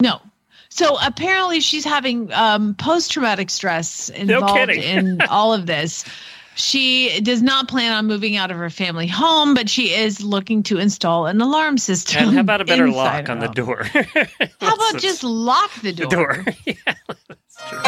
no. 0.01 0.21
So 0.75 0.99
apparently, 1.01 1.61
she's 1.61 1.85
having 1.85 2.33
um, 2.33 2.75
post 2.75 3.13
traumatic 3.13 3.49
stress 3.49 4.09
involved 4.09 4.55
kidding. 4.55 4.83
in 4.83 5.21
all 5.31 5.55
of 5.55 5.67
this. 5.67 6.05
She 6.57 7.21
does 7.21 7.43
not 7.43 7.69
plan 7.69 7.93
on 7.93 8.07
moving 8.09 8.37
out 8.37 8.51
of 8.51 8.57
her 8.57 8.71
family 8.71 9.07
home, 9.07 9.55
but 9.55 9.71
she 9.71 9.95
is 9.95 10.21
looking 10.21 10.65
to 10.65 10.79
install 10.79 11.27
an 11.27 11.41
alarm 11.41 11.79
system. 11.79 12.25
And 12.25 12.35
how 12.35 12.41
about 12.41 12.61
a 12.61 12.65
better 12.65 12.91
lock 12.91 13.29
on 13.29 13.39
the 13.39 13.47
door? 13.47 13.85
How 14.61 14.75
about 14.75 15.01
just 15.01 15.23
lock 15.23 15.71
the 15.81 15.93
door? 15.93 16.09
the 16.09 16.17
door? 16.17 16.45
yeah, 16.67 16.75
that's 17.29 17.69
true. 17.69 17.81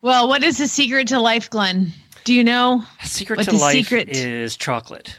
Well, 0.00 0.26
what 0.26 0.42
is 0.42 0.56
the 0.56 0.68
secret 0.68 1.08
to 1.08 1.20
life, 1.20 1.50
Glenn? 1.50 1.92
Do 2.24 2.32
you 2.32 2.44
know? 2.44 2.82
Secret 3.02 3.36
What 3.36 3.48
to 3.50 3.56
life 3.56 3.74
secret- 3.74 4.08
is 4.08 4.56
chocolate. 4.56 5.18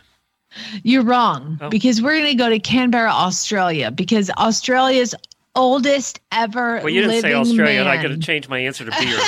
You're 0.83 1.03
wrong 1.03 1.57
Oh. 1.61 1.69
because 1.69 2.01
we're 2.01 2.17
going 2.19 2.31
to 2.31 2.35
go 2.35 2.49
to 2.49 2.59
Canberra, 2.59 3.11
Australia, 3.11 3.91
because 3.91 4.29
Australia's 4.31 5.15
oldest 5.55 6.19
ever 6.31 6.75
Well, 6.77 6.89
you 6.89 7.01
didn't 7.01 7.21
say 7.21 7.33
Australia, 7.33 7.79
and 7.81 7.89
I 7.89 8.01
got 8.01 8.09
to 8.09 8.17
change 8.17 8.47
my 8.47 8.59
answer 8.59 8.85
to 8.85 8.91
beer. 8.91 9.19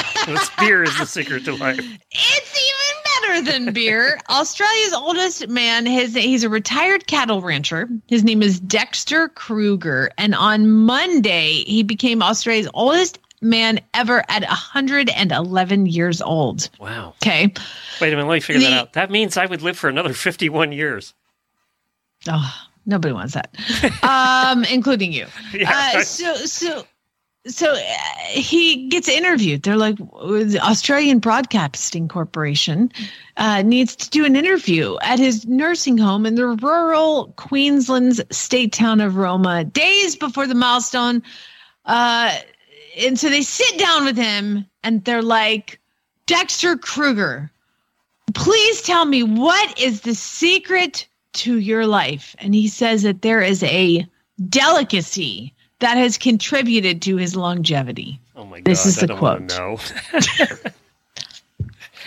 Beer 0.59 0.83
is 0.83 0.97
the 0.97 1.05
secret 1.05 1.43
to 1.45 1.55
life. 1.55 1.79
It's 2.11 2.57
even 2.57 3.41
better 3.43 3.51
than 3.65 3.73
beer. 3.73 4.19
Australia's 4.29 4.93
oldest 4.93 5.47
man, 5.49 5.85
his 5.85 6.13
he's 6.15 6.43
a 6.43 6.49
retired 6.49 7.07
cattle 7.07 7.41
rancher. 7.41 7.89
His 8.07 8.23
name 8.23 8.41
is 8.43 8.59
Dexter 8.59 9.29
Kruger, 9.29 10.11
and 10.17 10.35
on 10.35 10.69
Monday 10.69 11.63
he 11.65 11.83
became 11.83 12.21
Australia's 12.21 12.69
oldest 12.73 13.19
man 13.41 13.79
ever 13.95 14.23
at 14.29 14.43
111 14.43 15.85
years 15.87 16.21
old. 16.21 16.69
Wow. 16.79 17.15
Okay. 17.21 17.51
Wait 17.99 18.13
a 18.13 18.15
minute, 18.15 18.27
let 18.27 18.35
me 18.35 18.39
figure 18.39 18.59
The- 18.61 18.67
that 18.69 18.79
out. 18.79 18.93
That 18.93 19.09
means 19.11 19.35
I 19.37 19.47
would 19.47 19.61
live 19.63 19.77
for 19.77 19.89
another 19.89 20.13
51 20.13 20.71
years. 20.71 21.13
Oh, 22.27 22.53
nobody 22.85 23.13
wants 23.13 23.33
that, 23.33 23.55
um, 24.03 24.63
including 24.65 25.11
you. 25.11 25.25
Yeah, 25.53 25.91
Uh, 25.95 26.01
so, 26.03 26.35
so, 26.35 26.83
so 27.47 27.73
uh, 27.73 27.77
he 28.29 28.87
gets 28.89 29.07
interviewed. 29.07 29.63
They're 29.63 29.77
like, 29.77 29.97
the 29.97 30.59
Australian 30.61 31.19
Broadcasting 31.19 32.07
Corporation 32.07 32.91
uh, 33.37 33.63
needs 33.63 33.95
to 33.95 34.09
do 34.09 34.25
an 34.25 34.35
interview 34.35 34.97
at 35.01 35.17
his 35.17 35.47
nursing 35.47 35.97
home 35.97 36.25
in 36.25 36.35
the 36.35 36.45
rural 36.47 37.33
Queensland's 37.37 38.21
state 38.29 38.71
town 38.73 39.01
of 39.01 39.15
Roma, 39.15 39.63
days 39.63 40.15
before 40.15 40.45
the 40.45 40.55
milestone. 40.55 41.23
Uh, 41.85 42.35
and 42.99 43.17
so 43.17 43.29
they 43.29 43.41
sit 43.41 43.79
down 43.79 44.05
with 44.05 44.17
him 44.17 44.65
and 44.83 45.03
they're 45.05 45.23
like, 45.23 45.79
Dexter 46.27 46.77
Kruger, 46.77 47.49
please 48.33 48.81
tell 48.83 49.05
me 49.05 49.23
what 49.23 49.79
is 49.79 50.01
the 50.01 50.13
secret 50.13 51.07
to 51.33 51.57
your 51.59 51.85
life? 51.87 52.35
And 52.39 52.53
he 52.55 52.67
says 52.67 53.03
that 53.03 53.21
there 53.21 53.41
is 53.41 53.63
a 53.63 54.05
delicacy 54.49 55.53
that 55.79 55.97
has 55.97 56.17
contributed 56.17 57.01
to 57.03 57.17
his 57.17 57.35
longevity. 57.35 58.19
Oh 58.35 58.45
my 58.45 58.57
god, 58.59 58.65
This 58.65 58.85
is 58.85 58.97
I 58.97 59.01
the 59.01 59.07
don't 59.07 59.21
want 59.21 59.49
to 59.49 59.57
know. 59.57 59.77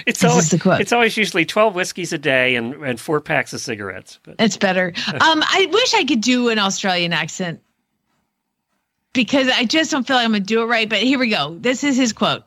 it's 0.07 0.21
This 0.21 0.25
always 0.25 0.45
is 0.45 0.51
the 0.51 0.59
quote. 0.59 0.81
it's 0.81 0.93
always 0.93 1.17
usually 1.17 1.45
12 1.45 1.75
whiskeys 1.75 2.13
a 2.13 2.19
day 2.19 2.57
and, 2.57 2.75
and 2.85 3.01
four 3.01 3.21
packs 3.21 3.53
of 3.53 3.61
cigarettes. 3.61 4.19
But 4.23 4.37
It's 4.39 4.57
better. 4.57 4.93
Um, 5.09 5.43
I 5.47 5.69
wish 5.73 5.95
I 5.95 6.05
could 6.05 6.21
do 6.21 6.49
an 6.49 6.59
Australian 6.59 7.13
accent 7.13 7.61
because 9.13 9.49
I 9.49 9.65
just 9.65 9.91
don't 9.91 10.07
feel 10.07 10.17
like 10.17 10.25
I'm 10.25 10.33
going 10.33 10.43
to 10.43 10.47
do 10.47 10.63
it 10.63 10.67
right. 10.67 10.89
But 10.89 10.99
here 11.01 11.19
we 11.19 11.29
go. 11.29 11.57
This 11.61 11.85
is 11.85 11.97
his 11.97 12.13
quote 12.13 12.43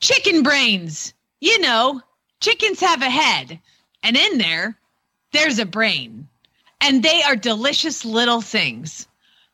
Chicken 0.00 0.42
brains. 0.42 1.14
You 1.40 1.58
know, 1.60 2.00
chickens 2.40 2.80
have 2.80 3.00
a 3.02 3.08
head, 3.08 3.58
and 4.02 4.14
in 4.16 4.36
there, 4.38 4.76
there's 5.32 5.58
a 5.58 5.66
brain. 5.66 6.28
And 6.80 7.02
they 7.02 7.22
are 7.22 7.36
delicious 7.36 8.04
little 8.04 8.40
things. 8.40 9.06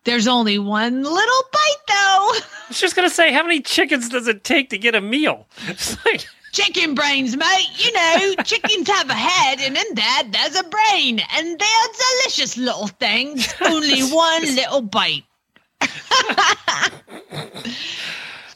There's 0.05 0.29
only 0.29 0.59
one 0.59 1.03
little 1.03 1.43
bite, 1.53 1.87
though. 1.89 1.95
I 1.97 2.41
was 2.69 2.81
just 2.81 2.95
gonna 2.95 3.11
say, 3.11 3.33
how 3.33 3.43
many 3.43 3.61
chickens 3.61 4.09
does 4.09 4.29
it 4.29 4.45
take 4.45 4.71
to 4.71 4.79
get 4.79 4.95
a 4.95 5.01
meal? 5.01 5.47
Like, 6.05 6.27
Chicken 6.57 6.95
brains, 6.95 7.37
mate. 7.37 7.69
You 7.77 7.93
know, 7.93 8.35
chickens 8.43 8.89
have 8.89 9.11
a 9.11 9.15
head, 9.15 9.61
and 9.61 9.77
in 9.77 9.95
that, 9.97 10.29
there's 10.33 10.57
a 10.57 10.65
brain. 10.65 11.21
And 11.35 11.59
they're 11.59 11.89
delicious 12.23 12.57
little 12.57 12.87
things. 12.87 13.53
Only 13.61 14.01
one 14.05 14.43
little 14.43 14.81
bite. 14.81 15.25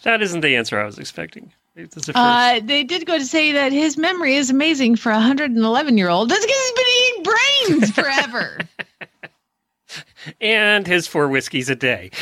that 0.02 0.22
isn't 0.22 0.40
the 0.40 0.56
answer 0.56 0.80
I 0.80 0.86
was 0.86 0.98
expecting. 0.98 1.52
It's 1.76 1.94
a 1.96 2.00
first. 2.00 2.16
Uh, 2.16 2.60
they 2.64 2.84
did 2.84 3.04
go 3.04 3.18
to 3.18 3.24
say 3.24 3.52
that 3.52 3.70
his 3.70 3.98
memory 3.98 4.36
is 4.36 4.48
amazing 4.48 4.96
for 4.96 5.10
a 5.10 5.16
111 5.16 5.98
year 5.98 6.08
old. 6.08 6.30
That's 6.30 6.40
because 6.40 6.56
he's 6.56 6.72
been 6.72 6.89
eating 7.00 7.22
brains 7.22 7.90
forever. 7.92 8.58
and 10.40 10.86
his 10.86 11.06
four 11.06 11.28
whiskeys 11.28 11.68
a 11.70 11.76
day. 11.76 12.10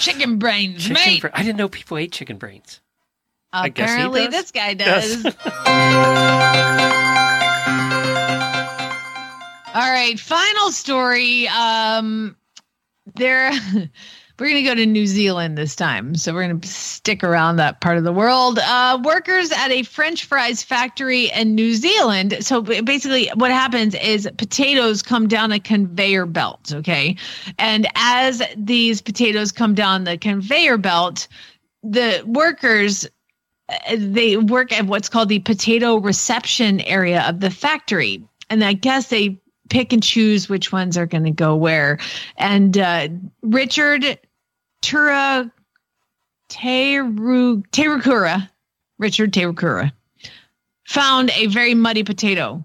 chicken 0.00 0.38
brains, 0.38 0.82
Chicken 0.82 0.94
mate. 0.94 1.20
bra- 1.20 1.30
I 1.34 1.42
didn't 1.42 1.58
know 1.58 1.68
people 1.68 1.98
ate 1.98 2.12
chicken 2.12 2.38
brains. 2.38 2.80
I 3.52 3.68
guess 3.68 3.90
he 3.90 3.94
Apparently, 3.96 4.26
this 4.28 4.50
guy 4.52 4.74
Does. 4.74 5.22
does. 5.24 5.34
All 9.72 9.88
right, 9.90 10.18
final 10.18 10.72
story. 10.72 11.46
Um, 11.48 12.36
there, 13.14 13.52
we're 14.40 14.48
going 14.48 14.64
to 14.64 14.70
go 14.70 14.74
to 14.74 14.86
New 14.86 15.06
Zealand 15.06 15.58
this 15.58 15.76
time, 15.76 16.14
so 16.14 16.32
we're 16.32 16.46
going 16.46 16.60
to 16.60 16.68
stick 16.68 17.22
around 17.22 17.56
that 17.56 17.80
part 17.80 17.98
of 17.98 18.04
the 18.04 18.12
world. 18.12 18.58
Uh, 18.58 18.98
workers 19.04 19.52
at 19.52 19.70
a 19.70 19.82
French 19.82 20.24
fries 20.24 20.62
factory 20.62 21.30
in 21.32 21.54
New 21.54 21.74
Zealand. 21.74 22.38
So 22.40 22.62
basically, 22.62 23.30
what 23.34 23.50
happens 23.50 23.94
is 23.94 24.28
potatoes 24.38 25.02
come 25.02 25.28
down 25.28 25.52
a 25.52 25.60
conveyor 25.60 26.26
belt. 26.26 26.72
Okay, 26.72 27.16
and 27.58 27.86
as 27.96 28.42
these 28.56 29.02
potatoes 29.02 29.52
come 29.52 29.74
down 29.74 30.04
the 30.04 30.16
conveyor 30.16 30.78
belt, 30.78 31.28
the 31.82 32.22
workers 32.26 33.06
uh, 33.68 33.96
they 33.98 34.36
work 34.36 34.72
at 34.72 34.86
what's 34.86 35.08
called 35.08 35.28
the 35.28 35.40
potato 35.40 35.96
reception 35.96 36.80
area 36.80 37.22
of 37.28 37.40
the 37.40 37.50
factory 37.50 38.22
and 38.48 38.64
i 38.64 38.72
guess 38.72 39.08
they 39.08 39.40
pick 39.68 39.92
and 39.92 40.02
choose 40.02 40.48
which 40.48 40.72
ones 40.72 40.98
are 40.98 41.06
going 41.06 41.24
to 41.24 41.30
go 41.30 41.54
where 41.54 41.98
and 42.36 42.76
uh, 42.76 43.08
richard 43.42 44.18
tura 44.82 45.50
Teru, 46.48 47.62
terukura 47.70 48.50
richard 48.98 49.32
terukura 49.32 49.92
found 50.84 51.30
a 51.30 51.46
very 51.46 51.74
muddy 51.74 52.02
potato 52.02 52.64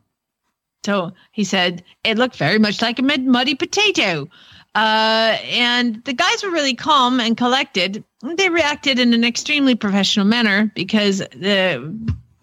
So 0.86 1.14
he 1.32 1.44
said 1.44 1.84
it 2.04 2.18
looked 2.18 2.36
very 2.36 2.60
much 2.60 2.82
like 2.82 3.00
a 3.00 3.02
muddy 3.02 3.56
potato. 3.56 4.30
Uh, 4.76 5.38
and 5.46 6.04
the 6.04 6.14
guys 6.14 6.44
were 6.44 6.52
really 6.52 6.76
calm 6.76 7.20
and 7.20 7.36
collected. 7.36 8.04
They 8.22 8.50
reacted 8.50 9.00
in 9.00 9.14
an 9.14 9.24
extremely 9.24 9.74
professional 9.74 10.28
manner 10.28 10.72
because 10.76 11.20
the 11.20 11.92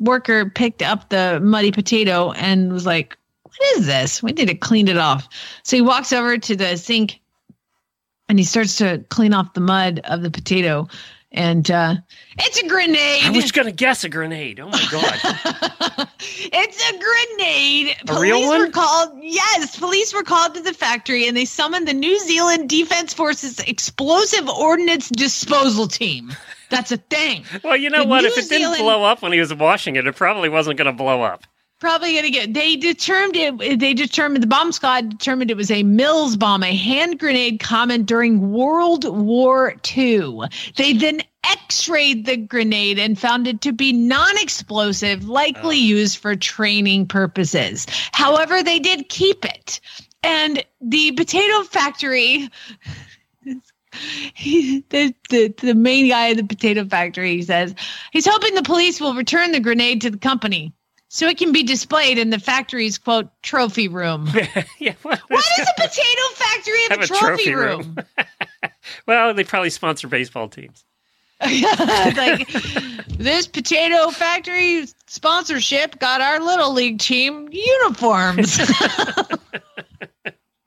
worker 0.01 0.51
picked 0.51 0.83
up 0.83 1.11
the 1.11 1.41
muddy 1.41 1.70
potato 1.70 2.33
and 2.33 2.73
was 2.73 2.87
like, 2.87 3.16
What 3.45 3.79
is 3.79 3.87
this? 3.87 4.23
We 4.23 4.33
need 4.33 4.49
to 4.49 4.55
clean 4.55 4.89
it 4.89 4.99
off. 4.99 5.29
So 5.62 5.77
he 5.77 5.83
walks 5.83 6.12
over 6.12 6.37
to 6.37 6.57
the 6.57 6.77
sink 6.77 7.20
and 8.33 8.39
he 8.39 8.47
starts 8.47 8.76
to 8.78 9.05
clean 9.11 9.35
off 9.35 9.53
the 9.53 9.61
mud 9.61 10.01
of 10.05 10.22
the 10.22 10.30
potato. 10.30 10.89
And 11.33 11.70
uh, 11.70 11.97
it's 12.39 12.59
a 12.62 12.66
grenade. 12.66 13.24
I 13.24 13.30
was 13.30 13.53
going 13.53 13.66
to 13.66 13.72
guess 13.72 14.05
a 14.05 14.09
grenade. 14.09 14.59
Oh 14.59 14.68
my 14.70 14.87
god! 14.91 15.18
it's 16.20 16.91
a 16.91 16.99
grenade. 16.99 17.95
A 18.01 18.07
police 18.07 18.22
real 18.22 18.47
one? 18.47 18.59
were 18.61 18.70
called. 18.70 19.18
Yes, 19.20 19.78
police 19.78 20.14
were 20.14 20.22
called 20.22 20.55
to 20.55 20.62
the 20.62 20.72
factory, 20.72 21.28
and 21.28 21.37
they 21.37 21.45
summoned 21.45 21.87
the 21.87 21.93
New 21.93 22.18
Zealand 22.20 22.70
Defense 22.70 23.12
Forces 23.12 23.59
Explosive 23.61 24.49
Ordnance 24.49 25.11
Disposal 25.11 25.87
Team. 25.89 26.33
That's 26.70 26.91
a 26.91 26.97
thing. 26.97 27.45
well, 27.62 27.76
you 27.76 27.91
know 27.91 28.03
The 28.05 28.09
what? 28.09 28.22
New 28.22 28.28
if 28.28 28.39
it 28.39 28.49
didn't 28.49 28.78
blow 28.78 29.05
up 29.05 29.20
when 29.20 29.33
he 29.33 29.41
was 29.41 29.53
washing 29.53 29.97
it, 29.97 30.07
it 30.07 30.16
probably 30.16 30.49
wasn't 30.49 30.78
going 30.78 30.87
to 30.87 30.93
blow 30.97 31.20
up. 31.22 31.45
Probably 31.83 32.14
gonna 32.14 32.30
get. 32.30 32.55
They 32.55 32.76
determined 32.76 33.61
it. 33.61 33.80
They 33.80 33.93
determined 33.93 34.41
the 34.41 34.47
bomb 34.47 34.70
squad 34.70 35.09
determined 35.11 35.51
it 35.51 35.57
was 35.57 35.68
a 35.68 35.83
Mills 35.83 36.37
bomb, 36.37 36.62
a 36.62 36.72
hand 36.72 37.18
grenade 37.18 37.59
common 37.59 38.05
during 38.05 38.53
World 38.53 39.05
War 39.05 39.74
II. 39.97 40.43
They 40.76 40.93
then 40.93 41.22
X-rayed 41.43 42.24
the 42.24 42.37
grenade 42.37 43.01
and 43.01 43.18
found 43.18 43.49
it 43.49 43.62
to 43.62 43.72
be 43.72 43.93
non-explosive, 43.93 45.28
likely 45.28 45.76
used 45.76 46.18
for 46.18 46.37
training 46.37 47.09
purposes. 47.09 47.89
However, 48.12 48.62
they 48.62 48.78
did 48.78 49.09
keep 49.09 49.45
it, 49.45 49.80
and 50.22 50.64
the 50.80 51.11
potato 51.11 51.64
factory. 51.64 52.49
He, 54.35 54.85
the, 54.91 55.12
the 55.30 55.53
the 55.61 55.74
main 55.74 56.09
guy 56.09 56.30
at 56.30 56.37
the 56.37 56.45
potato 56.45 56.85
factory 56.85 57.39
he 57.39 57.43
says 57.43 57.74
he's 58.12 58.24
hoping 58.24 58.55
the 58.55 58.62
police 58.62 59.01
will 59.01 59.14
return 59.14 59.51
the 59.51 59.59
grenade 59.59 60.01
to 60.03 60.11
the 60.11 60.16
company 60.16 60.72
so 61.14 61.28
it 61.28 61.36
can 61.36 61.52
be 61.52 61.62
displayed 61.62 62.16
in 62.16 62.30
the 62.30 62.38
factory's 62.38 62.96
quote 62.96 63.28
trophy 63.42 63.86
room. 63.86 64.30
yeah. 64.78 64.94
Well, 65.04 65.18
Why 65.28 65.42
does 65.56 65.68
a 65.68 65.82
potato 65.82 66.22
factory 66.34 66.82
have, 66.88 67.00
Have 67.00 67.02
a 67.02 67.06
trophy, 67.06 67.54
room? 67.54 67.96
well, 69.06 69.34
they 69.34 69.44
probably 69.44 69.68
sponsor 69.68 70.08
baseball 70.08 70.48
teams. 70.48 70.86
like 71.42 72.48
this 73.08 73.46
potato 73.46 74.08
factory 74.08 74.86
sponsorship 75.06 75.98
got 75.98 76.22
our 76.22 76.40
little 76.40 76.72
league 76.72 76.98
team 76.98 77.46
uniforms. 77.52 78.58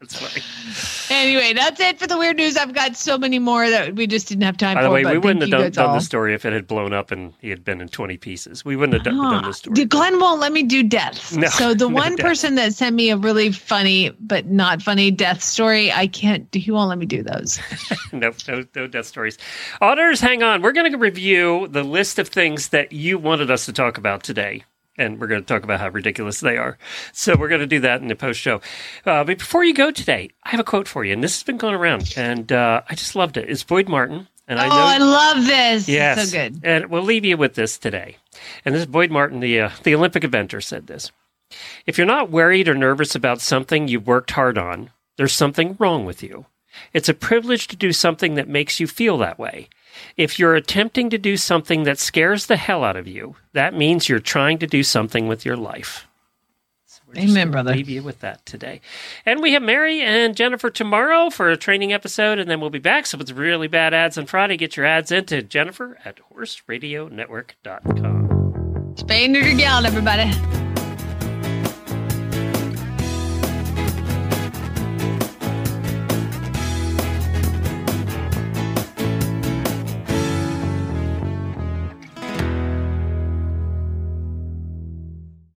That's 0.08 0.20
funny. 0.20 1.18
anyway, 1.20 1.54
that's 1.54 1.80
it 1.80 2.00
for 2.00 2.08
the 2.08 2.18
weird 2.18 2.38
news. 2.38 2.58
I've 2.58 2.74
got 2.74 2.96
so 2.96 3.18
many 3.18 3.40
more 3.40 3.70
that 3.70 3.96
we 3.96 4.06
just 4.08 4.28
didn't 4.28 4.44
have 4.44 4.58
time 4.58 4.76
By 4.76 4.82
for. 4.82 4.88
the 4.88 4.92
way, 4.94 5.04
we 5.06 5.18
wouldn't 5.18 5.42
have 5.42 5.50
done, 5.52 5.72
done 5.72 6.02
story 6.02 6.34
if 6.34 6.46
it 6.46 6.54
had 6.54 6.68
blown 6.68 6.94
up 6.94 7.12
and 7.12 7.34
he 7.40 7.50
had 7.50 7.64
been 7.64 7.82
in 7.82 7.88
20 7.88 8.18
pieces. 8.18 8.64
We 8.64 8.76
wouldn't 8.76 8.94
have 8.94 9.04
done, 9.04 9.20
Ah, 9.20 9.32
done 9.32 9.44
the 9.46 9.54
story. 9.54 9.86
Glenn 9.86 10.20
won't 10.20 10.40
let 10.40 10.52
me 10.52 10.64
do 10.64 10.84
deaths. 10.84 11.36
No, 11.36 11.48
so 11.48 11.74
the 11.74 11.90
no 11.90 11.96
one 11.96 12.16
deaths. 12.16 12.22
person 12.22 12.56
that 12.56 12.74
sent 12.74 12.96
me 12.96 13.10
a 13.10 13.18
really 13.18 13.52
funny 13.52 14.12
but 14.20 14.46
not 14.48 14.82
funny 14.82 15.12
death 15.12 15.42
story, 15.42 15.92
I 15.92 16.08
can't. 16.08 16.48
He 16.54 16.72
won't 16.72 16.90
let 16.90 16.98
me 16.98 17.06
do 17.06 17.24
those. 17.24 17.60
no, 18.12 18.32
no, 18.48 18.64
no 18.76 18.88
death 18.88 19.06
stories. 19.06 19.38
Auditors, 19.82 20.22
hang 20.22 20.44
on. 20.44 20.62
We're 20.62 20.72
going 20.72 20.92
to 20.92 20.98
review 20.98 21.68
the 21.70 21.84
list 21.84 22.20
of 22.20 22.28
things 22.30 22.70
that 22.70 22.92
you 22.92 23.18
wanted 23.18 23.50
us 23.50 23.66
to 23.66 23.74
talk 23.74 23.98
about 23.98 24.24
today. 24.24 24.64
And 24.98 25.20
we're 25.20 25.28
going 25.28 25.42
to 25.42 25.48
talk 25.48 25.64
about 25.64 25.80
how 25.80 25.90
ridiculous 25.90 26.40
they 26.40 26.58
are. 26.58 26.78
So 27.12 27.36
we're 27.36 27.50
going 27.50 27.62
to 27.62 27.68
do 27.68 27.82
that 27.82 28.02
in 28.02 28.08
the 28.08 28.16
post 28.16 28.40
show. 28.40 28.62
Uh, 29.06 29.24
but 29.24 29.40
before 29.40 29.64
you 29.64 29.74
go 29.74 29.92
today, 29.92 30.30
I 30.44 30.52
have 30.52 30.60
a 30.60 30.64
quote 30.64 30.88
for 30.88 31.04
you. 31.04 31.14
And 31.14 31.24
this 31.24 31.36
has 31.36 31.44
been 31.44 31.58
going 31.58 31.76
around. 31.76 32.14
And 32.16 32.52
uh, 32.52 32.82
I 32.90 32.96
just 32.96 33.16
loved 33.16 33.36
it. 33.38 33.50
It's 33.50 33.64
Boyd 33.64 33.90
Martin. 33.90 34.28
And 34.48 34.60
I 34.60 34.66
oh, 34.66 34.70
know 34.70 34.76
I 34.76 34.98
love 34.98 35.46
this. 35.46 35.90
Yes. 35.90 36.18
It's 36.18 36.32
so 36.32 36.38
good. 36.38 36.62
And 36.64 36.90
we'll 36.90 37.04
leave 37.04 37.26
you 37.26 37.36
with 37.36 37.56
this 37.56 37.78
today. 37.78 38.18
And 38.64 38.74
this 38.74 38.82
is 38.82 38.88
Boyd 38.88 39.12
Martin, 39.12 39.40
the, 39.40 39.60
uh, 39.60 39.70
the 39.84 39.96
Olympic 39.96 40.24
eventer, 40.24 40.64
said 40.64 40.88
this. 40.88 41.12
If 41.86 41.98
you're 41.98 42.08
not 42.08 42.32
worried 42.32 42.68
or 42.68 42.76
nervous 42.76 43.16
about 43.16 43.42
something 43.42 43.88
you've 43.88 44.08
worked 44.08 44.32
hard 44.32 44.58
on, 44.58 44.92
there's 45.18 45.34
something 45.34 45.76
wrong 45.80 46.06
with 46.06 46.24
you. 46.24 46.46
It's 46.94 47.10
a 47.10 47.14
privilege 47.14 47.68
to 47.68 47.76
do 47.76 47.92
something 47.94 48.36
that 48.36 48.48
makes 48.48 48.80
you 48.80 48.88
feel 48.88 49.18
that 49.20 49.40
way. 49.40 49.70
If 50.18 50.40
you're 50.40 50.56
attempting 50.56 51.10
to 51.10 51.18
do 51.18 51.38
something 51.38 51.84
that 51.84 52.00
scares 52.00 52.48
the 52.48 52.58
hell 52.58 52.84
out 52.84 52.96
of 52.96 53.08
you, 53.08 53.36
that 53.54 53.74
means 53.74 54.10
you're 54.10 54.20
trying 54.20 54.58
to 54.60 54.68
do 54.68 54.84
something 54.84 55.28
with 55.28 55.46
your 55.46 55.58
life. 55.58 56.08
So 56.86 57.02
we're 57.08 57.22
Amen, 57.24 57.34
gonna 57.34 57.52
brother. 57.52 57.74
Leave 57.76 57.90
you 57.90 58.04
with 58.04 58.20
that 58.22 58.46
today. 58.46 58.82
And 59.26 59.42
we 59.42 59.54
have 59.54 59.64
Mary 59.64 60.02
and 60.02 60.36
Jennifer 60.36 60.70
tomorrow 60.70 61.30
for 61.30 61.50
a 61.50 61.58
training 61.58 61.92
episode, 61.94 62.40
and 62.40 62.50
then 62.50 62.60
we'll 62.62 62.70
be 62.70 62.80
back. 62.80 63.06
So 63.06 63.18
if 63.18 63.22
it's 63.22 63.32
really 63.32 63.68
bad 63.68 63.94
ads 63.94 64.18
on 64.18 64.26
Friday, 64.26 64.58
get 64.58 64.78
your 64.78 64.86
ads 64.86 65.12
into 65.12 65.42
Jennifer 65.42 65.98
at 66.06 66.20
horseradionetwork.com. 66.34 68.96
Spay, 68.96 69.30
neuter, 69.30 69.58
gal, 69.58 69.86
everybody. 69.86 70.32